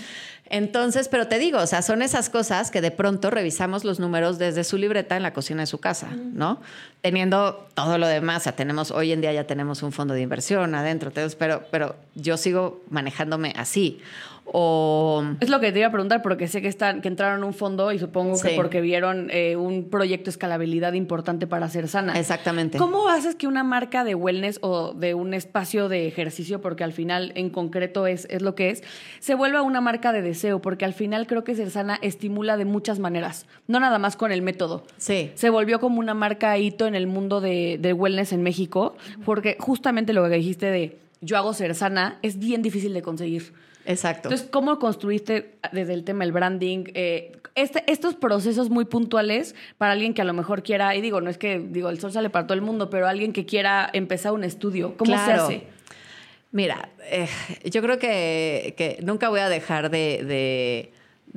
Entonces, 0.50 1.08
pero 1.08 1.28
te 1.28 1.38
digo, 1.38 1.58
o 1.58 1.66
sea, 1.66 1.82
son 1.82 2.00
esas 2.00 2.30
cosas 2.30 2.70
que 2.70 2.80
de 2.80 2.90
pronto 2.90 3.30
revisamos 3.30 3.84
los 3.84 4.00
números 4.00 4.38
desde 4.38 4.64
su 4.64 4.78
libreta 4.78 5.16
en 5.16 5.22
la 5.22 5.32
cocina 5.32 5.62
de 5.62 5.66
su 5.66 5.78
casa, 5.78 6.08
¿no? 6.32 6.60
Teniendo 7.02 7.68
todo 7.74 7.98
lo 7.98 8.06
demás, 8.06 8.38
o 8.38 8.44
sea, 8.44 8.56
tenemos, 8.56 8.90
hoy 8.90 9.12
en 9.12 9.20
día 9.20 9.32
ya 9.32 9.46
tenemos 9.46 9.82
un 9.82 9.92
fondo 9.92 10.14
de 10.14 10.22
inversión 10.22 10.74
adentro, 10.74 11.12
pero, 11.38 11.64
pero 11.70 11.96
yo 12.14 12.36
sigo 12.36 12.82
manejándome 12.88 13.52
así. 13.56 14.00
O... 14.52 15.24
Es 15.40 15.48
lo 15.48 15.60
que 15.60 15.72
te 15.72 15.80
iba 15.80 15.88
a 15.88 15.92
preguntar, 15.92 16.22
porque 16.22 16.48
sé 16.48 16.62
que, 16.62 16.68
están, 16.68 17.00
que 17.00 17.08
entraron 17.08 17.44
un 17.44 17.52
fondo 17.52 17.92
y 17.92 17.98
supongo 17.98 18.40
que 18.40 18.50
porque 18.50 18.80
vieron 18.80 19.28
eh, 19.30 19.56
un 19.56 19.90
proyecto 19.90 20.26
de 20.26 20.30
escalabilidad 20.30 20.94
importante 20.94 21.46
para 21.46 21.68
ser 21.68 21.88
sana. 21.88 22.18
Exactamente. 22.18 22.78
¿Cómo 22.78 23.08
haces 23.08 23.34
que 23.34 23.46
una 23.46 23.62
marca 23.62 24.04
de 24.04 24.14
wellness 24.14 24.58
o 24.62 24.94
de 24.94 25.14
un 25.14 25.34
espacio 25.34 25.88
de 25.88 26.06
ejercicio, 26.06 26.60
porque 26.60 26.84
al 26.84 26.92
final 26.92 27.32
en 27.34 27.50
concreto 27.50 28.06
es, 28.06 28.26
es 28.30 28.42
lo 28.42 28.54
que 28.54 28.70
es, 28.70 28.82
se 29.20 29.34
vuelva 29.34 29.62
una 29.62 29.80
marca 29.80 30.12
de 30.12 30.22
deseo? 30.22 30.60
Porque 30.60 30.84
al 30.84 30.94
final 30.94 31.26
creo 31.26 31.44
que 31.44 31.54
ser 31.54 31.70
sana 31.70 31.98
estimula 32.02 32.56
de 32.56 32.64
muchas 32.64 32.98
maneras, 32.98 33.46
no 33.66 33.80
nada 33.80 33.98
más 33.98 34.16
con 34.16 34.32
el 34.32 34.42
método. 34.42 34.84
Sí. 34.96 35.30
Se 35.34 35.50
volvió 35.50 35.80
como 35.80 36.00
una 36.00 36.14
marca 36.14 36.56
hito 36.58 36.86
en 36.86 36.94
el 36.94 37.06
mundo 37.06 37.40
de, 37.40 37.78
de 37.80 37.92
wellness 37.92 38.32
en 38.32 38.42
México, 38.42 38.96
porque 39.24 39.56
justamente 39.58 40.12
lo 40.12 40.24
que 40.28 40.36
dijiste 40.36 40.66
de 40.66 40.98
yo 41.20 41.36
hago 41.36 41.52
ser 41.52 41.74
sana 41.74 42.18
es 42.22 42.38
bien 42.38 42.62
difícil 42.62 42.94
de 42.94 43.02
conseguir. 43.02 43.52
Exacto. 43.88 44.28
Entonces, 44.28 44.48
¿cómo 44.50 44.78
construiste 44.78 45.58
desde 45.72 45.94
el 45.94 46.04
tema 46.04 46.24
del 46.24 46.32
branding 46.32 46.84
eh, 46.92 47.32
este, 47.54 47.82
estos 47.90 48.14
procesos 48.14 48.68
muy 48.68 48.84
puntuales 48.84 49.54
para 49.78 49.92
alguien 49.92 50.12
que 50.12 50.20
a 50.20 50.26
lo 50.26 50.34
mejor 50.34 50.62
quiera, 50.62 50.94
y 50.94 51.00
digo, 51.00 51.22
no 51.22 51.30
es 51.30 51.38
que 51.38 51.58
digo, 51.58 51.88
el 51.88 51.98
sol 51.98 52.12
sale 52.12 52.28
para 52.28 52.46
todo 52.46 52.54
el 52.54 52.60
mundo, 52.60 52.90
pero 52.90 53.08
alguien 53.08 53.32
que 53.32 53.46
quiera 53.46 53.88
empezar 53.94 54.32
un 54.32 54.44
estudio, 54.44 54.94
¿cómo 54.98 55.12
se 55.12 55.32
hace? 55.32 55.62
Mira, 56.52 56.90
eh, 57.10 57.28
yo 57.64 57.80
creo 57.80 57.98
que, 57.98 58.98
nunca 59.02 59.30
voy 59.30 59.40
a 59.40 59.48
dejar 59.48 59.90
de, 59.90 60.92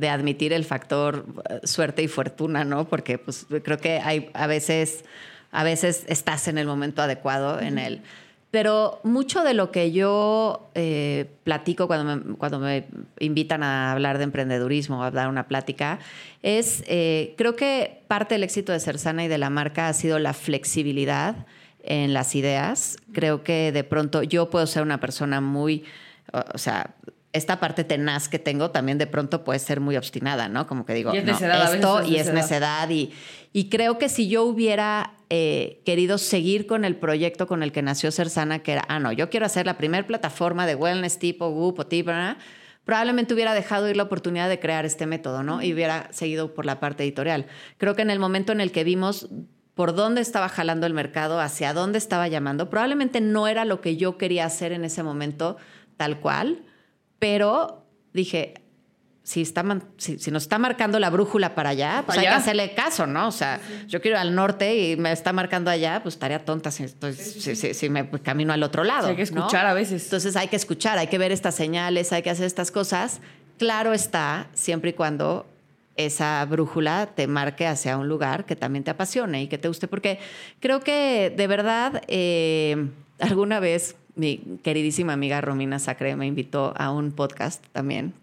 admitir 0.09 0.51
el 0.51 0.65
factor 0.65 1.25
eh, 1.49 1.61
suerte 1.63 2.03
y 2.03 2.09
fortuna, 2.09 2.65
¿no? 2.65 2.85
Porque 2.85 3.17
pues, 3.17 3.47
creo 3.63 3.77
que 3.77 3.99
hay 3.99 4.29
a 4.33 4.45
veces, 4.47 5.05
a 5.51 5.63
veces 5.63 6.03
estás 6.09 6.49
en 6.49 6.57
el 6.57 6.67
momento 6.67 7.01
adecuado, 7.01 7.61
en 7.61 7.77
el 7.77 8.01
pero 8.51 8.99
mucho 9.03 9.43
de 9.43 9.53
lo 9.53 9.71
que 9.71 9.93
yo 9.93 10.69
eh, 10.75 11.31
platico 11.45 11.87
cuando 11.87 12.15
me, 12.15 12.35
cuando 12.35 12.59
me 12.59 12.85
invitan 13.19 13.63
a 13.63 13.93
hablar 13.93 14.17
de 14.17 14.25
emprendedurismo, 14.25 15.03
a 15.03 15.09
dar 15.09 15.29
una 15.29 15.47
plática, 15.47 15.99
es, 16.43 16.83
eh, 16.87 17.33
creo 17.37 17.55
que 17.55 18.03
parte 18.07 18.35
del 18.35 18.43
éxito 18.43 18.73
de 18.73 18.81
Cersana 18.81 19.23
y 19.23 19.29
de 19.29 19.37
la 19.37 19.49
marca 19.49 19.87
ha 19.87 19.93
sido 19.93 20.19
la 20.19 20.33
flexibilidad 20.33 21.47
en 21.81 22.13
las 22.13 22.35
ideas. 22.35 22.97
Creo 23.13 23.41
que 23.43 23.71
de 23.71 23.85
pronto 23.85 24.21
yo 24.21 24.49
puedo 24.49 24.67
ser 24.67 24.83
una 24.83 24.99
persona 24.99 25.39
muy, 25.39 25.85
o 26.53 26.57
sea, 26.57 26.93
esta 27.33 27.61
parte 27.61 27.85
tenaz 27.85 28.27
que 28.27 28.39
tengo 28.39 28.71
también 28.71 28.97
de 28.97 29.07
pronto 29.07 29.45
puede 29.45 29.59
ser 29.59 29.79
muy 29.79 29.95
obstinada, 29.95 30.49
¿no? 30.49 30.67
Como 30.67 30.85
que 30.85 30.93
digo, 30.93 31.13
esto 31.13 32.03
y 32.03 32.17
es 32.17 32.33
necedad. 32.33 32.89
Y, 32.89 33.13
y 33.53 33.69
creo 33.69 33.97
que 33.97 34.09
si 34.09 34.27
yo 34.27 34.43
hubiera 34.43 35.13
eh, 35.33 35.81
querido 35.85 36.17
seguir 36.17 36.67
con 36.67 36.83
el 36.83 36.97
proyecto 36.97 37.47
con 37.47 37.63
el 37.63 37.71
que 37.71 37.81
nació 37.81 38.11
Cersana, 38.11 38.59
que 38.59 38.73
era, 38.73 38.83
ah, 38.89 38.99
no, 38.99 39.13
yo 39.13 39.29
quiero 39.29 39.45
hacer 39.45 39.65
la 39.65 39.77
primera 39.77 40.05
plataforma 40.05 40.67
de 40.67 40.75
wellness 40.75 41.19
tipo 41.19 41.49
Goop 41.51 41.79
o 41.79 41.87
tipo, 41.87 42.11
probablemente 42.83 43.33
hubiera 43.33 43.53
dejado 43.53 43.89
ir 43.89 43.95
la 43.95 44.03
oportunidad 44.03 44.49
de 44.49 44.59
crear 44.59 44.85
este 44.85 45.05
método, 45.05 45.41
¿no? 45.41 45.63
Y 45.63 45.71
hubiera 45.71 46.11
seguido 46.11 46.53
por 46.53 46.65
la 46.65 46.81
parte 46.81 47.03
editorial. 47.03 47.45
Creo 47.77 47.95
que 47.95 48.01
en 48.01 48.09
el 48.09 48.19
momento 48.19 48.51
en 48.51 48.59
el 48.59 48.73
que 48.73 48.83
vimos 48.83 49.29
por 49.73 49.95
dónde 49.95 50.19
estaba 50.19 50.49
jalando 50.49 50.85
el 50.85 50.93
mercado, 50.93 51.39
hacia 51.39 51.73
dónde 51.73 51.97
estaba 51.97 52.27
llamando. 52.27 52.69
Probablemente 52.69 53.21
no 53.21 53.47
era 53.47 53.63
lo 53.63 53.79
que 53.79 53.95
yo 53.95 54.17
quería 54.17 54.43
hacer 54.43 54.73
en 54.73 54.83
ese 54.83 55.01
momento 55.01 55.55
tal 55.95 56.19
cual, 56.19 56.65
pero 57.19 57.87
dije, 58.11 58.60
si, 59.31 59.41
está 59.43 59.63
si, 59.95 60.29
nos 60.29 60.43
está 60.43 60.59
marcando 60.59 60.99
la 60.99 61.09
brújula 61.09 61.55
para 61.55 61.69
allá, 61.69 62.03
pues 62.05 62.17
hay 62.17 62.25
que 62.25 62.31
hacerle 62.31 62.73
caso, 62.73 63.07
¿no? 63.07 63.29
O 63.29 63.31
sea, 63.31 63.61
yo 63.87 64.01
quiero 64.01 64.17
ir 64.17 64.21
al 64.21 64.35
norte 64.35 64.75
y 64.75 64.97
me 64.97 65.13
está 65.13 65.31
marcando 65.31 65.71
allá, 65.71 66.01
pues 66.03 66.15
estaría 66.15 66.43
tonta 66.43 66.69
si, 66.69 66.89
si, 66.89 67.89
me 67.89 68.09
camino 68.09 68.51
al 68.51 68.61
otro 68.61 68.83
lado. 68.83 69.07
hay 69.07 69.15
que 69.15 69.21
escuchar 69.21 69.65
a 69.67 69.73
veces. 69.73 70.03
Entonces 70.03 70.35
hay 70.35 70.49
que 70.49 70.57
escuchar, 70.57 70.97
hay 70.97 71.07
que 71.07 71.17
ver 71.17 71.31
estas 71.31 71.55
señales, 71.55 72.11
hay 72.11 72.23
que 72.23 72.29
hacer 72.29 72.45
estas 72.45 72.71
cosas. 72.71 73.21
Claro 73.57 73.93
está, 73.93 74.47
siempre 74.53 74.89
y 74.89 74.93
cuando 74.93 75.45
esa 75.95 76.43
brújula 76.43 77.07
te 77.15 77.25
marque 77.27 77.67
hacia 77.67 77.97
un 77.97 78.09
lugar 78.09 78.43
que 78.43 78.57
también 78.57 78.83
te 78.83 78.91
apasione 78.91 79.43
y 79.43 79.47
que 79.47 79.57
te 79.57 79.69
guste, 79.69 79.87
porque 79.87 80.19
creo 80.59 80.81
que 80.81 81.33
de 81.33 81.47
verdad 81.47 82.01
eh, 82.09 82.89
alguna 83.19 83.61
vez 83.61 83.95
mi 84.15 84.59
queridísima 84.61 85.13
amiga 85.13 85.39
Romina 85.39 85.79
Sacre 85.79 86.17
me 86.17 86.27
invitó 86.27 86.73
a 86.75 86.91
un 86.91 87.13
podcast 87.13 87.65
también 87.71 88.13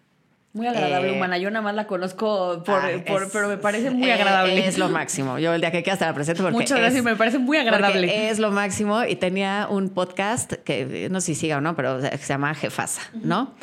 muy 0.59 0.67
agradable, 0.67 1.11
eh, 1.11 1.17
humana. 1.17 1.39
Yo 1.39 1.51
nada 1.51 1.63
más 1.63 1.75
la 1.75 1.87
conozco 1.87 2.65
por, 2.65 2.81
ah, 2.81 2.91
pero 3.33 3.49
me 3.49 3.59
parece 3.59 3.91
muy 3.91 4.11
agradable. 4.11 4.67
Es 4.67 4.77
lo 4.77 4.89
máximo. 4.89 5.39
Yo 5.39 5.55
el 5.55 5.61
día 5.61 5.71
que 5.71 5.85
quiera 5.85 5.95
estar 5.95 6.13
presente 6.15 6.43
porque 6.43 6.57
Muchas 6.57 6.79
gracias, 6.79 7.05
me 7.05 7.15
parece 7.15 7.39
muy 7.39 7.57
agradable. 7.57 8.29
Es 8.29 8.41
lo 8.41 8.51
máximo 8.51 9.05
y 9.05 9.15
tenía 9.15 9.69
un 9.71 9.89
podcast 9.89 10.53
que 10.65 11.09
no 11.11 11.21
sé 11.21 11.27
si 11.27 11.35
siga 11.37 11.59
o 11.59 11.61
no, 11.61 11.77
pero 11.77 12.01
se 12.01 12.19
llama 12.19 12.53
Jefasa, 12.55 13.03
¿no? 13.15 13.55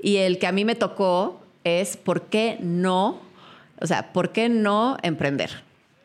Y 0.00 0.18
el 0.18 0.38
que 0.38 0.46
a 0.46 0.52
mí 0.52 0.64
me 0.64 0.76
tocó 0.76 1.42
es 1.64 1.96
¿por 1.96 2.22
qué 2.22 2.56
no? 2.60 3.20
O 3.80 3.86
sea, 3.86 4.12
¿por 4.12 4.30
qué 4.30 4.48
no 4.48 4.96
emprender? 5.02 5.50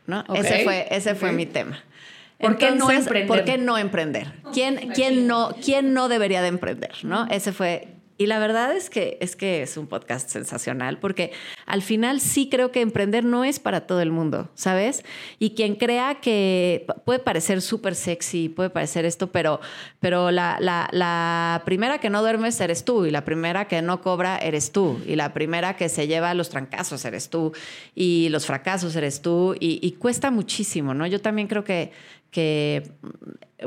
¿No? 0.08 0.24
Ese 0.34 0.64
fue, 0.64 0.88
ese 0.90 1.14
fue 1.14 1.32
mi 1.32 1.46
tema. 1.46 1.84
¿Por 2.40 2.58
qué 2.58 2.72
no 2.72 2.90
emprender? 2.90 3.28
¿Por 3.28 3.44
qué 3.44 3.58
no 3.60 3.78
emprender? 3.78 4.34
¿Quién, 4.52 4.90
quién, 4.96 5.28
no, 5.28 5.54
¿Quién 5.64 5.94
no 5.94 6.08
debería 6.08 6.42
de 6.42 6.48
emprender? 6.48 6.94
¿no? 7.04 7.28
Ese 7.30 7.52
fue 7.52 7.99
y 8.20 8.28
la 8.28 8.38
verdad 8.38 8.76
es 8.76 8.90
que, 8.90 9.18
es 9.22 9.38
que 9.38 9.62
es 9.62 9.78
un 9.78 9.88
podcast 9.88 10.30
sensacional 10.30 11.00
porque 11.00 11.32
al 11.66 11.82
final 11.82 12.20
sí 12.20 12.50
creo 12.50 12.70
que 12.70 12.82
emprender 12.82 13.24
no 13.24 13.46
es 13.46 13.60
para 13.60 13.88
todo 13.88 14.02
el 14.02 14.12
mundo, 14.12 14.50
¿sabes? 14.56 15.06
Y 15.40 15.52
quien 15.52 15.76
crea 15.76 16.16
que 16.16 16.86
puede 17.06 17.20
parecer 17.20 17.62
súper 17.62 17.96
sexy, 17.96 18.50
puede 18.50 18.70
parecer 18.70 19.06
esto, 19.06 19.32
pero, 19.32 19.62
pero 20.02 20.32
la, 20.32 20.58
la, 20.60 21.62
primera 21.64 22.00
que 22.00 22.10
no 22.10 22.20
duermes 22.20 22.60
eres 22.60 22.84
tú 22.84 23.06
y 23.06 23.12
la 23.12 23.24
primera 23.24 23.70
que 23.70 23.82
no 23.82 24.02
cobra 24.02 24.38
eres 24.38 24.74
tú 24.74 25.00
y 25.08 25.16
la 25.16 25.34
primera 25.34 25.78
que 25.78 25.88
se 25.88 26.06
lleva 26.06 26.34
los 26.34 26.50
trancazos 26.50 27.06
eres 27.06 27.30
tú 27.30 27.54
y 27.96 28.28
los 28.30 28.46
fracasos 28.46 28.98
eres 28.98 29.22
tú 29.22 29.56
y, 29.62 29.80
y 29.82 29.94
cuesta 29.94 30.30
muchísimo, 30.30 30.94
¿no? 30.94 31.08
Yo 31.08 31.22
también 31.22 31.48
creo 31.48 31.64
que 31.64 31.94
que 32.32 32.92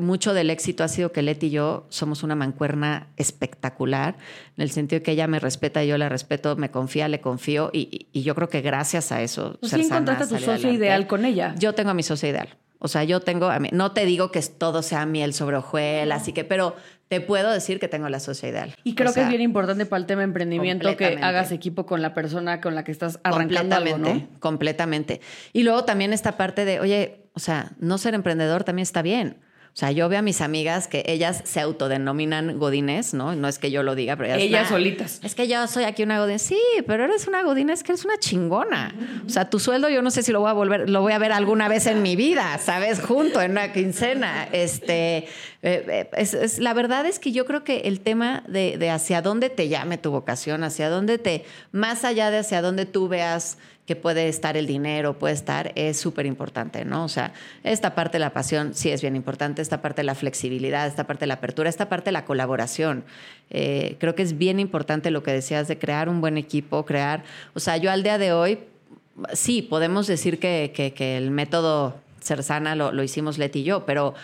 mucho 0.01 0.35
del 0.35 0.51
éxito 0.51 0.85
ha 0.85 0.89
sido 0.89 1.13
que 1.13 1.23
Leti 1.23 1.47
y 1.47 1.51
yo 1.51 1.87
somos 1.89 2.23
una 2.23 2.35
mancuerna 2.35 3.09
espectacular, 3.17 4.17
en 4.57 4.63
el 4.63 4.71
sentido 4.71 5.01
de 5.01 5.03
que 5.03 5.13
ella 5.13 5.27
me 5.27 5.39
respeta, 5.39 5.85
yo 5.85 5.99
la 5.99 6.09
respeto, 6.09 6.57
me 6.57 6.71
confía, 6.71 7.09
le 7.09 7.21
confío, 7.21 7.71
y, 7.73 8.07
yo 8.13 8.35
creo 8.35 8.49
que 8.49 8.61
gracias 8.61 9.13
a 9.13 9.23
eso. 9.23 9.57
Pues 9.61 9.73
sí 9.73 9.81
encontraste 9.81 10.35
tu 10.35 10.43
socio 10.43 10.73
ideal 10.73 11.07
con 11.07 11.25
ella. 11.25 11.55
Yo 11.59 11.75
tengo 11.75 11.91
a 11.91 11.95
mi 11.95 12.03
socio 12.03 12.29
ideal. 12.29 12.49
O 12.79 12.89
sea, 12.89 13.05
yo 13.05 13.21
tengo, 13.21 13.47
a 13.47 13.61
mí, 13.61 13.69
no 13.73 13.93
te 13.93 14.05
digo 14.05 14.33
que 14.33 14.43
todo 14.43 14.83
sea 14.83 15.07
miel 15.07 15.35
sobre 15.35 15.57
hojuelas, 15.57 16.23
así 16.23 16.33
que, 16.33 16.43
pero 16.43 16.75
te 17.13 17.21
puedo 17.21 17.51
decir 17.51 17.79
que 17.79 17.89
tengo 17.89 18.09
la 18.09 18.21
socia 18.21 18.49
ideal. 18.49 18.75
Y 18.85 18.95
creo 18.95 19.13
que 19.13 19.21
es 19.21 19.29
bien 19.29 19.43
importante 19.43 19.85
para 19.85 20.01
el 20.01 20.07
tema 20.07 20.23
emprendimiento 20.23 20.97
que 20.97 21.19
hagas 21.21 21.53
equipo 21.53 21.85
con 21.85 22.01
la 22.01 22.15
persona 22.15 22.63
con 22.63 22.75
la 22.75 22.85
que 22.85 22.91
estás 22.91 23.21
arrancando 23.23 23.77
completamente, 23.77 24.11
algo, 24.11 24.27
¿no? 24.33 24.41
Completamente. 24.41 25.21
Y 25.53 25.63
luego 25.63 25.85
también 25.85 26.15
esta 26.15 26.39
parte 26.39 26.65
de, 26.65 26.81
oye, 26.81 27.27
o 27.35 27.39
sea, 27.39 27.73
no 27.79 27.99
ser 27.99 28.15
emprendedor 28.15 28.65
también 28.65 28.85
está 28.85 29.03
bien. 29.03 29.37
O 29.75 29.75
sea, 29.75 29.91
yo 29.91 30.07
veo 30.11 30.19
a 30.19 30.23
mis 30.23 30.43
amigas 30.43 30.87
que 30.87 31.03
ellas 31.07 31.41
se 31.45 31.59
autodenominan 31.59 32.59
godines, 32.59 33.15
¿no? 33.15 33.35
No 33.35 33.49
es 33.49 33.59
que 33.59 33.71
yo 33.71 33.83
lo 33.83 33.95
diga, 33.95 34.17
pero 34.17 34.29
ellas, 34.29 34.43
ellas 34.43 34.69
solitas. 34.69 35.21
Es 35.23 35.35
que 35.35 35.49
yo 35.49 35.67
soy 35.67 35.85
aquí 35.85 36.03
una 36.03 36.19
godines. 36.19 36.43
Sí, 36.43 36.61
pero 36.87 37.05
eres 37.05 37.27
una 37.27 37.43
godines 37.43 37.83
que 37.83 37.93
eres 37.93 38.05
una 38.05 38.19
chingona. 38.19 38.95
O 39.25 39.31
sea, 39.31 39.49
tu 39.49 39.59
sueldo 39.59 39.89
yo 39.89 40.03
no 40.03 40.11
sé 40.11 40.23
si 40.23 40.31
lo 40.31 40.41
voy 40.41 40.51
a 40.51 40.53
volver, 40.53 40.91
lo 40.91 41.01
voy 41.01 41.15
a 41.15 41.19
ver 41.19 41.33
alguna 41.33 41.69
vez 41.69 41.87
en 41.87 42.03
mi 42.03 42.17
vida, 42.17 42.59
¿sabes? 42.59 43.01
Junto 43.01 43.41
en 43.41 43.53
una 43.53 43.73
quincena. 43.73 44.47
Este, 44.53 45.27
eh, 45.63 46.09
eh, 46.13 46.47
la 46.59 46.75
verdad 46.75 47.07
es 47.07 47.21
que 47.21 47.31
yo 47.31 47.47
creo 47.47 47.63
que 47.63 47.83
el 47.83 48.01
tema 48.01 48.43
de, 48.49 48.91
hacia 48.91 49.23
dónde 49.23 49.49
te 49.49 49.69
llame 49.69 49.97
tu 49.97 50.11
vocación, 50.11 50.65
hacia 50.65 50.91
dónde 50.91 51.19
te, 51.19 51.45
más 51.71 52.05
allá 52.05 52.33
de 52.33 52.39
hacia 52.39 52.61
dónde 52.63 52.85
tú 52.85 53.07
veas 53.07 53.59
que 53.87 53.95
puede 53.95 54.29
estar 54.29 54.57
el 54.57 54.67
dinero, 54.67 55.19
puede 55.19 55.35
estar, 55.35 55.73
es 55.77 55.99
súper 55.99 56.27
importante, 56.27 56.85
¿no? 56.85 57.05
O 57.05 57.09
sea, 57.09 57.33
esta 57.63 57.95
parte 57.95 58.17
de 58.17 58.21
la 58.21 58.33
pasión 58.33 58.75
sí 58.75 58.91
es 58.91 59.03
bien 59.03 59.15
importante, 59.17 59.63
esta 59.63 59.83
parte 59.83 60.03
de 60.03 60.07
la 60.07 60.15
flexibilidad, 60.15 60.87
esta 60.87 61.07
parte 61.07 61.21
de 61.21 61.27
la 61.29 61.35
apertura, 61.35 61.69
esta 61.69 61.89
parte 61.89 62.07
de 62.07 62.13
la 62.13 62.25
colaboración. 62.25 63.05
Eh, 63.51 63.97
creo 63.99 64.15
que 64.15 64.23
es 64.23 64.39
bien 64.39 64.61
importante 64.61 65.11
lo 65.11 65.23
que 65.23 65.33
decías 65.33 65.69
de 65.69 65.79
crear 65.79 66.09
un 66.09 66.21
buen 66.21 66.39
equipo, 66.39 66.85
crear, 66.85 67.25
o 67.55 67.61
sea, 67.61 67.77
yo 67.77 67.91
al 67.91 68.03
día 68.03 68.19
de 68.19 68.33
hoy, 68.33 68.61
sí, 69.33 69.63
podemos 69.63 70.07
decir 70.07 70.39
que, 70.39 70.73
que, 70.75 71.17
el 71.17 71.31
método 71.31 71.97
Cersana 72.21 72.77
lo, 72.77 72.93
lo 72.93 73.03
hicimos 73.03 73.37
Leti 73.37 73.61
y 73.61 73.65
yo, 73.65 73.85
pero 73.85 74.15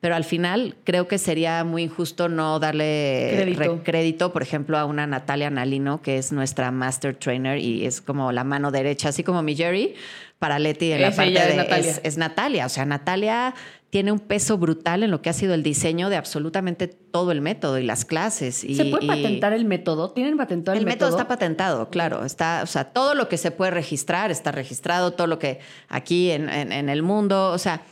pero 0.00 0.14
al 0.14 0.24
final 0.24 0.76
creo 0.84 1.08
que 1.08 1.18
sería 1.18 1.64
muy 1.64 1.84
injusto 1.84 2.28
no 2.28 2.58
darle 2.58 3.56
crédito. 3.82 4.32
por 4.32 4.42
ejemplo, 4.42 4.78
a 4.78 4.84
una 4.84 5.06
Natalia 5.06 5.50
Nalino, 5.50 6.02
que 6.02 6.18
es 6.18 6.32
nuestra 6.32 6.70
master 6.70 7.16
trainer 7.16 7.58
y 7.58 7.86
es 7.86 8.02
como 8.02 8.30
la 8.32 8.44
mano 8.44 8.70
derecha, 8.70 9.08
así 9.08 9.24
como 9.24 9.42
mi 9.42 9.56
Jerry, 9.56 9.94
para 10.38 10.58
Leti 10.58 10.92
en 10.92 11.02
la 11.02 11.10
parte 11.12 11.32
de... 11.32 11.38
Es 11.38 11.56
Natalia. 11.56 12.00
Es, 12.02 12.18
Natalia, 12.18 12.66
o 12.66 12.68
sea, 12.68 12.84
Natalia 12.84 13.54
tiene 13.88 14.12
un 14.12 14.20
peso 14.20 14.58
brutal 14.58 15.02
en 15.02 15.10
lo 15.10 15.22
que 15.22 15.30
ha 15.30 15.32
sido 15.32 15.54
el 15.54 15.62
diseño 15.62 16.10
de 16.10 16.16
absolutamente 16.16 16.88
todo 16.88 17.32
el 17.32 17.40
método 17.40 17.78
y 17.78 17.84
las 17.84 18.04
clases. 18.04 18.64
Y, 18.64 18.74
¿Se 18.74 18.84
puede 18.84 19.06
patentar 19.06 19.54
el 19.54 19.64
método? 19.64 20.10
¿Tienen 20.10 20.36
patentado 20.36 20.76
el, 20.76 20.84
método? 20.84 20.92
El 20.92 20.96
método 20.98 21.08
está 21.18 21.28
patentado, 21.28 21.88
claro. 21.88 22.24
Está, 22.26 22.60
o 22.62 22.66
sea, 22.66 22.84
todo 22.92 23.14
lo 23.14 23.30
que 23.30 23.38
se 23.38 23.50
puede 23.50 23.70
registrar 23.70 24.30
está 24.30 24.52
registrado, 24.52 25.14
todo 25.14 25.26
lo 25.26 25.38
que 25.38 25.60
aquí 25.88 26.30
en, 26.32 26.50
en 26.50 26.90
el 26.90 27.02
mundo, 27.02 27.50
o 27.52 27.58
sea 27.58 27.82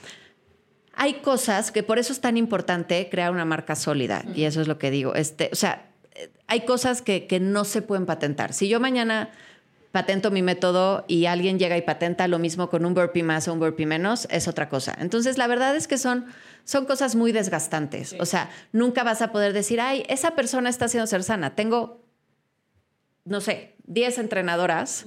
hay 0.96 1.14
cosas 1.14 1.70
que 1.70 1.82
por 1.82 1.98
eso 1.98 2.12
es 2.12 2.20
tan 2.20 2.36
importante 2.36 3.08
crear 3.10 3.32
una 3.32 3.44
marca 3.44 3.74
sólida. 3.74 4.24
Y 4.34 4.44
eso 4.44 4.60
es 4.60 4.68
lo 4.68 4.78
que 4.78 4.90
digo. 4.90 5.14
Este, 5.14 5.50
o 5.52 5.56
sea, 5.56 5.86
hay 6.46 6.60
cosas 6.60 7.02
que, 7.02 7.26
que 7.26 7.40
no 7.40 7.64
se 7.64 7.82
pueden 7.82 8.06
patentar. 8.06 8.52
Si 8.52 8.68
yo 8.68 8.80
mañana 8.80 9.30
patento 9.94 10.32
mi 10.32 10.42
método 10.42 11.04
y 11.06 11.26
alguien 11.26 11.56
llega 11.56 11.76
y 11.76 11.82
patenta 11.82 12.26
lo 12.26 12.40
mismo 12.40 12.68
con 12.68 12.84
un 12.84 12.94
burpee 12.94 13.22
más 13.22 13.46
o 13.46 13.52
un 13.52 13.60
burpee 13.60 13.86
menos, 13.86 14.26
es 14.28 14.48
otra 14.48 14.68
cosa. 14.68 14.92
Entonces, 14.98 15.38
la 15.38 15.46
verdad 15.46 15.76
es 15.76 15.86
que 15.86 15.98
son, 15.98 16.26
son 16.64 16.84
cosas 16.84 17.14
muy 17.14 17.30
desgastantes. 17.30 18.16
O 18.18 18.26
sea, 18.26 18.50
nunca 18.72 19.04
vas 19.04 19.22
a 19.22 19.30
poder 19.30 19.52
decir, 19.52 19.80
ay, 19.80 20.04
esa 20.08 20.32
persona 20.32 20.68
está 20.68 20.86
haciendo 20.86 21.06
ser 21.06 21.22
sana. 21.22 21.54
Tengo, 21.54 22.02
no 23.24 23.40
sé, 23.40 23.76
10 23.84 24.18
entrenadoras. 24.18 25.04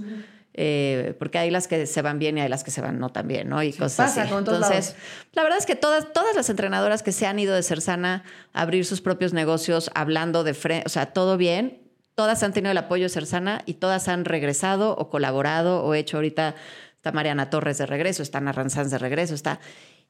Eh, 0.60 1.14
porque 1.20 1.38
hay 1.38 1.52
las 1.52 1.68
que 1.68 1.86
se 1.86 2.02
van 2.02 2.18
bien 2.18 2.36
y 2.40 2.42
hay 2.42 2.50
las 2.50 2.64
que 2.64 2.72
se 2.72 2.82
van 2.82 2.98
no 2.98 3.12
tan 3.12 3.28
bien, 3.28 3.48
¿no? 3.48 3.62
Y 3.62 3.74
cosas 3.74 4.18
así. 4.18 4.34
Entonces, 4.34 4.96
la 5.34 5.44
verdad 5.44 5.60
es 5.60 5.68
que 5.68 5.76
todas, 5.76 6.12
todas 6.14 6.36
las 6.36 6.50
entrenadoras 6.50 7.04
que 7.04 7.12
se 7.12 7.28
han 7.28 7.38
ido 7.38 7.54
de 7.54 7.62
Cersana 7.62 8.24
a 8.54 8.64
abrir 8.64 8.84
sus 8.84 9.00
propios 9.00 9.34
negocios, 9.34 9.92
hablando 9.94 10.44
de 10.44 10.56
frente, 10.56 10.88
o 10.88 10.90
sea, 10.90 11.14
todo 11.14 11.38
bien, 11.38 11.84
todas 12.16 12.42
han 12.42 12.54
tenido 12.54 12.72
el 12.72 12.78
apoyo 12.80 13.04
de 13.04 13.10
Cersana 13.10 13.62
y 13.68 13.76
todas 13.76 14.08
han 14.08 14.26
regresado 14.26 14.96
o 14.98 15.12
colaborado 15.12 15.84
o 15.84 15.94
hecho 15.94 16.18
ahorita, 16.18 16.56
está 16.96 17.12
Mariana 17.12 17.52
Torres 17.52 17.78
de 17.78 17.86
regreso, 17.86 18.24
está 18.24 18.40
Ana 18.40 18.52
Ranzans 18.52 18.90
de 18.90 18.98
regreso, 18.98 19.36
está... 19.36 19.60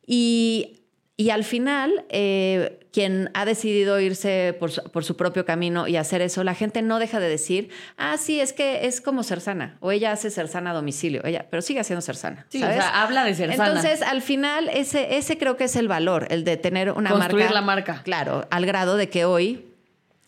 Y 0.10 0.77
y 1.20 1.32
al 1.32 1.44
final, 1.44 2.06
eh, 2.10 2.80
quien 2.94 3.32
ha 3.34 3.44
decidido 3.44 4.00
irse 4.00 4.56
por 4.60 5.04
su, 5.04 5.18
propio 5.18 5.46
camino 5.46 5.88
y 5.88 5.96
hacer 5.96 6.22
eso, 6.22 6.44
la 6.44 6.54
gente 6.54 6.84
no 6.84 7.00
deja 7.00 7.20
de 7.20 7.28
decir, 7.28 7.70
ah, 7.98 8.18
sí, 8.18 8.40
es 8.40 8.54
que 8.54 8.86
es 8.86 9.02
como 9.02 9.24
Cersana, 9.24 9.78
o 9.80 9.92
ella 9.92 10.12
hace 10.12 10.30
Cersana 10.30 10.72
a 10.72 10.74
domicilio, 10.76 11.26
ella, 11.26 11.48
pero 11.50 11.64
sigue 11.64 11.80
haciendo 11.80 12.02
Cersana. 12.02 12.46
Sí, 12.50 12.64
o 12.64 12.68
sea, 12.68 13.02
habla 13.02 13.24
de 13.24 13.34
Cersana. 13.34 13.68
Entonces, 13.68 14.04
al 14.04 14.22
final, 14.22 14.70
ese, 14.70 15.18
ese 15.18 15.40
creo 15.40 15.58
que 15.58 15.64
es 15.64 15.76
el 15.76 15.88
valor, 15.88 16.28
el 16.30 16.44
de 16.44 16.56
tener 16.56 16.92
una 16.92 17.10
marca. 17.10 17.26
Construir 17.26 17.52
la 17.52 17.62
marca. 17.62 18.02
Claro, 18.04 18.48
al 18.52 18.68
grado 18.68 18.96
de 18.96 19.10
que 19.10 19.26
hoy 19.26 19.66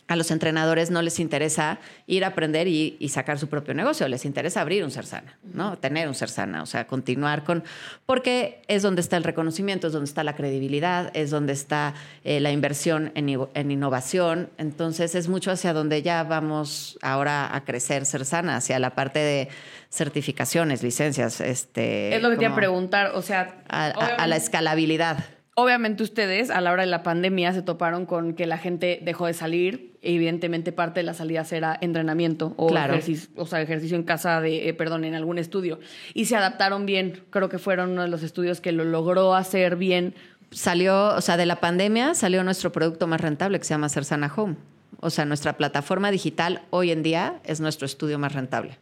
a 0.09 0.15
los 0.15 0.31
entrenadores 0.31 0.89
no 0.89 1.03
les 1.03 1.19
interesa 1.19 1.77
ir 2.07 2.25
a 2.25 2.29
aprender 2.29 2.67
y, 2.67 2.97
sacar 3.09 3.37
su 3.37 3.47
propio 3.47 3.75
negocio, 3.75 4.07
les 4.07 4.25
interesa 4.25 4.61
abrir 4.61 4.83
un 4.83 4.89
Cersana, 4.89 5.37
¿no? 5.53 5.77
Tener 5.77 6.07
un 6.07 6.15
Cersana, 6.15 6.63
o 6.63 6.65
sea, 6.65 6.87
continuar 6.87 7.43
con, 7.43 7.63
porque 8.07 8.63
es 8.67 8.81
donde 8.81 9.01
está 9.01 9.17
el 9.17 9.23
reconocimiento, 9.23 9.85
es 9.85 9.93
donde 9.93 10.07
está 10.07 10.23
la 10.23 10.35
credibilidad, 10.35 11.11
es 11.13 11.29
donde 11.29 11.53
está 11.53 11.93
eh, 12.23 12.39
la 12.39 12.51
inversión 12.51 13.11
en, 13.13 13.29
innovación, 13.71 14.49
entonces 14.57 15.13
es 15.13 15.27
mucho 15.27 15.51
hacia 15.51 15.73
donde 15.73 16.01
ya 16.01 16.23
vamos 16.23 16.97
ahora 17.03 17.55
a 17.55 17.63
crecer 17.63 18.07
Cersana, 18.07 18.55
hacia 18.55 18.79
la 18.79 18.95
parte 18.95 19.19
de 19.19 19.49
certificaciones, 19.91 20.81
licencias, 20.81 21.39
este... 21.39 22.15
Es 22.15 22.21
lo 22.23 22.31
que 22.31 22.37
te 22.37 22.45
iba 22.45 22.53
a 22.53 22.55
preguntar, 22.55 23.11
o 23.13 23.21
sea... 23.21 23.61
a 23.69 24.25
la 24.25 24.35
escalabilidad. 24.35 25.23
Obviamente 25.61 26.03
ustedes 26.03 26.51
a 26.51 26.61
la 26.61 26.71
hora 26.71 26.83
de 26.83 26.89
la 26.89 27.03
pandemia 27.03 27.51
se 27.51 27.61
toparon 27.61 28.05
con 28.05 28.33
que 28.33 28.47
la 28.47 28.57
gente 28.57 28.99
dejó 29.03 29.25
de 29.25 29.33
salir. 29.33 29.93
Evidentemente 30.01 30.71
parte 30.71 31.01
de 31.01 31.03
las 31.03 31.17
salidas 31.17 31.51
era 31.51 31.77
entrenamiento 31.81 32.53
o, 32.55 32.67
Claro. 32.67 32.93
ejercicio, 32.93 33.29
o 33.35 33.45
sea, 33.45 33.61
ejercicio 33.61 33.97
en 33.97 34.03
casa 34.03 34.39
de, 34.39 34.69
eh, 34.69 34.73
perdón, 34.73 35.03
en 35.03 35.15
algún 35.15 35.37
estudio. 35.37 35.81
Y 36.13 36.25
se 36.25 36.37
adaptaron 36.37 36.85
bien. 36.85 37.23
Creo 37.29 37.49
que 37.49 37.59
fueron 37.59 37.89
uno 37.89 38.03
de 38.03 38.07
los 38.07 38.23
estudios 38.23 38.61
que 38.61 38.71
lo 38.71 38.85
logró 38.85 39.35
hacer 39.35 39.75
bien. 39.75 40.15
Salió, 40.51 41.13
o 41.13 41.19
sea, 41.19 41.35
de 41.35 41.45
la 41.45 41.59
pandemia 41.59 42.13
salió 42.13 42.41
nuestro 42.45 42.71
producto 42.71 43.05
más 43.07 43.19
rentable 43.19 43.59
que 43.59 43.65
se 43.65 43.73
llama 43.73 43.89
Cersana 43.89 44.31
Home. 44.33 44.55
O 45.01 45.09
sea, 45.09 45.25
nuestra 45.25 45.57
plataforma 45.57 46.09
digital 46.09 46.61
hoy 46.69 46.91
en 46.91 47.03
día 47.03 47.41
es 47.43 47.59
nuestro 47.59 47.85
estudio 47.85 48.17
más 48.17 48.31
rentable 48.31 48.77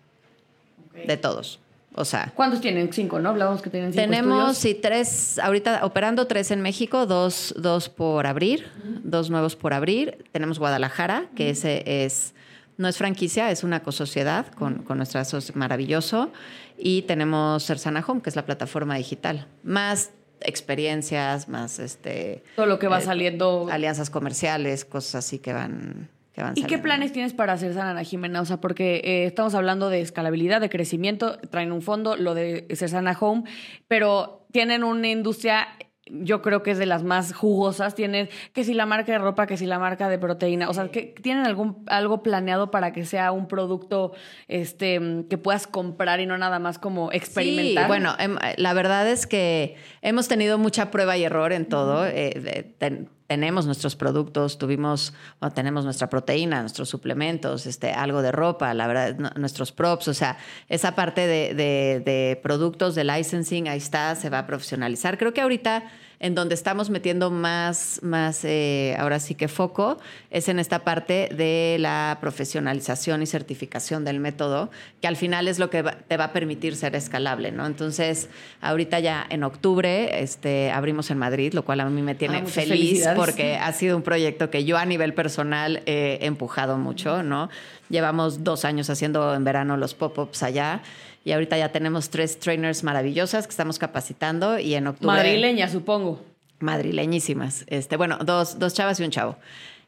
de 0.93 1.17
todos. 1.17 1.59
O 1.98 2.06
sea, 2.06 2.32
¿Cuántos 2.36 2.62
tienen? 2.62 2.93
Cinco, 2.93 3.20
¿no? 3.20 3.30
Hablábamos 3.30 3.62
que 3.62 3.70
tienen 3.70 3.91
cinco 3.91 4.04
tenemos 4.04 4.52
estudios. 4.52 4.58
sí, 4.58 4.80
tres, 4.82 5.39
ahorita 5.39 5.84
operando 5.84 6.28
tres 6.28 6.52
en 6.52 6.62
México, 6.62 7.06
dos, 7.08 7.56
dos 7.58 7.89
por 7.89 8.28
abrir, 8.28 8.68
dos 9.04 9.30
nuevos 9.30 9.56
por 9.56 9.74
abrir. 9.74 10.24
Tenemos 10.32 10.60
Guadalajara, 10.60 11.26
que 11.36 11.50
ese 11.50 11.84
es, 12.06 12.36
no 12.78 12.88
es 12.88 12.98
franquicia, 12.98 13.50
es 13.50 13.64
una 13.64 13.82
cosociedad 13.82 14.48
con, 14.48 14.84
con 14.84 14.98
nuestra 14.98 15.24
maravilloso. 15.56 16.32
Y 16.78 17.02
tenemos 17.04 17.66
Cersana 17.66 18.04
Home, 18.08 18.22
que 18.22 18.30
es 18.30 18.36
la 18.36 18.45
plataforma 18.45 18.95
digital. 18.95 19.48
Más 19.64 20.12
experiencias, 20.41 21.50
más 21.50 21.80
este 21.80 22.43
Todo 22.56 22.68
lo 22.68 22.78
que 22.80 22.88
va 22.88 23.00
eh, 23.00 23.02
saliendo. 23.02 23.68
alianzas 23.72 24.10
comerciales, 24.10 24.86
cosas 24.86 25.26
así 25.26 25.39
que 25.39 25.54
van, 25.54 26.10
que 26.38 26.43
van 26.43 26.53
¿Y 26.55 26.63
qué 26.65 26.77
planes 26.77 27.11
tienes 27.13 27.33
para 27.33 27.53
hacer 27.53 27.73
Sana 27.73 28.03
Jimena? 28.03 28.39
O 28.41 28.45
sea, 28.45 28.57
porque 28.61 29.01
eh, 29.03 29.25
estamos 29.25 29.55
hablando 29.55 29.89
de 29.89 30.01
escalabilidad, 30.01 30.61
de 30.61 30.69
crecimiento, 30.69 31.39
traen 31.49 31.71
un 31.71 31.81
fondo, 31.81 32.15
lo 32.15 32.35
de 32.35 32.67
Cersana 32.75 33.17
Home, 33.19 33.43
pero 33.88 34.45
tienen 34.51 34.83
una 34.83 35.07
industria, 35.09 35.67
yo 36.11 36.43
creo 36.43 36.61
que 36.61 36.69
es 36.69 36.77
de 36.77 36.85
las 36.85 37.03
más 37.03 37.33
jugosas. 37.33 37.95
Tienen 37.95 38.29
que 38.53 38.63
si 38.63 38.75
la 38.75 38.85
marca 38.85 39.11
de 39.13 39.17
ropa, 39.17 39.47
que 39.47 39.57
si 39.57 39.65
la 39.65 39.79
marca 39.79 40.09
de 40.09 40.19
proteína. 40.19 40.69
O 40.69 40.73
sea, 40.75 40.89
que 40.89 41.15
tienen 41.23 41.43
algún 41.43 41.83
algo 41.88 42.21
planeado 42.21 42.69
para 42.69 42.93
que 42.93 43.03
sea 43.03 43.31
un 43.31 43.47
producto 43.47 44.13
este 44.47 45.01
que 45.29 45.38
puedas 45.39 45.65
comprar 45.65 46.19
y 46.19 46.27
no 46.27 46.38
nada 46.38 46.59
más 46.59 46.77
como 46.77 47.11
experimentar. 47.11 47.85
Sí, 47.85 47.88
bueno, 47.88 48.15
em, 48.19 48.38
la 48.57 48.73
verdad 48.75 49.09
es 49.09 49.25
que 49.25 49.75
hemos 50.03 50.27
tenido 50.27 50.59
mucha 50.59 50.91
prueba 50.91 51.17
y 51.17 51.23
error 51.23 51.51
en 51.51 51.65
todo. 51.65 52.05
Eh, 52.05 52.75
ten- 52.77 53.09
tenemos 53.28 53.65
nuestros 53.65 53.95
productos, 53.95 54.57
tuvimos, 54.57 55.13
tenemos 55.53 55.84
nuestra 55.84 56.09
proteína, 56.09 56.61
nuestros 56.61 56.89
suplementos, 56.89 57.65
este, 57.65 57.91
algo 57.91 58.21
de 58.21 58.32
ropa, 58.32 58.73
la 58.73 58.88
verdad, 58.88 59.34
nuestros 59.36 59.71
props, 59.71 60.07
o 60.07 60.13
sea, 60.13 60.38
esa 60.69 60.95
parte 60.95 61.28
de, 61.28 61.53
de- 61.53 62.01
de 62.05 62.39
productos, 62.41 62.95
de 62.95 63.03
licensing, 63.03 63.67
ahí 63.67 63.78
está, 63.78 64.15
se 64.15 64.30
va 64.30 64.39
a 64.39 64.47
profesionalizar. 64.47 65.17
Creo 65.17 65.34
que 65.34 65.41
ahorita 65.41 65.84
en 66.20 66.34
donde 66.34 66.55
estamos 66.55 66.89
metiendo 66.89 67.30
más, 67.30 67.99
más 68.01 68.43
eh, 68.43 68.95
ahora 68.97 69.20
sí 69.20 69.36
que 69.36 69.47
foco, 69.47 69.97
es 70.32 70.49
en 70.49 70.59
esta 70.59 70.80
parte 70.80 71.30
de 71.36 71.78
la 71.80 72.18
profesionalización 72.22 73.22
y 73.22 73.28
certificación 73.28 74.03
del 74.03 74.20
método, 74.20 74.72
que 75.01 75.07
al 75.07 75.15
final 75.15 75.47
es 75.47 75.59
lo 75.59 75.70
que 75.70 75.84
te 75.84 76.18
va 76.18 76.26
a 76.26 76.34
permitir 76.34 76.76
ser 76.76 76.95
escalable, 76.95 77.51
¿no? 77.51 77.65
Entonces, 77.65 78.30
ahorita 78.61 78.99
ya 78.99 79.26
en 79.30 79.43
octubre 79.43 80.22
este, 80.22 80.72
abrimos 80.72 81.11
en 81.11 81.20
Madrid, 81.20 81.53
lo 81.53 81.63
cual 81.63 81.82
a 81.82 81.86
mí 81.89 82.01
me 82.01 82.15
tiene 82.15 82.38
Ah, 82.38 82.45
feliz 82.45 83.07
porque 83.15 83.55
ha 83.55 83.72
sido 83.74 83.95
un 83.95 84.03
proyecto 84.03 84.49
que 84.49 84.65
yo 84.65 84.78
a 84.78 84.86
nivel 84.86 85.13
personal 85.13 85.84
he 85.86 86.20
empujado 86.22 86.78
mucho, 86.78 87.22
¿no? 87.24 87.49
Llevamos 87.89 88.43
dos 88.43 88.65
años 88.65 88.89
haciendo 88.89 89.34
en 89.34 89.43
verano 89.43 89.78
los 89.78 89.93
pop-ups 89.93 90.43
allá. 90.43 90.82
Y 91.28 91.34
ahorita 91.34 91.57
ya 91.57 91.73
tenemos 91.73 92.09
tres 92.09 92.39
trainers 92.39 92.86
maravillosas 92.86 93.47
que 93.47 93.51
estamos 93.51 93.80
capacitando 93.80 94.59
y 94.59 94.75
en 94.75 94.88
octubre 94.88 95.13
Madrileña, 95.13 95.67
supongo. 95.67 96.21
madrileñísimas. 96.61 97.65
Este, 97.67 97.97
bueno, 97.97 98.17
dos, 98.23 98.59
dos 98.59 98.73
chavas 98.73 98.97
y 99.01 99.03
un 99.03 99.11
chavo. 99.11 99.36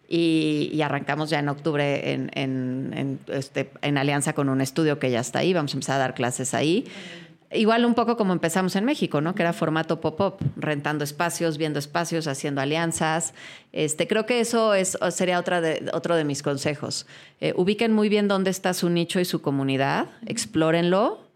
Y, 0.09 0.69
y 0.73 0.81
arrancamos 0.81 1.29
ya 1.29 1.39
en 1.39 1.47
octubre 1.47 2.11
en, 2.11 2.29
en- 2.33 2.93
en, 2.93 3.19
este, 3.27 3.71
en 3.81 3.97
alianza 3.97 4.33
con 4.33 4.49
un 4.49 4.59
estudio 4.59 4.99
que 4.99 5.11
ya 5.11 5.21
está 5.21 5.39
ahí. 5.39 5.53
Vamos 5.53 5.71
a 5.73 5.77
empezar 5.77 5.95
a 5.95 5.99
dar 5.99 6.13
clases 6.13 6.53
ahí. 6.53 6.85
Igual 7.51 7.85
un 7.85 7.93
poco 7.93 8.17
como 8.17 8.33
empezamos 8.33 8.75
en 8.75 8.83
México, 8.83 9.21
¿no? 9.21 9.33
Que 9.33 9.43
era 9.43 9.53
formato 9.53 10.01
pop-up, 10.01 10.35
rentando 10.57 11.05
espacios, 11.05 11.57
viendo 11.57 11.79
espacios, 11.79 12.27
haciendo 12.27 12.59
alianzas. 12.59 13.33
Este, 13.71 14.07
creo 14.09 14.25
que 14.25 14.41
eso 14.41 14.73
es, 14.73 14.97
sería 15.11 15.39
otra 15.39 15.61
de, 15.61 15.89
otro 15.93 16.17
de 16.17 16.25
mis 16.25 16.43
consejos. 16.43 17.07
Eh, 17.39 17.53
ubiquen 17.55 17.93
muy 17.93 18.09
bien 18.09 18.27
dónde 18.27 18.49
está 18.49 18.73
su 18.73 18.89
nicho 18.89 19.21
y 19.21 19.25
su 19.25 19.41
comunidad, 19.41 20.07
explórenlo 20.27 21.28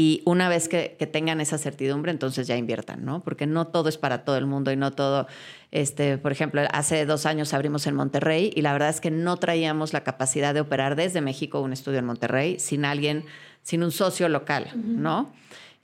y 0.00 0.22
una 0.24 0.48
vez 0.48 0.68
que, 0.68 0.94
que 0.96 1.08
tengan 1.08 1.40
esa 1.40 1.58
certidumbre, 1.58 2.12
entonces 2.12 2.46
ya 2.46 2.56
inviertan, 2.56 3.04
¿no? 3.04 3.20
Porque 3.24 3.46
no 3.48 3.66
todo 3.66 3.88
es 3.88 3.98
para 3.98 4.24
todo 4.24 4.36
el 4.36 4.46
mundo 4.46 4.70
y 4.70 4.76
no 4.76 4.92
todo, 4.92 5.26
este, 5.72 6.18
por 6.18 6.30
ejemplo, 6.30 6.62
hace 6.70 7.04
dos 7.04 7.26
años 7.26 7.52
abrimos 7.52 7.84
en 7.88 7.96
Monterrey 7.96 8.52
y 8.54 8.62
la 8.62 8.72
verdad 8.72 8.90
es 8.90 9.00
que 9.00 9.10
no 9.10 9.38
traíamos 9.38 9.92
la 9.92 10.04
capacidad 10.04 10.54
de 10.54 10.60
operar 10.60 10.94
desde 10.94 11.20
México 11.20 11.60
un 11.60 11.72
estudio 11.72 11.98
en 11.98 12.04
Monterrey 12.04 12.60
sin 12.60 12.84
alguien, 12.84 13.24
sin 13.62 13.82
un 13.82 13.90
socio 13.90 14.28
local, 14.28 14.70
¿no? 14.76 15.32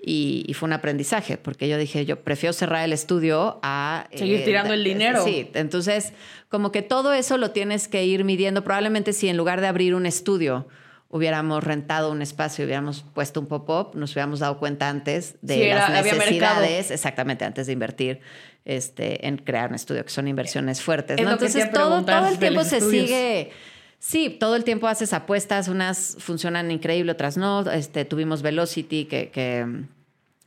Y, 0.00 0.44
y 0.46 0.54
fue 0.54 0.68
un 0.68 0.74
aprendizaje, 0.74 1.36
porque 1.36 1.68
yo 1.68 1.76
dije, 1.76 2.06
yo 2.06 2.20
prefiero 2.20 2.52
cerrar 2.52 2.84
el 2.84 2.92
estudio 2.92 3.58
a... 3.64 4.06
Seguir 4.14 4.44
tirando 4.44 4.74
el 4.74 4.84
dinero. 4.84 5.24
Sí, 5.24 5.50
entonces, 5.54 6.12
como 6.50 6.70
que 6.70 6.82
todo 6.82 7.12
eso 7.14 7.36
lo 7.36 7.50
tienes 7.50 7.88
que 7.88 8.04
ir 8.04 8.22
midiendo. 8.22 8.62
Probablemente 8.62 9.12
si 9.12 9.28
en 9.28 9.36
lugar 9.36 9.60
de 9.60 9.66
abrir 9.66 9.96
un 9.96 10.06
estudio 10.06 10.68
hubiéramos 11.14 11.62
rentado 11.62 12.10
un 12.10 12.22
espacio, 12.22 12.64
hubiéramos 12.64 13.04
puesto 13.14 13.38
un 13.38 13.46
pop-up, 13.46 13.94
nos 13.94 14.10
hubiéramos 14.10 14.40
dado 14.40 14.58
cuenta 14.58 14.88
antes 14.88 15.36
de 15.42 15.54
Sí, 15.54 15.68
las 15.68 15.88
necesidades, 15.88 16.90
exactamente, 16.90 17.44
antes 17.44 17.68
de 17.68 17.72
invertir 17.72 18.20
este, 18.64 19.24
en 19.24 19.36
crear 19.36 19.68
un 19.68 19.76
estudio, 19.76 20.04
que 20.04 20.10
son 20.10 20.26
inversiones 20.26 20.82
fuertes. 20.82 21.16
Entonces, 21.16 21.70
todo, 21.70 22.04
todo 22.04 22.26
el 22.26 22.38
tiempo 22.38 22.64
se 22.64 22.78
estudios. 22.78 23.06
sigue... 23.06 23.52
Sí, 24.00 24.28
todo 24.28 24.56
el 24.56 24.64
tiempo 24.64 24.88
haces 24.88 25.12
apuestas, 25.12 25.68
unas 25.68 26.16
funcionan 26.18 26.72
increíble, 26.72 27.12
otras 27.12 27.36
no. 27.36 27.60
Este, 27.70 28.04
tuvimos 28.04 28.42
Velocity, 28.42 29.04
que, 29.04 29.30
que, 29.30 29.66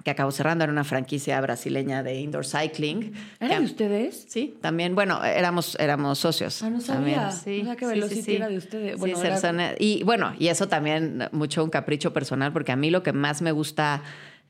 que 0.03 0.11
acabó 0.11 0.31
cerrando, 0.31 0.63
era 0.63 0.71
una 0.71 0.83
franquicia 0.83 1.39
brasileña 1.41 2.01
de 2.03 2.15
indoor 2.21 2.45
cycling. 2.45 3.13
¿Eran 3.39 3.49
Que- 3.51 3.59
de 3.59 3.65
ustedes? 3.65 4.25
Sí, 4.29 4.55
también, 4.61 4.95
bueno, 4.95 5.23
éramos, 5.23 5.75
éramos 5.79 6.19
socios. 6.19 6.63
Ah, 6.63 6.69
no 6.69 6.79
sabía. 6.79 7.29
También, 7.29 7.31
sí, 7.43 7.61
O 7.61 7.65
sea, 7.65 7.75
que 7.75 7.85
Velocity 7.87 8.15
sí, 8.21 8.21
sí. 8.23 8.35
era 8.35 8.47
de 8.47 8.57
ustedes. 8.57 8.97
Bueno, 8.97 9.21
era- 9.21 9.75
Y 9.79 10.03
bueno, 10.03 10.33
y 10.39 10.47
eso 10.47 10.67
también 10.69 11.27
mucho 11.33 11.63
un 11.63 11.69
capricho 11.69 12.13
personal, 12.13 12.53
porque 12.53 12.71
a 12.71 12.75
mí 12.75 12.89
lo 12.89 13.03
que 13.03 13.11
más 13.11 13.41
me 13.41 13.51
gusta 13.51 14.01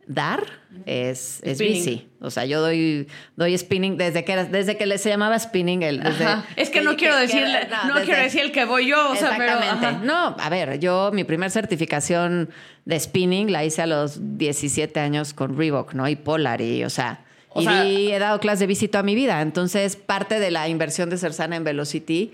dar 0.07 0.43
es, 0.85 1.39
es 1.43 1.59
bici. 1.59 2.07
O 2.21 2.31
sea, 2.31 2.45
yo 2.45 2.61
doy, 2.61 3.07
doy 3.35 3.57
spinning 3.57 3.97
desde 3.97 4.23
que 4.23 4.31
era, 4.31 4.45
desde 4.45 4.77
que 4.77 4.97
se 4.97 5.09
llamaba 5.09 5.37
spinning. 5.37 5.83
El, 5.83 6.01
desde-. 6.01 6.25
Es 6.55 6.69
que 6.69 6.81
no 6.81 6.95
quiero 6.95 7.15
decir, 7.17 7.43
no, 7.87 7.93
desde- 7.95 8.05
quiero 8.05 8.21
decir 8.23 8.41
el 8.41 8.51
que 8.51 8.65
voy 8.65 8.87
yo, 8.87 9.11
o 9.11 9.15
sea, 9.15 9.35
pero. 9.37 9.99
No, 10.03 10.35
a 10.39 10.49
ver, 10.49 10.79
yo 10.79 11.11
mi 11.13 11.23
primer 11.23 11.51
certificación 11.51 12.49
de 12.85 12.99
spinning 12.99 13.51
la 13.51 13.65
hice 13.65 13.81
a 13.81 13.87
los 13.87 14.37
17 14.37 14.99
años 14.99 15.33
con 15.33 15.57
Reebok, 15.57 15.93
¿no? 15.93 16.07
Y 16.07 16.15
Polar, 16.15 16.61
y 16.61 16.83
o 16.83 16.89
sea, 16.89 17.25
O 17.49 17.61
y 17.61 17.65
sea- 17.65 17.83
di- 17.83 18.11
he 18.11 18.19
dado 18.19 18.39
clases 18.39 18.59
de 18.61 18.67
bici 18.67 18.87
toda 18.87 19.03
mi 19.03 19.13
vida. 19.15 19.41
Entonces, 19.41 19.95
parte 19.95 20.39
de 20.39 20.51
la 20.51 20.67
inversión 20.69 21.09
de 21.09 21.17
Cersana 21.17 21.55
en 21.55 21.63
Velocity, 21.63 22.31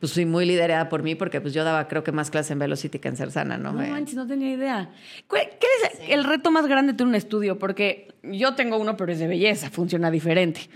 pues 0.00 0.12
fui 0.12 0.24
muy 0.26 0.44
liderada 0.46 0.88
por 0.88 1.02
mí 1.02 1.14
porque 1.14 1.40
pues 1.40 1.54
yo 1.54 1.64
daba 1.64 1.88
creo 1.88 2.04
que 2.04 2.12
más 2.12 2.30
clases 2.30 2.50
en 2.52 2.58
Velocity 2.58 2.98
que 2.98 3.08
en 3.08 3.16
Cersana, 3.16 3.56
¿no? 3.58 3.72
No 3.72 3.78
Me- 3.80 3.88
manches, 3.90 4.14
no 4.14 4.26
tenía 4.26 4.50
idea. 4.52 4.90
¿Cuál- 5.26 5.48
¿Qué 5.58 5.66
es 5.84 6.00
el 6.10 6.24
reto 6.24 6.50
más 6.50 6.66
grande 6.66 6.92
de 6.92 7.02
un 7.04 7.14
estudio? 7.14 7.58
Porque 7.58 8.08
yo 8.22 8.54
tengo 8.54 8.76
uno, 8.78 8.96
pero 8.96 9.12
es 9.12 9.18
de 9.18 9.26
belleza, 9.26 9.70
funciona 9.70 10.10
diferente. 10.10 10.68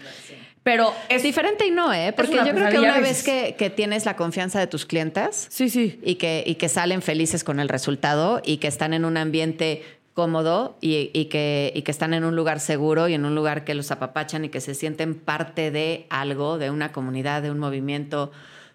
Pero 0.62 0.93
Es 1.09 1.23
diferente 1.23 1.66
y 1.66 1.71
no, 1.71 1.93
¿eh? 1.93 2.12
Porque 2.14 2.37
yo 2.37 2.53
creo 2.53 2.68
que 2.71 2.79
una 2.79 3.01
vez 3.01 3.23
que, 3.23 3.55
que 3.59 3.71
tienes 3.71 4.05
la 4.05 4.14
confianza 4.16 4.59
de 4.61 4.66
tus 4.66 4.85
clientas, 4.85 5.47
Sí, 5.51 5.71
sí. 5.71 5.99
y 6.05 6.16
que, 6.16 6.45
y 6.47 6.57
que 6.57 6.68
salen 6.68 7.01
felices 7.01 7.45
con 7.45 7.61
el 7.61 7.68
resultado 7.71 8.43
y 8.45 8.59
que 8.59 8.68
están 8.68 8.93
en 8.93 9.07
un 9.07 9.16
ambiente 9.16 9.83
cómodo 10.12 10.77
y, 10.83 11.11
y 11.14 11.27
que, 11.27 11.73
y 11.75 11.81
que 11.81 11.91
están 11.91 12.12
en 12.12 12.25
un 12.25 12.37
lugar 12.37 12.61
seguro 12.61 13.09
y 13.09 13.14
en 13.14 13.25
un 13.25 13.35
lugar 13.35 13.64
que 13.64 13.75
los 13.75 13.91
apapachan 13.91 14.45
y 14.45 14.49
que 14.51 14.61
se 14.61 14.75
sienten 14.75 15.14
parte 15.14 15.71
de 15.71 16.07
algo, 16.11 16.59
de 16.59 16.68
una 16.71 16.93
comunidad, 16.93 17.41
de 17.41 17.51
un 17.51 17.59
movimiento, 17.59 18.31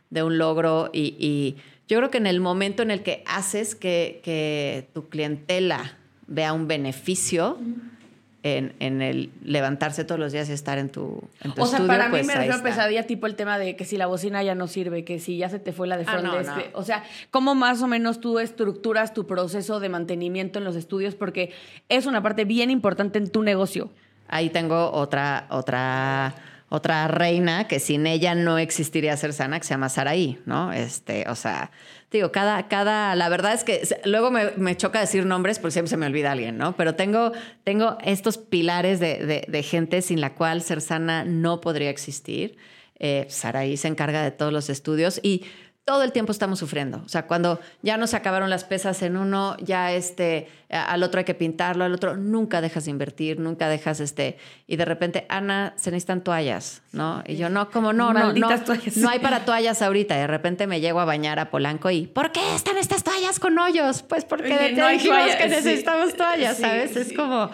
de 0.09 0.23
un 0.23 0.37
logro. 0.37 0.89
Y, 0.93 1.15
y 1.19 1.57
yo 1.87 1.97
creo 1.97 2.11
que 2.11 2.17
en 2.17 2.27
el 2.27 2.39
momento 2.39 2.83
en 2.83 2.91
el 2.91 3.03
que 3.03 3.23
haces 3.27 3.75
que, 3.75 4.21
que 4.23 4.87
tu 4.93 5.09
clientela 5.09 5.97
vea 6.27 6.53
un 6.53 6.67
beneficio 6.67 7.57
en, 8.45 8.75
en 8.79 9.01
el 9.01 9.31
levantarse 9.43 10.03
todos 10.03 10.19
los 10.19 10.31
días 10.31 10.47
y 10.49 10.53
estar 10.53 10.77
en 10.77 10.89
tu, 10.89 11.23
en 11.41 11.53
tu 11.53 11.63
O 11.63 11.65
sea, 11.65 11.79
estudio, 11.79 11.87
para 11.87 12.11
pues 12.11 12.21
mí 12.21 12.27
me 12.27 12.33
ahí 12.33 12.47
refiero 12.47 12.63
pesadilla 12.63 13.07
tipo 13.07 13.25
el 13.25 13.35
tema 13.35 13.57
de 13.57 13.75
que 13.75 13.85
si 13.85 13.97
la 13.97 14.05
bocina 14.05 14.43
ya 14.43 14.53
no 14.53 14.67
sirve, 14.67 15.03
que 15.03 15.17
si 15.17 15.37
ya 15.37 15.49
se 15.49 15.57
te 15.57 15.73
fue 15.73 15.87
la 15.87 15.97
de 15.97 16.05
Ah, 16.05 16.21
no, 16.21 16.39
no. 16.39 16.53
O 16.73 16.83
sea, 16.83 17.03
¿cómo 17.31 17.55
más 17.55 17.81
o 17.81 17.87
menos 17.87 18.21
tú 18.21 18.37
estructuras 18.37 19.15
tu 19.15 19.25
proceso 19.25 19.79
de 19.79 19.89
mantenimiento 19.89 20.59
en 20.59 20.65
los 20.65 20.75
estudios? 20.75 21.15
Porque 21.15 21.53
es 21.89 22.05
una 22.05 22.21
parte 22.21 22.45
bien 22.45 22.69
importante 22.69 23.17
en 23.17 23.31
tu 23.31 23.41
negocio. 23.41 23.89
Ahí 24.27 24.51
tengo 24.51 24.91
otra, 24.91 25.47
otra, 25.49 26.35
otra 26.75 27.07
reina 27.07 27.67
que 27.67 27.79
sin 27.79 28.05
ella 28.05 28.35
no 28.35 28.57
existiría 28.57 29.17
Cersana, 29.17 29.59
que 29.59 29.65
se 29.65 29.73
llama 29.73 29.89
Saraí, 29.89 30.39
¿no? 30.45 30.71
Este, 30.73 31.25
o 31.29 31.35
sea, 31.35 31.71
digo, 32.11 32.31
cada, 32.31 32.67
cada, 32.67 33.15
la 33.15 33.29
verdad 33.29 33.53
es 33.53 33.63
que 33.63 33.81
luego 34.05 34.31
me, 34.31 34.77
choca 34.77 34.99
decir 34.99 35.25
nombres 35.25 35.59
porque 35.59 35.71
siempre 35.71 35.89
se 35.89 35.97
me 35.97 36.05
olvida 36.05 36.31
alguien, 36.31 36.57
¿no? 36.57 36.75
Pero 36.75 36.95
tengo, 36.95 37.31
tengo 37.63 37.97
estos 38.03 38.37
pilares 38.37 38.99
de, 38.99 39.45
de, 39.47 39.63
gente 39.63 40.01
sin 40.01 40.21
la 40.21 40.35
cual 40.35 40.61
Cersana 40.61 41.23
no 41.23 41.61
podría 41.61 41.89
existir. 41.89 42.57
Eh, 42.99 43.25
Saraí 43.29 43.77
se 43.77 43.87
encarga 43.87 44.23
de 44.23 44.31
todos 44.31 44.53
los 44.53 44.69
estudios 44.69 45.19
y 45.21 45.43
todo 45.85 46.01
el 46.01 46.11
tiempo 46.11 46.31
estamos 46.31 46.57
sufriendo. 46.57 47.03
O 47.05 47.09
sea, 47.09 47.27
cuando 47.27 47.59
ya 47.83 47.95
nos 47.97 48.15
acabaron 48.15 48.49
las 48.49 48.63
pesas 48.63 49.03
en 49.03 49.15
uno, 49.15 49.55
ya 49.59 49.93
este, 49.93 50.47
al 50.69 51.03
otro 51.03 51.19
hay 51.19 51.25
que 51.25 51.35
pintarlo, 51.35 51.83
al 51.83 51.93
otro 51.93 52.17
nunca 52.17 52.59
dejas 52.59 52.85
de 52.85 52.91
invertir, 52.91 53.39
nunca 53.39 53.69
dejas 53.69 53.99
este, 53.99 54.37
y 54.65 54.77
de 54.77 54.85
repente, 54.85 55.27
Ana, 55.29 55.73
se 55.75 55.91
necesitan 55.91 56.23
toallas, 56.23 56.81
¿no? 56.91 57.23
Y 57.27 57.35
yo, 57.35 57.49
no, 57.51 57.69
como 57.69 57.93
no, 57.93 58.13
no, 58.13 58.33
no, 58.33 58.49
no 58.95 59.09
hay 59.09 59.19
para 59.19 59.45
toallas 59.45 59.83
ahorita. 59.83 60.15
Y 60.15 60.21
de 60.21 60.27
repente 60.27 60.65
me 60.65 60.81
llego 60.81 60.99
a 60.99 61.05
bañar 61.05 61.37
a 61.37 61.51
Polanco 61.51 61.91
y, 61.91 62.07
¿por 62.07 62.31
qué 62.31 62.55
están 62.55 62.79
estas 62.79 63.03
toallas 63.03 63.39
con 63.39 63.57
hoyos? 63.59 64.01
Pues 64.01 64.25
porque 64.25 64.73
no 64.75 64.89
dijimos 64.89 65.35
que 65.35 65.47
necesitamos 65.47 66.15
toallas, 66.15 66.57
¿sabes? 66.57 66.95
es 66.95 67.13
como... 67.13 67.51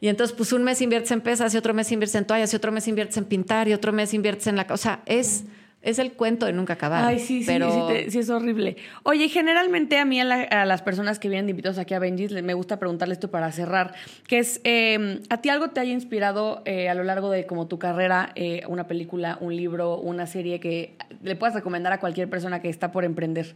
Y 0.00 0.08
entonces, 0.08 0.36
pues 0.36 0.52
un 0.52 0.62
mes 0.62 0.80
inviertes 0.80 1.10
en 1.10 1.20
pesas 1.20 1.54
y 1.54 1.58
otro 1.58 1.74
mes 1.74 1.90
inviertes 1.90 2.14
en 2.16 2.24
toallas 2.24 2.52
y 2.52 2.56
otro 2.56 2.70
mes 2.70 2.86
inviertes 2.86 3.16
en 3.16 3.24
pintar 3.24 3.68
y 3.68 3.72
otro 3.72 3.92
mes 3.92 4.14
inviertes 4.14 4.48
en 4.48 4.56
la... 4.56 4.66
O 4.70 4.76
sea, 4.76 5.02
es... 5.06 5.44
Es 5.80 6.00
el 6.00 6.12
cuento 6.12 6.46
de 6.46 6.52
nunca 6.52 6.72
acabar. 6.72 7.04
Ay, 7.04 7.20
sí, 7.20 7.44
pero... 7.46 7.88
sí, 7.88 8.10
sí, 8.10 8.18
es 8.18 8.30
horrible. 8.30 8.76
Oye, 9.04 9.28
generalmente 9.28 9.98
a 9.98 10.04
mí, 10.04 10.20
a, 10.20 10.64
las 10.64 10.82
personas 10.82 11.20
que 11.20 11.28
vienen 11.28 11.46
de 11.46 11.50
invitados 11.50 11.78
aquí 11.78 11.94
a 11.94 12.00
Benji's, 12.00 12.32
me 12.42 12.54
gusta 12.54 12.78
preguntarle 12.78 13.14
esto 13.14 13.30
para 13.30 13.52
cerrar, 13.52 13.94
que 14.26 14.38
es, 14.40 14.60
em, 14.64 15.20
¿a 15.30 15.40
ti 15.40 15.50
algo 15.50 15.70
te 15.70 15.78
haya 15.78 15.92
inspirado 15.92 16.62
eh, 16.64 16.88
a 16.88 16.94
lo 16.94 17.04
largo 17.04 17.30
de 17.30 17.46
como 17.46 17.68
tu 17.68 17.78
carrera, 17.78 18.32
eh, 18.34 18.62
una 18.66 18.88
película, 18.88 19.38
un 19.40 19.54
libro, 19.54 19.98
una 19.98 20.26
serie 20.26 20.58
que 20.58 20.96
le 21.22 21.36
puedas 21.36 21.54
recomendar 21.54 21.92
a 21.92 22.00
cualquier 22.00 22.28
persona 22.28 22.60
que 22.60 22.68
está 22.68 22.90
por 22.90 23.04
emprender? 23.04 23.54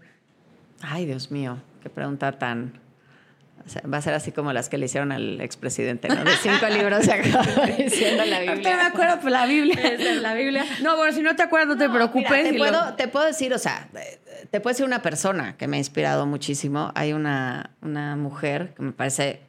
Ay, 0.81 1.07
Dios 1.07 1.33
mío, 1.33 1.59
qué 1.83 1.91
pregunta 1.91 2.33
tan 2.39 2.82
va 3.93 3.99
a 3.99 4.03
ser 4.03 4.15
así 4.15 4.33
como 4.33 4.53
las 4.53 4.69
que 4.69 4.79
le 4.79 4.87
hicieron 4.87 5.13
al 5.13 5.41
expresidente, 5.41 6.09
¿no? 6.09 6.25
De 6.25 6.33
cinco 6.43 6.67
libros 6.69 7.05
se 7.05 7.13
acaba 7.13 7.67
diciendo 7.79 8.25
la 8.25 8.41
Biblia. 8.41 8.71
No 8.71 8.77
me 8.77 8.89
acuerdo, 8.89 9.21
pues 9.21 9.33
la 9.33 9.47
Biblia. 9.47 9.75
Es 9.75 10.21
la 10.21 10.35
Biblia. 10.35 10.65
No, 10.83 10.97
bueno, 10.97 11.13
si 11.13 11.23
no 11.23 11.37
te 11.37 11.43
acuerdas, 11.43 11.69
no 11.69 11.79
te 11.79 11.89
preocupes. 11.89 12.51
te, 12.51 12.55
puedo, 12.59 12.95
te 12.95 13.09
puedo 13.09 13.27
decir, 13.27 13.53
o 13.55 13.59
sea, 13.59 13.89
te 14.51 14.61
puedo 14.61 14.73
decir 14.73 14.87
una 14.87 15.03
persona 15.03 15.57
que 15.57 15.69
me 15.69 15.77
ha 15.77 15.79
inspirado 15.79 16.27
muchísimo. 16.27 16.93
Hay 16.95 17.13
una, 17.13 17.71
una 17.81 18.17
mujer 18.17 18.73
que 18.77 18.83
me 18.83 18.93
parece 18.93 19.41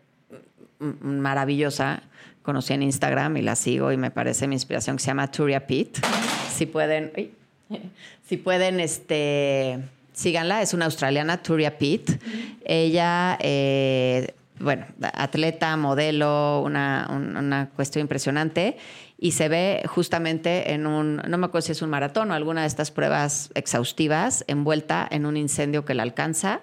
maravillosa. 0.80 2.04
Conocí 2.42 2.74
en 2.74 2.84
Instagram 2.84 3.38
y 3.38 3.42
la 3.42 3.56
sigo 3.56 3.92
y 3.92 3.98
me 3.98 4.12
parece 4.12 4.48
mi 4.48 4.56
inspiración, 4.56 4.98
que 4.98 5.04
se 5.04 5.08
llama 5.08 5.32
Turia 5.32 5.66
Pitt. 5.66 6.00
Si 6.54 6.66
pueden, 6.66 7.12
si 8.28 8.38
pueden, 8.38 8.80
este 8.80 9.80
síganla, 10.14 10.62
es 10.62 10.74
una 10.74 10.86
australiana, 10.86 11.42
Turia 11.42 11.78
Pitt. 11.78 12.12
Ella, 12.64 13.38
eh, 13.42 14.34
bueno, 14.60 14.86
atleta, 15.02 15.76
modelo, 15.76 16.62
una, 16.62 17.08
una, 17.10 17.70
cuestión 17.76 18.02
impresionante. 18.02 18.78
Y 19.18 19.32
se 19.32 19.50
ve 19.50 19.84
justamente 19.88 20.74
en 20.74 20.86
un, 20.86 21.18
no 21.28 21.38
me 21.38 21.46
acuerdo 21.46 21.66
si 21.66 21.72
es 21.72 21.82
un 21.82 21.90
maratón 21.90 22.32
o 22.32 22.34
alguna 22.34 22.62
de 22.62 22.68
estas 22.68 22.92
pruebas 22.92 23.52
exhaustivas, 23.56 24.44
envuelta 24.48 25.08
en 25.10 25.26
un 25.26 25.38
incendio 25.38 25.86
que 25.86 25.94
la 25.94 26.04
alcanza 26.04 26.62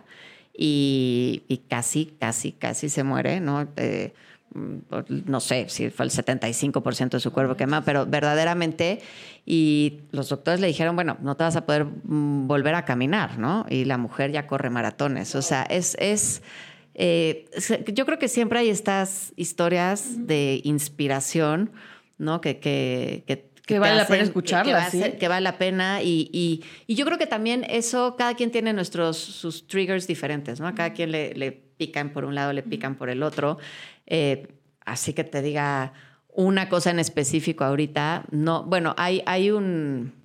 y, 0.56 1.44
y 1.48 1.58
casi, 1.58 2.14
casi, 2.18 2.52
casi 2.52 2.88
se 2.88 3.02
muere, 3.02 3.40
¿no? 3.40 3.66
Eh, 3.76 4.12
no 4.54 5.40
sé 5.40 5.68
si 5.68 5.90
fue 5.90 6.06
el 6.06 6.10
75% 6.10 7.10
de 7.10 7.20
su 7.20 7.32
cuerpo 7.32 7.56
quemado, 7.56 7.84
pero 7.84 8.06
verdaderamente, 8.06 9.00
y 9.46 10.00
los 10.10 10.28
doctores 10.28 10.60
le 10.60 10.66
dijeron, 10.66 10.96
bueno, 10.96 11.16
no 11.22 11.36
te 11.36 11.44
vas 11.44 11.56
a 11.56 11.66
poder 11.66 11.84
mm, 11.84 12.46
volver 12.48 12.74
a 12.74 12.84
caminar, 12.84 13.38
¿no? 13.38 13.66
Y 13.68 13.84
la 13.84 13.98
mujer 13.98 14.32
ya 14.32 14.46
corre 14.46 14.70
maratones, 14.70 15.34
o 15.34 15.42
sea, 15.42 15.62
es, 15.62 15.96
es 16.00 16.42
eh, 16.94 17.46
yo 17.92 18.04
creo 18.04 18.18
que 18.18 18.28
siempre 18.28 18.58
hay 18.58 18.70
estas 18.70 19.32
historias 19.36 20.26
de 20.26 20.60
inspiración, 20.64 21.70
¿no? 22.18 22.40
Que, 22.40 22.58
que, 22.58 23.24
que 23.66 23.78
vale 23.78 23.96
la 23.96 24.06
pena 24.06 24.24
escucharlas. 24.24 24.90
Que, 24.90 25.28
vale 25.28 25.42
la 25.42 25.56
pena. 25.56 26.02
Y, 26.02 26.28
y, 26.32 26.64
y, 26.86 26.96
yo 26.96 27.06
creo 27.06 27.18
que 27.18 27.26
también 27.26 27.64
eso, 27.68 28.16
cada 28.16 28.34
quien 28.34 28.50
tiene 28.50 28.72
nuestros 28.72 29.16
sus 29.16 29.66
triggers 29.68 30.06
diferentes, 30.08 30.60
¿no? 30.60 30.66
A 30.66 30.74
cada 30.74 30.92
quien 30.92 31.12
le, 31.12 31.34
le 31.34 31.69
pican 31.80 32.10
por 32.10 32.26
un 32.26 32.34
lado, 32.34 32.52
le 32.52 32.62
pican 32.62 32.94
por 32.94 33.08
el 33.08 33.22
otro. 33.22 33.56
Eh, 34.06 34.48
así 34.84 35.14
que 35.14 35.24
te 35.24 35.40
diga 35.40 35.94
una 36.28 36.68
cosa 36.68 36.90
en 36.90 36.98
específico 36.98 37.64
ahorita, 37.64 38.26
no, 38.30 38.64
bueno, 38.64 38.94
hay, 38.98 39.22
hay 39.26 39.50
un... 39.50 40.20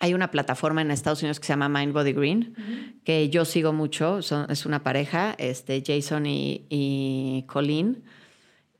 Hay 0.00 0.12
una 0.12 0.30
plataforma 0.30 0.82
en 0.82 0.90
Estados 0.90 1.22
Unidos 1.22 1.40
que 1.40 1.46
se 1.46 1.54
llama 1.54 1.70
Mind 1.70 1.94
Body 1.94 2.12
Green, 2.12 3.00
que 3.04 3.30
yo 3.30 3.46
sigo 3.46 3.72
mucho, 3.72 4.18
es 4.18 4.66
una 4.66 4.82
pareja, 4.82 5.34
este, 5.38 5.82
Jason 5.86 6.26
y, 6.26 7.44
Colleen. 7.46 8.02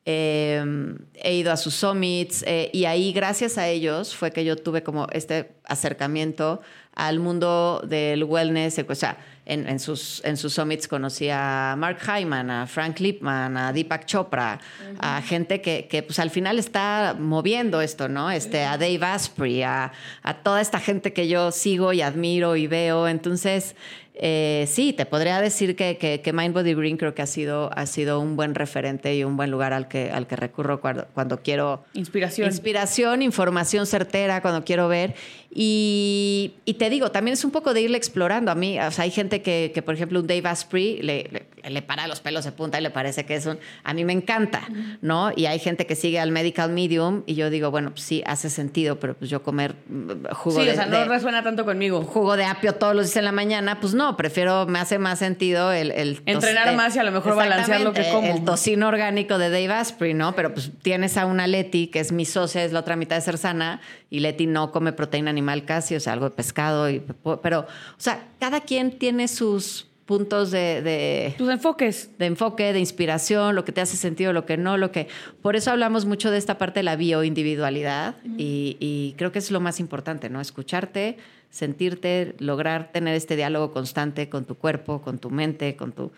Em, 0.06 0.98
he 1.14 1.34
ido 1.34 1.50
a 1.50 1.56
sus 1.56 1.74
summits 1.74 2.44
eh, 2.46 2.68
y 2.74 2.84
ahí 2.84 3.14
gracias 3.14 3.56
a 3.56 3.68
ellos 3.68 4.14
fue 4.14 4.32
que 4.32 4.44
yo 4.44 4.54
tuve 4.54 4.82
como 4.82 5.06
este 5.12 5.52
acercamiento 5.64 6.60
al 6.94 7.20
mundo 7.20 7.82
del 7.88 8.22
wellness, 8.24 8.84
o 8.86 8.94
sea, 8.94 9.16
en, 9.46 9.78
sus, 9.78 10.22
en 10.24 10.36
sus 10.36 10.54
summits 10.54 10.88
conocí 10.88 11.28
a 11.30 11.74
Mark 11.76 11.98
Hyman, 12.00 12.50
a 12.50 12.66
Frank 12.66 13.00
Lipman, 13.00 13.56
a 13.56 13.72
Deepak 13.72 14.06
Chopra, 14.06 14.58
a 15.00 15.20
gente 15.20 15.60
que, 15.60 15.86
que, 15.86 16.02
pues 16.02 16.18
al 16.18 16.30
final 16.30 16.58
está 16.58 17.14
moviendo 17.18 17.80
esto, 17.80 18.08
¿no? 18.08 18.30
Este, 18.30 18.64
a 18.64 18.78
Dave 18.78 19.04
Asprey, 19.04 19.62
a, 19.62 19.92
a 20.22 20.34
toda 20.34 20.60
esta 20.60 20.80
gente 20.80 21.12
que 21.12 21.28
yo 21.28 21.50
sigo 21.50 21.92
y 21.92 22.00
admiro 22.00 22.56
y 22.56 22.68
veo. 22.68 23.06
Entonces, 23.06 23.76
eh, 24.16 24.66
sí, 24.68 24.92
te 24.92 25.06
podría 25.06 25.40
decir 25.40 25.74
que, 25.74 25.98
que, 25.98 26.32
Mind 26.32 26.54
Body 26.54 26.74
Green 26.74 26.96
creo 26.96 27.14
que 27.14 27.22
ha 27.22 27.26
sido, 27.26 27.70
ha 27.76 27.84
sido 27.86 28.20
un 28.20 28.36
buen 28.36 28.54
referente 28.54 29.14
y 29.16 29.24
un 29.24 29.36
buen 29.36 29.50
lugar 29.50 29.72
al 29.72 29.88
que, 29.88 30.12
al 30.12 30.28
que 30.28 30.36
recurro 30.36 30.80
cuando, 30.80 31.06
cuando 31.14 31.42
quiero... 31.42 31.84
Inspiración. 31.94 32.48
Inspiración, 32.48 33.22
información 33.22 33.86
certera, 33.86 34.40
cuando 34.40 34.64
quiero 34.64 34.86
ver. 34.86 35.16
Y, 35.56 36.54
y, 36.64 36.74
te 36.74 36.90
digo, 36.90 37.12
también 37.12 37.34
es 37.34 37.44
un 37.44 37.52
poco 37.52 37.74
de 37.74 37.82
irle 37.82 37.96
explorando. 37.96 38.50
A 38.50 38.56
mí, 38.56 38.78
o 38.80 38.90
sea, 38.90 39.04
hay 39.04 39.12
gente 39.12 39.40
que, 39.40 39.70
que 39.72 39.82
por 39.82 39.94
ejemplo, 39.94 40.18
un 40.18 40.26
Dave 40.26 40.48
Asprey 40.48 41.00
le, 41.00 41.46
le, 41.62 41.82
para 41.82 42.08
los 42.08 42.18
pelos 42.20 42.44
de 42.44 42.50
punta 42.50 42.80
y 42.80 42.82
le 42.82 42.90
parece 42.90 43.24
que 43.24 43.36
es 43.36 43.46
un... 43.46 43.60
A 43.84 43.94
mí 43.94 44.04
me 44.04 44.12
encanta, 44.12 44.62
¿no? 45.00 45.30
Y 45.36 45.46
hay 45.46 45.60
gente 45.60 45.86
que 45.86 45.94
sigue 45.94 46.18
al 46.18 46.32
medical 46.32 46.72
medium 46.72 47.22
y 47.26 47.36
yo 47.36 47.50
digo, 47.50 47.70
bueno, 47.70 47.92
pues 47.92 48.02
sí, 48.02 48.24
hace 48.26 48.50
sentido, 48.50 48.98
pero 48.98 49.14
pues 49.14 49.30
yo 49.30 49.44
comer 49.44 49.76
mm, 49.86 50.32
jugo 50.32 50.58
de... 50.58 50.64
Sí, 50.64 50.70
o 50.70 50.74
sea, 50.74 50.86
no 50.86 51.04
resuena 51.04 51.44
tanto 51.44 51.64
conmigo. 51.64 52.02
Jugo 52.02 52.36
de 52.36 52.46
apio 52.46 52.74
todos 52.74 52.96
los 52.96 53.06
días 53.06 53.18
en 53.18 53.24
la 53.24 53.32
mañana, 53.32 53.78
pues 53.80 53.94
no, 53.94 54.16
prefiero, 54.16 54.66
me 54.66 54.80
hace 54.80 54.98
más 54.98 55.20
sentido 55.20 55.70
el... 55.70 55.92
el 55.92 56.20
Entrenar 56.26 56.74
más 56.74 56.96
y 56.96 56.98
a 56.98 57.04
lo 57.04 57.12
mejor 57.12 57.36
balancear 57.36 57.80
lo 57.80 57.92
que 57.92 58.10
como. 58.10 58.26
El 58.26 58.44
tocino 58.44 58.88
orgánico 58.88 59.38
de 59.38 59.50
Dave 59.50 59.72
Asprey, 59.72 60.14
¿no? 60.14 60.34
Pero 60.34 60.52
pues 60.52 60.72
tienes 60.82 61.16
a 61.16 61.26
una 61.26 61.46
Leti, 61.46 61.86
que 61.86 62.00
es 62.00 62.10
mi 62.10 62.24
socia, 62.24 62.64
es 62.64 62.72
la 62.72 62.80
otra 62.80 62.96
mitad 62.96 63.14
de 63.14 63.22
ser 63.22 63.38
sana, 63.38 63.80
y 64.14 64.20
Leti 64.20 64.46
no 64.46 64.70
come 64.70 64.92
proteína 64.92 65.30
animal 65.30 65.64
casi, 65.64 65.96
o 65.96 66.00
sea, 66.00 66.12
algo 66.12 66.30
de 66.30 66.36
pescado, 66.36 66.88
y, 66.88 67.02
pero, 67.42 67.60
o 67.60 68.00
sea, 68.00 68.28
cada 68.38 68.60
quien 68.60 68.96
tiene 68.96 69.26
sus 69.26 69.88
puntos 70.06 70.52
de, 70.52 71.34
tus 71.36 71.50
enfoques. 71.50 72.10
de 72.18 72.26
enfoque 72.26 72.72
de 72.72 72.78
inspiración 72.78 73.54
lo 73.54 73.64
que 73.64 73.72
te 73.72 73.80
hace 73.80 73.96
sentido 73.96 74.34
lo 74.34 74.44
que 74.44 74.58
no 74.58 74.76
lo 74.76 74.92
que 74.92 75.08
por 75.40 75.56
eso 75.56 75.70
hablamos 75.70 76.04
mucho 76.04 76.30
de 76.30 76.36
esta 76.36 76.58
parte 76.58 76.80
de 76.80 76.84
la 76.84 76.94
bioindividualidad 76.96 78.16
y, 78.36 78.76
y 78.80 79.14
creo 79.16 79.32
que 79.32 79.38
es 79.38 79.50
lo 79.50 79.60
más 79.60 79.80
importante 79.80 80.28
no 80.28 80.42
escucharte 80.42 81.16
sentirte 81.48 82.34
lograr 82.38 82.92
tener 82.92 83.14
este 83.14 83.34
diálogo 83.34 83.72
constante 83.72 84.28
con 84.28 84.44
tu 84.44 84.56
cuerpo 84.56 85.00
con 85.00 85.18
tu 85.18 85.30
mente 85.30 85.74
con 85.74 85.92
tu 85.92 86.12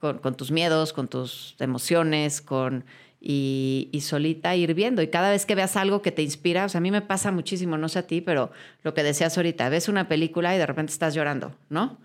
con, 0.00 0.18
con 0.18 0.36
tus 0.36 0.50
miedos 0.50 0.92
con 0.92 1.08
tus 1.08 1.56
emociones 1.60 2.42
con 2.42 2.84
y, 3.20 3.98
solita 4.02 4.56
ir 4.56 4.74
viendo. 4.74 5.02
Y 5.02 5.08
cada 5.08 5.30
vez 5.30 5.46
que 5.46 5.54
veas 5.54 5.76
algo 5.76 6.02
que 6.02 6.12
te 6.12 6.22
inspira, 6.22 6.64
o 6.64 6.68
sea, 6.68 6.78
a 6.78 6.82
mí 6.82 6.90
me 6.90 7.02
pasa 7.02 7.30
muchísimo, 7.30 7.76
no 7.76 7.88
sé 7.88 7.98
a 7.98 8.06
ti, 8.06 8.20
pero 8.20 8.50
lo 8.82 8.94
que 8.94 9.02
decías 9.02 9.36
ahorita, 9.36 9.68
ves 9.68 9.88
una 9.88 10.08
película 10.08 10.54
y 10.54 10.58
de 10.58 10.66
repente 10.66 10.92
estás 10.92 11.14
llorando, 11.14 11.54
¿no? 11.68 11.98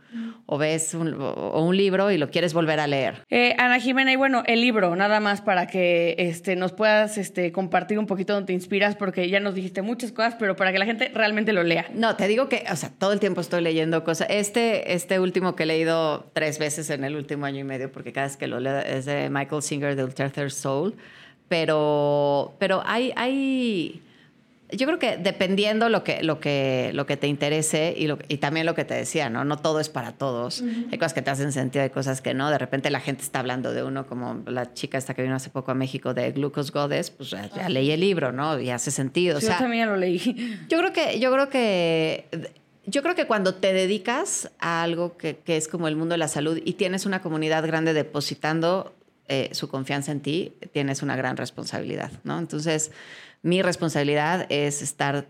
O 0.45 0.57
ves 0.57 0.93
un, 0.93 1.13
o 1.19 1.63
un 1.63 1.75
libro 1.75 2.11
y 2.11 2.17
lo 2.17 2.29
quieres 2.29 2.53
volver 2.53 2.79
a 2.79 2.87
leer. 2.87 3.23
Eh, 3.29 3.55
Ana 3.57 3.79
Jimena, 3.79 4.11
y 4.11 4.15
bueno, 4.15 4.43
el 4.45 4.61
libro, 4.61 4.95
nada 4.95 5.19
más 5.19 5.41
para 5.41 5.67
que 5.67 6.15
este, 6.17 6.55
nos 6.55 6.71
puedas 6.71 7.17
este, 7.17 7.51
compartir 7.51 7.99
un 7.99 8.05
poquito 8.05 8.33
donde 8.33 8.47
te 8.47 8.53
inspiras, 8.53 8.95
porque 8.95 9.29
ya 9.29 9.39
nos 9.39 9.55
dijiste 9.55 9.81
muchas 9.81 10.11
cosas, 10.11 10.35
pero 10.37 10.55
para 10.55 10.71
que 10.71 10.79
la 10.79 10.85
gente 10.85 11.11
realmente 11.13 11.53
lo 11.53 11.63
lea. 11.63 11.87
No, 11.93 12.15
te 12.15 12.27
digo 12.27 12.49
que, 12.49 12.63
o 12.71 12.75
sea, 12.75 12.89
todo 12.97 13.13
el 13.13 13.19
tiempo 13.19 13.41
estoy 13.41 13.61
leyendo 13.61 14.03
cosas. 14.03 14.27
Este, 14.29 14.93
este 14.93 15.19
último 15.19 15.55
que 15.55 15.63
he 15.63 15.65
leído 15.65 16.29
tres 16.33 16.59
veces 16.59 16.89
en 16.89 17.03
el 17.03 17.15
último 17.15 17.45
año 17.45 17.59
y 17.59 17.63
medio, 17.63 17.91
porque 17.91 18.11
cada 18.11 18.27
vez 18.27 18.37
que 18.37 18.47
lo 18.47 18.59
leo 18.59 18.79
es 18.79 19.05
de 19.05 19.29
Michael 19.29 19.61
Singer, 19.61 19.95
The 19.95 20.29
Third 20.29 20.51
Soul 20.51 20.95
pero, 21.47 22.55
pero 22.59 22.81
hay, 22.85 23.13
hay, 23.15 24.01
yo 24.77 24.87
creo 24.87 24.99
que 24.99 25.17
dependiendo 25.17 25.89
lo 25.89 26.03
que, 26.03 26.23
lo 26.23 26.39
que, 26.39 26.91
lo 26.93 27.05
que 27.05 27.17
te 27.17 27.27
interese 27.27 27.93
y, 27.95 28.07
lo, 28.07 28.17
y 28.27 28.37
también 28.37 28.65
lo 28.65 28.75
que 28.75 28.85
te 28.85 28.93
decía, 28.93 29.29
¿no? 29.29 29.45
No 29.45 29.57
todo 29.57 29.79
es 29.79 29.89
para 29.89 30.13
todos. 30.13 30.63
Hay 30.91 30.97
cosas 30.97 31.13
que 31.13 31.21
te 31.21 31.31
hacen 31.31 31.51
sentido, 31.51 31.83
hay 31.83 31.89
cosas 31.89 32.21
que 32.21 32.33
no. 32.33 32.49
De 32.49 32.57
repente 32.57 32.89
la 32.89 32.99
gente 32.99 33.23
está 33.23 33.39
hablando 33.39 33.73
de 33.73 33.83
uno, 33.83 34.07
como 34.07 34.43
la 34.47 34.73
chica 34.73 34.97
esta 34.97 35.13
que 35.13 35.21
vino 35.21 35.35
hace 35.35 35.49
poco 35.49 35.71
a 35.71 35.75
México 35.75 36.13
de 36.13 36.31
Glucose 36.31 36.71
Goddess, 36.71 37.11
pues 37.11 37.29
ya, 37.29 37.49
ya 37.49 37.69
leí 37.69 37.91
el 37.91 37.99
libro, 37.99 38.31
¿no? 38.31 38.59
Y 38.59 38.69
hace 38.69 38.91
sentido. 38.91 39.39
Sí, 39.39 39.45
o 39.45 39.47
sea, 39.47 39.57
yo 39.57 39.63
también 39.63 39.87
lo 39.87 39.97
leí. 39.97 40.59
yo 40.69 40.79
creo 40.79 40.93
que, 40.93 41.19
yo 41.19 41.31
creo 41.31 41.49
que, 41.49 42.25
yo 42.85 43.01
creo 43.01 43.15
que 43.15 43.25
cuando 43.25 43.55
te 43.55 43.73
dedicas 43.73 44.51
a 44.59 44.83
algo 44.83 45.17
que, 45.17 45.37
que 45.37 45.57
es 45.57 45.67
como 45.67 45.87
el 45.87 45.95
mundo 45.95 46.13
de 46.13 46.17
la 46.17 46.27
salud 46.27 46.59
y 46.63 46.73
tienes 46.73 47.05
una 47.05 47.21
comunidad 47.21 47.65
grande 47.65 47.93
depositando 47.93 48.95
eh, 49.27 49.49
su 49.53 49.69
confianza 49.69 50.11
en 50.11 50.21
ti, 50.21 50.53
tienes 50.71 51.01
una 51.01 51.15
gran 51.15 51.35
responsabilidad, 51.35 52.11
¿no? 52.23 52.37
Entonces, 52.37 52.91
mi 53.45 53.61
responsabilidad 53.61 54.47
es 54.49 54.81
estar 54.81 55.27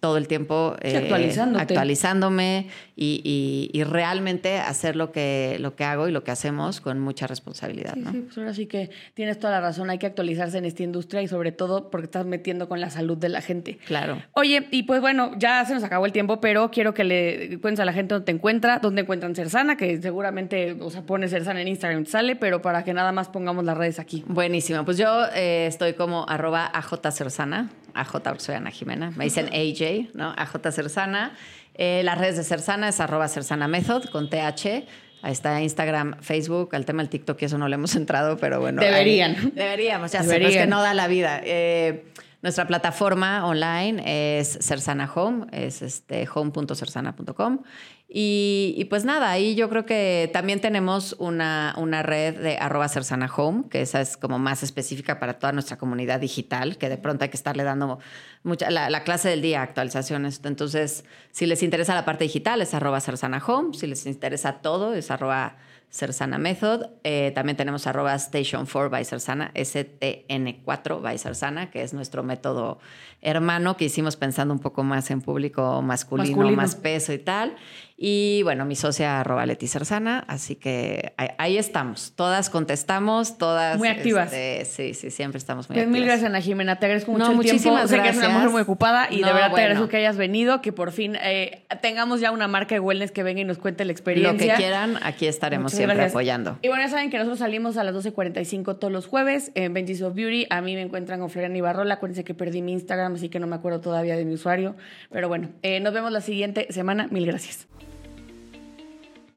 todo 0.00 0.16
el 0.16 0.28
tiempo 0.28 0.76
Sí, 0.84 0.94
actualizándote. 0.96 1.62
actualizándome 1.62 2.68
y, 2.94 3.20
y- 3.24 3.78
y 3.78 3.84
realmente 3.84 4.58
hacer 4.58 4.96
lo 4.96 5.12
que, 5.12 5.56
lo 5.60 5.74
que 5.76 5.84
hago 5.84 6.08
y 6.08 6.12
lo 6.12 6.22
que 6.24 6.30
hacemos 6.30 6.80
con 6.80 7.00
mucha 7.00 7.26
responsabilidad, 7.26 7.94
Sí, 7.94 8.00
¿no? 8.00 8.12
sí, 8.12 8.20
pues 8.24 8.38
ahora 8.38 8.54
sí 8.54 8.66
que 8.66 8.90
tienes 9.14 9.38
toda 9.38 9.52
la 9.54 9.60
razón. 9.60 9.90
Hay 9.90 9.98
que 9.98 10.06
actualizarse 10.06 10.58
en 10.58 10.64
esta 10.64 10.82
industria 10.82 11.20
y 11.22 11.28
sobre 11.28 11.52
todo 11.52 11.90
porque 11.90 12.04
estás 12.06 12.24
metiendo 12.26 12.68
con 12.68 12.80
la 12.80 12.90
salud 12.90 13.18
de 13.18 13.28
la 13.28 13.40
gente. 13.42 13.78
Claro. 13.86 14.22
Oye, 14.32 14.68
y 14.70 14.84
pues 14.84 15.00
bueno, 15.00 15.32
ya 15.36 15.64
se 15.64 15.74
nos 15.74 15.82
acabó 15.84 16.06
el 16.06 16.12
tiempo, 16.12 16.40
pero 16.40 16.70
quiero 16.70 16.94
que 16.94 17.04
le 17.04 17.58
cuentes 17.60 17.80
a 17.80 17.84
la 17.84 17.92
gente 17.92 18.14
dónde 18.14 18.26
te 18.26 18.32
encuentra, 18.32 18.78
dónde 18.78 19.02
encuentran 19.02 19.34
Cersana, 19.34 19.76
que 19.76 20.00
seguramente, 20.00 20.76
o 20.80 20.90
sea, 20.90 21.02
pone 21.02 21.28
Cersana 21.28 21.60
en 21.60 21.68
Instagram 21.68 22.04
te 22.04 22.10
sale, 22.10 22.36
pero 22.36 22.62
para 22.62 22.84
que 22.84 22.94
nada 22.94 23.12
más 23.12 23.28
pongamos 23.28 23.64
las 23.64 23.76
redes 23.76 23.98
aquí. 23.98 24.24
Buenísimo. 24.26 24.84
Pues 24.84 24.96
yo 24.96 25.24
eh, 25.34 25.66
estoy 25.66 25.94
como 25.94 26.26
arroba 26.28 26.66
AJ 26.72 27.10
Cersana, 27.12 27.70
AJ 28.00 28.12
porque 28.22 28.40
soy 28.40 28.54
Ana 28.54 28.70
Jimena, 28.70 29.10
me 29.16 29.24
dicen 29.24 29.46
AJ, 29.48 30.10
¿no? 30.14 30.34
AJ 30.36 30.70
Cersana. 30.72 31.32
Eh, 31.74 32.02
las 32.04 32.16
redes 32.18 32.36
de 32.36 32.44
Cersana 32.44 32.88
es 32.88 33.00
arroba 33.00 33.28
Cersana 33.28 33.68
Method 33.68 34.04
con 34.10 34.30
TH. 34.30 34.86
Ahí 35.22 35.32
está 35.32 35.60
Instagram, 35.60 36.16
Facebook, 36.20 36.74
al 36.74 36.84
tema 36.84 37.02
del 37.02 37.08
TikTok, 37.10 37.42
eso 37.42 37.58
no 37.58 37.68
le 37.68 37.74
hemos 37.74 37.94
entrado, 37.96 38.36
pero 38.36 38.60
bueno. 38.60 38.80
ahí- 38.82 38.88
Deberían. 38.88 39.52
deberíamos, 39.54 40.12
ya 40.12 40.22
sé, 40.22 40.26
pero 40.28 40.36
es 40.46 40.52
Deberían. 40.52 40.64
que 40.64 40.70
no 40.70 40.82
da 40.82 40.94
la 40.94 41.08
vida. 41.08 41.40
Eh, 41.42 42.04
nuestra 42.42 42.66
plataforma 42.66 43.44
online 43.46 44.38
es 44.40 44.58
Cersana 44.62 45.10
Home, 45.12 45.46
es 45.52 45.82
este 45.82 46.28
home.cersana.com. 46.32 47.60
Y, 48.08 48.74
y 48.78 48.84
pues 48.84 49.04
nada, 49.04 49.30
ahí 49.30 49.56
yo 49.56 49.68
creo 49.68 49.84
que 49.84 50.30
también 50.32 50.60
tenemos 50.60 51.16
una, 51.18 51.74
una 51.76 52.04
red 52.04 52.38
de 52.40 52.56
arroba 52.56 52.88
Cersana 52.88 53.28
Home, 53.36 53.64
que 53.68 53.82
esa 53.82 54.00
es 54.00 54.16
como 54.16 54.38
más 54.38 54.62
específica 54.62 55.18
para 55.18 55.40
toda 55.40 55.52
nuestra 55.52 55.76
comunidad 55.76 56.20
digital, 56.20 56.78
que 56.78 56.88
de 56.88 56.98
pronto 56.98 57.24
hay 57.24 57.30
que 57.30 57.36
estarle 57.36 57.64
dando 57.64 57.98
mucha, 58.44 58.70
la, 58.70 58.90
la 58.90 59.02
clase 59.02 59.28
del 59.28 59.42
día, 59.42 59.62
actualizaciones. 59.62 60.40
Entonces, 60.44 61.04
si 61.32 61.46
les 61.46 61.64
interesa 61.64 61.96
la 61.96 62.04
parte 62.04 62.24
digital, 62.24 62.62
es 62.62 62.74
arroba 62.74 63.00
Cersana 63.00 63.42
Home. 63.44 63.74
Si 63.74 63.88
les 63.88 64.06
interesa 64.06 64.60
todo, 64.60 64.94
es 64.94 65.10
arroba 65.10 65.56
Cersana 65.90 66.38
Method. 66.38 66.86
Eh, 67.04 67.32
también 67.34 67.56
tenemos 67.56 67.86
arroba 67.86 68.14
Station 68.14 68.66
4 68.66 68.90
by 68.90 69.04
Cersana, 69.04 69.52
STN4 69.54 71.00
by 71.00 71.18
Cersana, 71.18 71.70
que 71.70 71.82
es 71.82 71.94
nuestro 71.94 72.22
método 72.22 72.78
hermano 73.26 73.76
que 73.76 73.84
hicimos 73.86 74.16
pensando 74.16 74.54
un 74.54 74.60
poco 74.60 74.82
más 74.82 75.10
en 75.10 75.20
público 75.20 75.82
masculino, 75.82 76.28
Masculino. 76.28 76.56
más 76.56 76.76
peso 76.76 77.12
y 77.12 77.18
tal. 77.18 77.56
Y 77.98 78.42
bueno, 78.42 78.66
mi 78.66 78.76
socia 78.76 79.20
arroba 79.20 79.46
Leti 79.46 79.66
Cersana, 79.68 80.22
así 80.28 80.54
que 80.56 81.14
ahí, 81.16 81.28
ahí 81.38 81.56
estamos. 81.58 82.12
Todas 82.14 82.50
contestamos, 82.50 83.38
todas. 83.38 83.78
Muy 83.78 83.88
activas. 83.88 84.30
este, 84.34 84.66
sí, 84.66 84.92
sí, 84.92 85.10
siempre 85.10 85.38
estamos 85.38 85.70
muy 85.70 85.76
Pues 85.76 85.86
mil 85.88 86.02
activas. 86.02 86.08
gracias, 86.20 86.28
Ana 86.28 86.40
Jimena. 86.42 86.78
Te 86.78 86.84
agradezco 86.86 87.12
mucho 87.12 87.24
No, 87.24 87.30
el 87.32 87.38
tiempo. 87.40 87.52
muchísimas 87.54 87.88
Sé 87.88 87.96
que 87.96 88.02
eres 88.02 88.16
una 88.16 88.26
gracias. 88.26 88.34
mujer 88.34 88.50
muy 88.52 88.60
ocupada 88.60 89.06
y 89.10 89.16
de 89.22 89.32
verdad 89.32 89.54
te 89.54 89.60
agradezco 89.62 89.88
que 89.88 89.96
hayas 89.96 90.18
venido, 90.18 90.60
que 90.60 90.72
por 90.74 90.92
fin 90.92 91.16
eh, 91.22 91.64
tengamos 91.80 92.20
ya 92.20 92.32
una 92.32 92.48
marca 92.48 92.74
de 92.74 92.80
wellness 92.80 93.12
que 93.12 93.22
venga 93.22 93.40
y 93.40 93.44
nos 93.44 93.56
cuente 93.56 93.82
la 93.86 93.92
experiencia. 93.92 94.30
Lo 94.32 94.38
que 94.38 94.62
quieran, 94.62 94.98
aquí 95.02 95.26
estaremos 95.26 95.64
Muchas 95.72 95.76
siempre 95.78 95.96
gracias. 95.96 96.12
apoyando. 96.12 96.58
Y 96.60 96.68
bueno, 96.68 96.82
ya 96.84 96.90
saben 96.90 97.08
que 97.08 97.16
nosotros 97.16 97.38
salimos 97.38 97.78
a 97.78 97.82
las 97.84 97.94
12.45 97.94 98.78
todos 98.78 98.92
los 98.92 99.06
jueves 99.06 99.52
en 99.54 99.72
Benji's 99.72 100.02
of 100.02 100.14
Beauty. 100.14 100.46
A 100.50 100.60
mí 100.60 100.74
me 100.74 100.82
encuentran 100.82 101.18
con 101.18 101.30
Florian 101.30 101.56
Ibarrola. 101.56 101.94
Acuérdense 101.94 102.24
que 102.24 102.34
perdí 102.34 102.60
mi 102.60 102.72
Instagram, 102.72 103.15
así 103.16 103.28
que 103.28 103.40
no 103.40 103.46
me 103.46 103.56
acuerdo 103.56 103.80
todavía 103.80 104.16
de 104.16 104.24
mi 104.24 104.34
usuario. 104.34 104.76
Pero 105.10 105.28
bueno, 105.28 105.50
eh, 105.62 105.80
nos 105.80 105.92
vemos 105.92 106.12
la 106.12 106.20
siguiente 106.20 106.66
semana. 106.70 107.08
Mil 107.10 107.26
gracias. 107.26 107.66